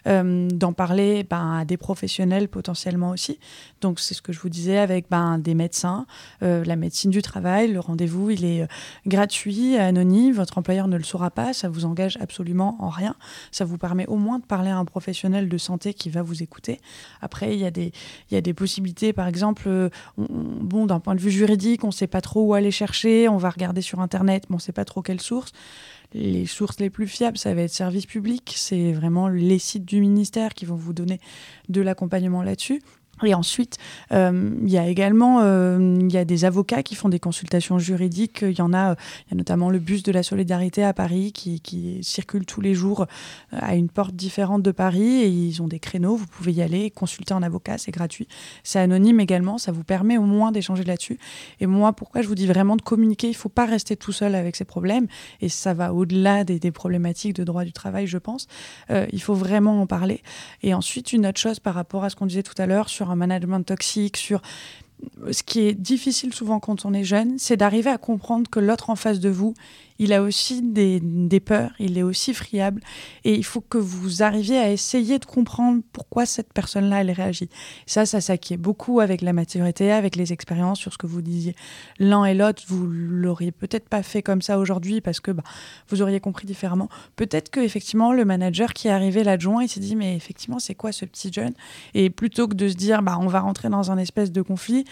euh, 0.06 0.48
d'en 0.48 0.72
parler 0.72 1.24
ben, 1.24 1.58
à 1.58 1.64
des 1.64 1.76
professionnels 1.76 2.48
potentiellement 2.48 3.10
aussi. 3.10 3.38
Donc 3.80 4.00
c'est 4.00 4.14
ce 4.14 4.22
que 4.22 4.32
je 4.32 4.40
vous 4.40 4.48
disais 4.48 4.78
avec 4.78 5.06
ben, 5.10 5.38
des 5.38 5.54
médecins, 5.54 6.06
euh, 6.42 6.64
la 6.64 6.76
médecine 6.76 7.10
du 7.10 7.22
travail, 7.22 7.72
le 7.72 7.80
rendez-vous 7.80 8.30
il 8.30 8.44
est 8.44 8.62
euh, 8.62 8.66
gratuit, 9.06 9.76
anonyme, 9.76 10.34
votre 10.34 10.58
employeur 10.58 10.88
ne 10.88 10.96
le 10.96 11.04
saura 11.04 11.30
pas, 11.30 11.52
ça 11.52 11.68
vous 11.68 11.84
engage 11.84 12.16
absolument 12.20 12.76
en 12.80 12.88
rien, 12.88 13.14
ça 13.50 13.64
vous 13.64 13.78
permet 13.78 14.06
au 14.06 14.16
moins 14.16 14.38
de 14.38 14.44
parler 14.44 14.70
à 14.70 14.76
un 14.76 14.84
professionnel 14.84 15.48
de 15.48 15.58
santé 15.58 15.94
qui 15.94 16.10
va 16.10 16.22
vous 16.22 16.42
écouter. 16.42 16.80
Après 17.20 17.54
il 17.54 17.60
y 17.60 17.66
a 17.66 17.70
des, 17.70 17.92
il 18.30 18.34
y 18.34 18.36
a 18.36 18.40
des 18.40 18.54
possibilités, 18.54 19.12
par 19.12 19.26
exemple, 19.26 19.90
bon 20.16 20.86
d'un 20.86 21.00
point 21.00 21.14
de 21.14 21.20
vue 21.20 21.30
juridique, 21.30 21.84
on 21.84 21.88
ne 21.88 21.92
sait 21.92 22.06
pas 22.06 22.20
trop 22.20 22.42
où 22.42 22.54
aller 22.54 22.70
chercher, 22.70 23.28
on 23.28 23.36
va 23.36 23.50
regarder 23.50 23.80
sur 23.80 24.00
internet, 24.00 24.44
mais 24.48 24.54
on 24.54 24.58
ne 24.58 24.62
sait 24.62 24.72
pas 24.72 24.84
trop 24.84 25.02
quelle 25.02 25.20
sources. 25.24 25.52
Les 26.12 26.46
sources 26.46 26.78
les 26.78 26.90
plus 26.90 27.08
fiables, 27.08 27.38
ça 27.38 27.54
va 27.54 27.62
être 27.62 27.72
service 27.72 28.06
public. 28.06 28.54
C'est 28.56 28.92
vraiment 28.92 29.28
les 29.28 29.58
sites 29.58 29.84
du 29.84 30.00
ministère 30.00 30.54
qui 30.54 30.64
vont 30.64 30.76
vous 30.76 30.92
donner 30.92 31.20
de 31.68 31.80
l'accompagnement 31.80 32.42
là-dessus. 32.42 32.80
Et 33.22 33.34
ensuite, 33.34 33.78
euh, 34.12 34.50
il 34.62 34.70
y 34.70 34.78
a 34.78 34.88
également 34.88 35.40
euh, 35.42 35.98
y 36.10 36.16
a 36.16 36.24
des 36.24 36.44
avocats 36.44 36.82
qui 36.82 36.94
font 36.94 37.08
des 37.08 37.20
consultations 37.20 37.78
juridiques. 37.78 38.42
Il 38.42 38.58
y 38.58 38.60
en 38.60 38.74
a, 38.74 38.96
il 39.26 39.30
y 39.30 39.34
a 39.34 39.36
notamment 39.36 39.70
le 39.70 39.78
bus 39.78 40.02
de 40.02 40.10
la 40.10 40.22
solidarité 40.22 40.82
à 40.82 40.92
Paris 40.92 41.32
qui, 41.32 41.60
circule 42.02 42.44
tous 42.44 42.60
les 42.60 42.74
jours 42.74 43.02
euh, 43.02 43.58
à 43.60 43.76
une 43.76 43.88
porte 43.88 44.14
différente 44.14 44.62
de 44.62 44.72
Paris 44.72 45.22
et 45.22 45.28
ils 45.28 45.62
ont 45.62 45.68
des 45.68 45.78
créneaux. 45.78 46.16
Vous 46.16 46.26
pouvez 46.26 46.52
y 46.52 46.62
aller, 46.62 46.90
consulter 46.90 47.34
un 47.34 47.42
avocat, 47.42 47.78
c'est 47.78 47.92
gratuit. 47.92 48.26
C'est 48.62 48.78
anonyme 48.78 49.20
également, 49.20 49.58
ça 49.58 49.72
vous 49.72 49.84
permet 49.84 50.18
au 50.18 50.22
moins 50.22 50.50
d'échanger 50.50 50.84
là-dessus. 50.84 51.18
Et 51.60 51.66
moi, 51.66 51.92
pourquoi 51.92 52.22
je 52.22 52.28
vous 52.28 52.34
dis 52.34 52.46
vraiment 52.46 52.76
de 52.76 52.82
communiquer? 52.82 53.28
Il 53.28 53.30
ne 53.30 53.36
faut 53.36 53.48
pas 53.48 53.66
rester 53.66 53.96
tout 53.96 54.12
seul 54.12 54.34
avec 54.34 54.56
ces 54.56 54.64
problèmes 54.64 55.06
et 55.40 55.48
ça 55.48 55.72
va 55.72 55.94
au-delà 55.94 56.44
des, 56.44 56.58
des, 56.58 56.72
problématiques 56.72 57.34
de 57.34 57.44
droit 57.44 57.64
du 57.64 57.72
travail, 57.72 58.06
je 58.06 58.18
pense. 58.18 58.48
il 58.90 59.22
faut 59.22 59.34
vraiment 59.34 59.80
en 59.80 59.86
parler. 59.86 60.22
Et 60.62 60.74
ensuite, 60.74 61.12
une 61.12 61.26
autre 61.26 61.40
chose 61.40 61.60
par 61.60 61.74
rapport 61.74 62.04
à 62.04 62.10
ce 62.10 62.16
qu'on 62.16 62.26
disait 62.26 62.42
tout 62.42 62.54
à 62.58 62.66
l'heure 62.66 62.88
sur 62.88 63.03
un 63.10 63.16
management 63.16 63.62
toxique, 63.62 64.16
sur 64.16 64.40
ce 65.30 65.42
qui 65.42 65.60
est 65.60 65.74
difficile 65.74 66.32
souvent 66.32 66.60
quand 66.60 66.84
on 66.84 66.94
est 66.94 67.04
jeune, 67.04 67.38
c'est 67.38 67.56
d'arriver 67.56 67.90
à 67.90 67.98
comprendre 67.98 68.48
que 68.50 68.60
l'autre 68.60 68.90
en 68.90 68.96
face 68.96 69.20
de 69.20 69.28
vous, 69.28 69.54
il 69.98 70.12
a 70.12 70.22
aussi 70.22 70.62
des, 70.62 71.00
peurs, 71.40 71.70
il 71.78 71.98
est 71.98 72.02
aussi 72.02 72.34
friable, 72.34 72.82
et 73.24 73.34
il 73.34 73.44
faut 73.44 73.60
que 73.60 73.78
vous 73.78 74.22
arriviez 74.22 74.58
à 74.58 74.70
essayer 74.70 75.18
de 75.18 75.24
comprendre 75.24 75.82
pourquoi 75.92 76.26
cette 76.26 76.52
personne-là, 76.52 77.00
elle 77.02 77.10
réagit. 77.10 77.48
Ça, 77.86 78.06
ça 78.06 78.20
s'acquiert 78.20 78.58
beaucoup 78.58 79.00
avec 79.00 79.22
la 79.22 79.32
maturité, 79.32 79.92
avec 79.92 80.16
les 80.16 80.32
expériences 80.32 80.80
sur 80.80 80.92
ce 80.92 80.98
que 80.98 81.06
vous 81.06 81.22
disiez. 81.22 81.54
L'un 81.98 82.24
et 82.24 82.34
l'autre, 82.34 82.62
vous 82.66 82.86
l'auriez 82.86 83.52
peut-être 83.52 83.88
pas 83.88 84.02
fait 84.02 84.22
comme 84.22 84.42
ça 84.42 84.58
aujourd'hui 84.58 85.00
parce 85.00 85.20
que 85.20 85.30
bah, 85.30 85.44
vous 85.88 86.02
auriez 86.02 86.20
compris 86.20 86.46
différemment. 86.46 86.88
Peut-être 87.16 87.50
que 87.50 87.60
effectivement, 87.60 88.12
le 88.12 88.24
manager 88.24 88.72
qui 88.72 88.88
est 88.88 88.92
arrivé, 88.92 89.22
l'adjoint, 89.22 89.62
il 89.62 89.68
s'est 89.68 89.80
dit, 89.80 89.96
mais 89.96 90.16
effectivement, 90.16 90.58
c'est 90.58 90.74
quoi 90.74 90.92
ce 90.92 91.04
petit 91.04 91.32
jeune? 91.32 91.54
Et 91.94 92.10
plutôt 92.10 92.48
que 92.48 92.54
de 92.54 92.68
se 92.68 92.74
dire, 92.74 93.02
bah, 93.02 93.18
on 93.20 93.26
va 93.26 93.40
rentrer 93.40 93.68
dans 93.68 93.90
un 93.90 93.98
espèce 93.98 94.32
de 94.32 94.42
conflit, 94.42 94.84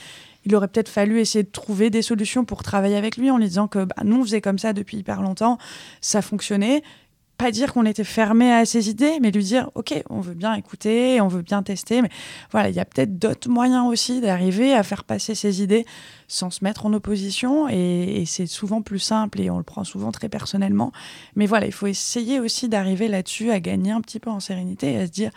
il 0.44 0.54
aurait 0.54 0.68
peut-être 0.68 0.88
fallu 0.88 1.20
essayer 1.20 1.44
de 1.44 1.50
trouver 1.50 1.90
des 1.90 2.02
solutions 2.02 2.44
pour 2.44 2.62
travailler 2.62 2.96
avec 2.96 3.16
lui 3.16 3.30
en 3.30 3.38
lui 3.38 3.46
disant 3.46 3.68
que 3.68 3.84
bah, 3.84 3.96
nous, 4.04 4.20
on 4.20 4.22
faisait 4.22 4.40
comme 4.40 4.58
ça 4.58 4.72
depuis 4.72 4.98
hyper 4.98 5.22
longtemps, 5.22 5.58
ça 6.00 6.22
fonctionnait. 6.22 6.82
Pas 7.38 7.50
dire 7.50 7.72
qu'on 7.72 7.86
était 7.86 8.04
fermé 8.04 8.52
à 8.52 8.64
ses 8.64 8.88
idées, 8.88 9.18
mais 9.20 9.32
lui 9.32 9.42
dire 9.42 9.70
ok, 9.74 10.00
on 10.10 10.20
veut 10.20 10.34
bien 10.34 10.54
écouter, 10.54 11.20
on 11.20 11.26
veut 11.26 11.42
bien 11.42 11.62
tester, 11.64 12.00
mais 12.00 12.10
voilà, 12.52 12.68
il 12.68 12.76
y 12.76 12.78
a 12.78 12.84
peut-être 12.84 13.18
d'autres 13.18 13.48
moyens 13.48 13.88
aussi 13.88 14.20
d'arriver 14.20 14.74
à 14.74 14.84
faire 14.84 15.02
passer 15.02 15.34
ses 15.34 15.60
idées 15.60 15.84
sans 16.28 16.50
se 16.50 16.62
mettre 16.62 16.86
en 16.86 16.92
opposition, 16.92 17.68
et, 17.68 18.22
c'est 18.26 18.46
souvent 18.46 18.80
plus 18.80 19.00
simple 19.00 19.40
et 19.40 19.50
on 19.50 19.58
le 19.58 19.64
prend 19.64 19.82
souvent 19.82 20.12
très 20.12 20.28
personnellement. 20.28 20.92
Mais 21.34 21.46
voilà, 21.46 21.66
il 21.66 21.72
faut 21.72 21.88
essayer 21.88 22.38
aussi 22.38 22.68
d'arriver 22.68 23.08
là-dessus 23.08 23.50
à 23.50 23.58
gagner 23.58 23.90
un 23.90 24.02
petit 24.02 24.20
peu 24.20 24.30
en 24.30 24.38
sérénité 24.38 24.92
et 24.92 24.98
à 24.98 25.06
se 25.06 25.12
dire 25.12 25.30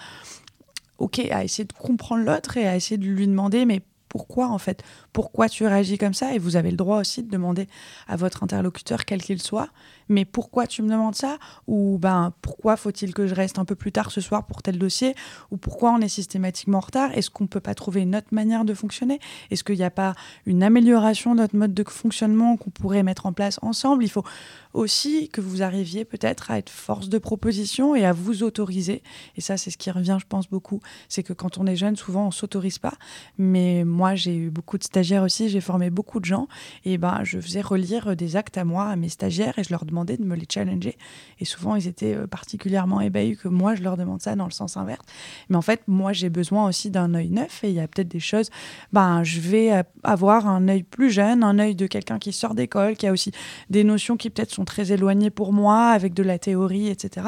ok, 1.00 1.20
à 1.32 1.44
essayer 1.44 1.66
de 1.66 1.74
comprendre 1.74 2.24
l'autre 2.24 2.58
et 2.58 2.68
à 2.68 2.76
essayer 2.76 2.98
de 2.98 3.06
lui 3.06 3.26
demander 3.26 3.66
mais 3.66 3.82
pourquoi 4.16 4.48
en 4.48 4.58
fait? 4.58 4.82
Pourquoi 5.16 5.48
tu 5.48 5.66
réagis 5.66 5.98
comme 5.98 6.14
ça 6.14 6.36
Et 6.36 6.40
vous 6.40 6.58
avez 6.58 6.70
le 6.70 6.76
droit 6.76 7.00
aussi 7.00 7.24
de 7.24 7.30
demander 7.30 7.70
à 8.06 8.18
votre 8.18 8.44
interlocuteur, 8.44 9.06
quel 9.06 9.22
qu'il 9.22 9.42
soit, 9.42 9.70
mais 10.10 10.26
pourquoi 10.26 10.68
tu 10.68 10.82
me 10.82 10.90
demandes 10.90 11.16
ça? 11.16 11.38
Ou 11.68 11.98
ben 11.98 12.34
pourquoi 12.42 12.76
faut-il 12.76 13.14
que 13.14 13.26
je 13.26 13.34
reste 13.34 13.58
un 13.58 13.64
peu 13.64 13.76
plus 13.76 13.94
tard 13.94 14.12
ce 14.12 14.20
soir 14.20 14.46
pour 14.46 14.62
tel 14.62 14.78
dossier? 14.78 15.16
Ou 15.52 15.58
pourquoi 15.58 15.94
on 15.94 16.02
est 16.02 16.10
systématiquement 16.10 16.80
en 16.80 16.82
retard? 16.82 17.12
Est-ce 17.14 17.30
qu'on 17.30 17.46
ne 17.46 17.50
peut 17.50 17.62
pas 17.62 17.76
trouver 17.76 18.02
une 18.02 18.14
autre 18.14 18.28
manière 18.32 18.66
de 18.66 18.74
fonctionner? 18.74 19.22
Est-ce 19.52 19.64
qu'il 19.64 19.78
n'y 19.78 19.84
a 19.84 19.90
pas 19.90 20.16
une 20.46 20.64
amélioration 20.64 21.34
de 21.34 21.40
notre 21.40 21.56
mode 21.56 21.74
de 21.74 21.86
fonctionnement 21.88 22.58
qu'on 22.58 22.72
pourrait 22.72 23.04
mettre 23.04 23.26
en 23.26 23.32
place 23.32 23.58
ensemble? 23.62 24.04
Il 24.04 24.10
faut 24.10 24.26
aussi 24.74 25.30
que 25.30 25.40
vous 25.40 25.64
arriviez 25.64 26.04
peut-être 26.04 26.52
à 26.52 26.58
être 26.58 26.70
force 26.70 27.08
de 27.08 27.20
proposition 27.20 27.96
et 27.96 28.06
à 28.06 28.12
vous 28.12 28.44
autoriser. 28.44 29.02
Et 29.38 29.42
ça, 29.42 29.56
c'est 29.56 29.72
ce 29.72 29.78
qui 29.78 29.92
revient, 29.92 30.18
je 30.20 30.26
pense, 30.28 30.50
beaucoup. 30.50 30.82
C'est 31.08 31.24
que 31.24 31.32
quand 31.32 31.58
on 31.58 31.66
est 31.68 31.78
jeune, 31.78 31.96
souvent, 31.96 32.28
on 32.28 32.32
s'autorise 32.32 32.80
pas. 32.80 32.96
Mais 33.38 33.86
moi, 33.86 34.16
j'ai 34.16 34.36
eu 34.36 34.50
beaucoup 34.50 34.78
de 34.78 34.84
stagiaires 34.84 35.05
stagiaire 35.06 35.24
aussi, 35.24 35.50
j'ai 35.50 35.62
formé 35.62 35.92
beaucoup 35.92 36.20
de 36.20 36.26
gens. 36.26 36.48
Et 36.84 36.98
ben, 36.98 37.20
je 37.24 37.40
faisais 37.40 37.62
relire 37.62 38.16
des 38.16 38.36
actes 38.36 38.58
à 38.58 38.66
moi, 38.66 38.86
à 38.86 38.96
mes 38.96 39.10
stagiaires, 39.10 39.60
et 39.60 39.64
je 39.64 39.70
leur 39.70 39.86
demandais 39.86 40.18
de 40.18 40.24
me 40.24 40.36
les 40.36 40.48
challenger. 40.52 40.98
Et 41.40 41.46
souvent, 41.46 41.76
ils 41.76 41.88
étaient 41.88 42.16
euh, 42.16 42.26
particulièrement 42.26 43.02
ébahis 43.02 43.38
que 43.38 43.48
moi, 43.48 43.76
je 43.76 43.84
leur 43.84 43.98
demande 43.98 44.22
ça 44.22 44.36
dans 44.36 44.46
le 44.46 44.52
sens 44.52 44.78
inverse. 44.78 45.06
Mais 45.50 45.58
en 45.58 45.62
fait, 45.62 45.82
moi, 45.88 46.12
j'ai 46.12 46.30
besoin 46.30 46.68
aussi 46.68 46.90
d'un 46.90 47.14
œil 47.14 47.30
neuf. 47.30 47.64
Et 47.64 47.70
il 47.70 47.76
y 47.76 47.80
a 47.80 47.88
peut-être 47.88 48.08
des 48.08 48.20
choses, 48.20 48.50
ben, 48.94 49.24
je 49.24 49.40
vais 49.40 49.84
avoir 50.04 50.48
un 50.48 50.68
œil 50.68 50.82
plus 50.82 51.12
jeune, 51.12 51.44
un 51.44 51.60
œil 51.60 51.76
de 51.76 51.86
quelqu'un 51.86 52.18
qui 52.18 52.34
sort 52.34 52.56
d'école, 52.56 52.96
qui 52.96 53.06
a 53.06 53.12
aussi 53.12 53.32
des 53.70 53.84
notions 53.84 54.18
qui 54.18 54.32
peut-être 54.32 54.52
sont 54.52 54.66
très 54.66 54.92
éloignées 54.92 55.30
pour 55.30 55.54
moi, 55.54 55.90
avec 55.90 56.16
de 56.16 56.24
la 56.24 56.40
théorie, 56.40 56.88
etc. 56.88 57.28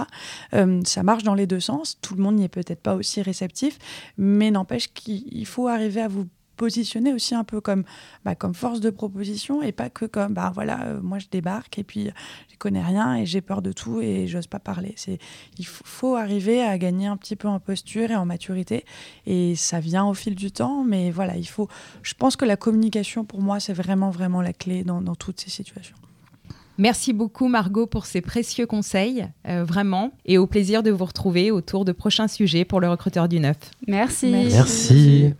Euh, 0.55 0.81
ça 0.83 1.03
marche 1.03 1.23
dans 1.23 1.35
les 1.35 1.45
deux 1.45 1.59
sens. 1.59 1.99
Tout 2.01 2.15
le 2.15 2.23
monde 2.23 2.37
n'y 2.37 2.43
est 2.43 2.49
peut-être 2.49 2.81
pas 2.81 2.95
aussi 2.95 3.21
réceptif, 3.21 3.77
mais 4.17 4.49
n'empêche 4.49 4.91
qu'il 4.91 5.45
faut 5.45 5.67
arriver 5.67 6.01
à 6.01 6.07
vous 6.07 6.25
positionner 6.58 7.13
aussi 7.13 7.36
un 7.36 7.43
peu 7.43 7.62
comme, 7.62 7.84
bah, 8.26 8.36
comme 8.36 8.54
force 8.54 8.82
de 8.82 8.89
proposition 8.89 9.62
et 9.62 9.72
pas 9.72 9.89
que 9.89 10.06
comme 10.06 10.34
bah 10.34 10.52
voilà 10.54 10.84
euh, 10.84 11.00
moi 11.02 11.20
je 11.20 11.28
débarque 11.32 11.80
et 11.80 11.84
puis 11.84 12.10
je 12.52 12.58
connais 12.58 12.84
rien 12.84 13.15
et 13.15 13.26
j'ai 13.26 13.41
peur 13.41 13.62
de 13.62 13.72
tout 13.72 14.02
et 14.02 14.28
j'ose 14.28 14.48
pas 14.48 14.60
parler 14.60 14.93
c'est 14.98 15.20
il 15.58 15.65
faut 15.65 16.15
arriver 16.15 16.62
à 16.62 16.78
gagner 16.78 17.08
un 17.08 17.15
petit 17.15 17.36
peu 17.36 17.48
en 17.48 17.60
posture 17.60 18.12
et 18.12 18.15
en 18.15 18.26
maturité 18.26 18.84
et 19.26 19.56
ça 19.56 19.80
vient 19.80 20.06
au 20.06 20.13
fil 20.13 20.36
du 20.36 20.52
temps 20.52 20.84
mais 20.84 21.12
voilà 21.12 21.38
il 21.38 21.48
faut 21.48 21.70
je 22.02 22.13
pense 22.13 22.36
que 22.36 22.46
la 22.46 22.58
communication 22.58 23.24
pour 23.24 23.41
moi 23.41 23.60
c'est 23.60 23.74
vraiment 23.74 24.10
vraiment 24.10 24.41
la 24.41 24.54
clé 24.54 24.84
dans, 24.84 25.02
dans 25.02 25.15
toutes 25.15 25.39
ces 25.39 25.50
situations 25.50 25.96
Merci 26.78 27.12
beaucoup 27.12 27.48
Margot 27.48 27.88
pour 27.88 28.06
ces 28.06 28.22
précieux 28.22 28.67
conseils, 28.67 29.28
euh, 29.48 29.63
vraiment, 29.63 30.12
et 30.26 30.38
au 30.38 30.46
plaisir 30.46 30.84
de 30.84 30.91
vous 30.91 31.06
retrouver 31.06 31.50
autour 31.50 31.86
de 31.86 31.91
prochains 31.91 32.28
sujets 32.28 32.65
pour 32.65 32.80
le 32.80 32.88
recruteur 32.88 33.28
du 33.28 33.39
neuf. 33.39 33.58
Merci. 33.88 34.30
Merci. 34.32 35.34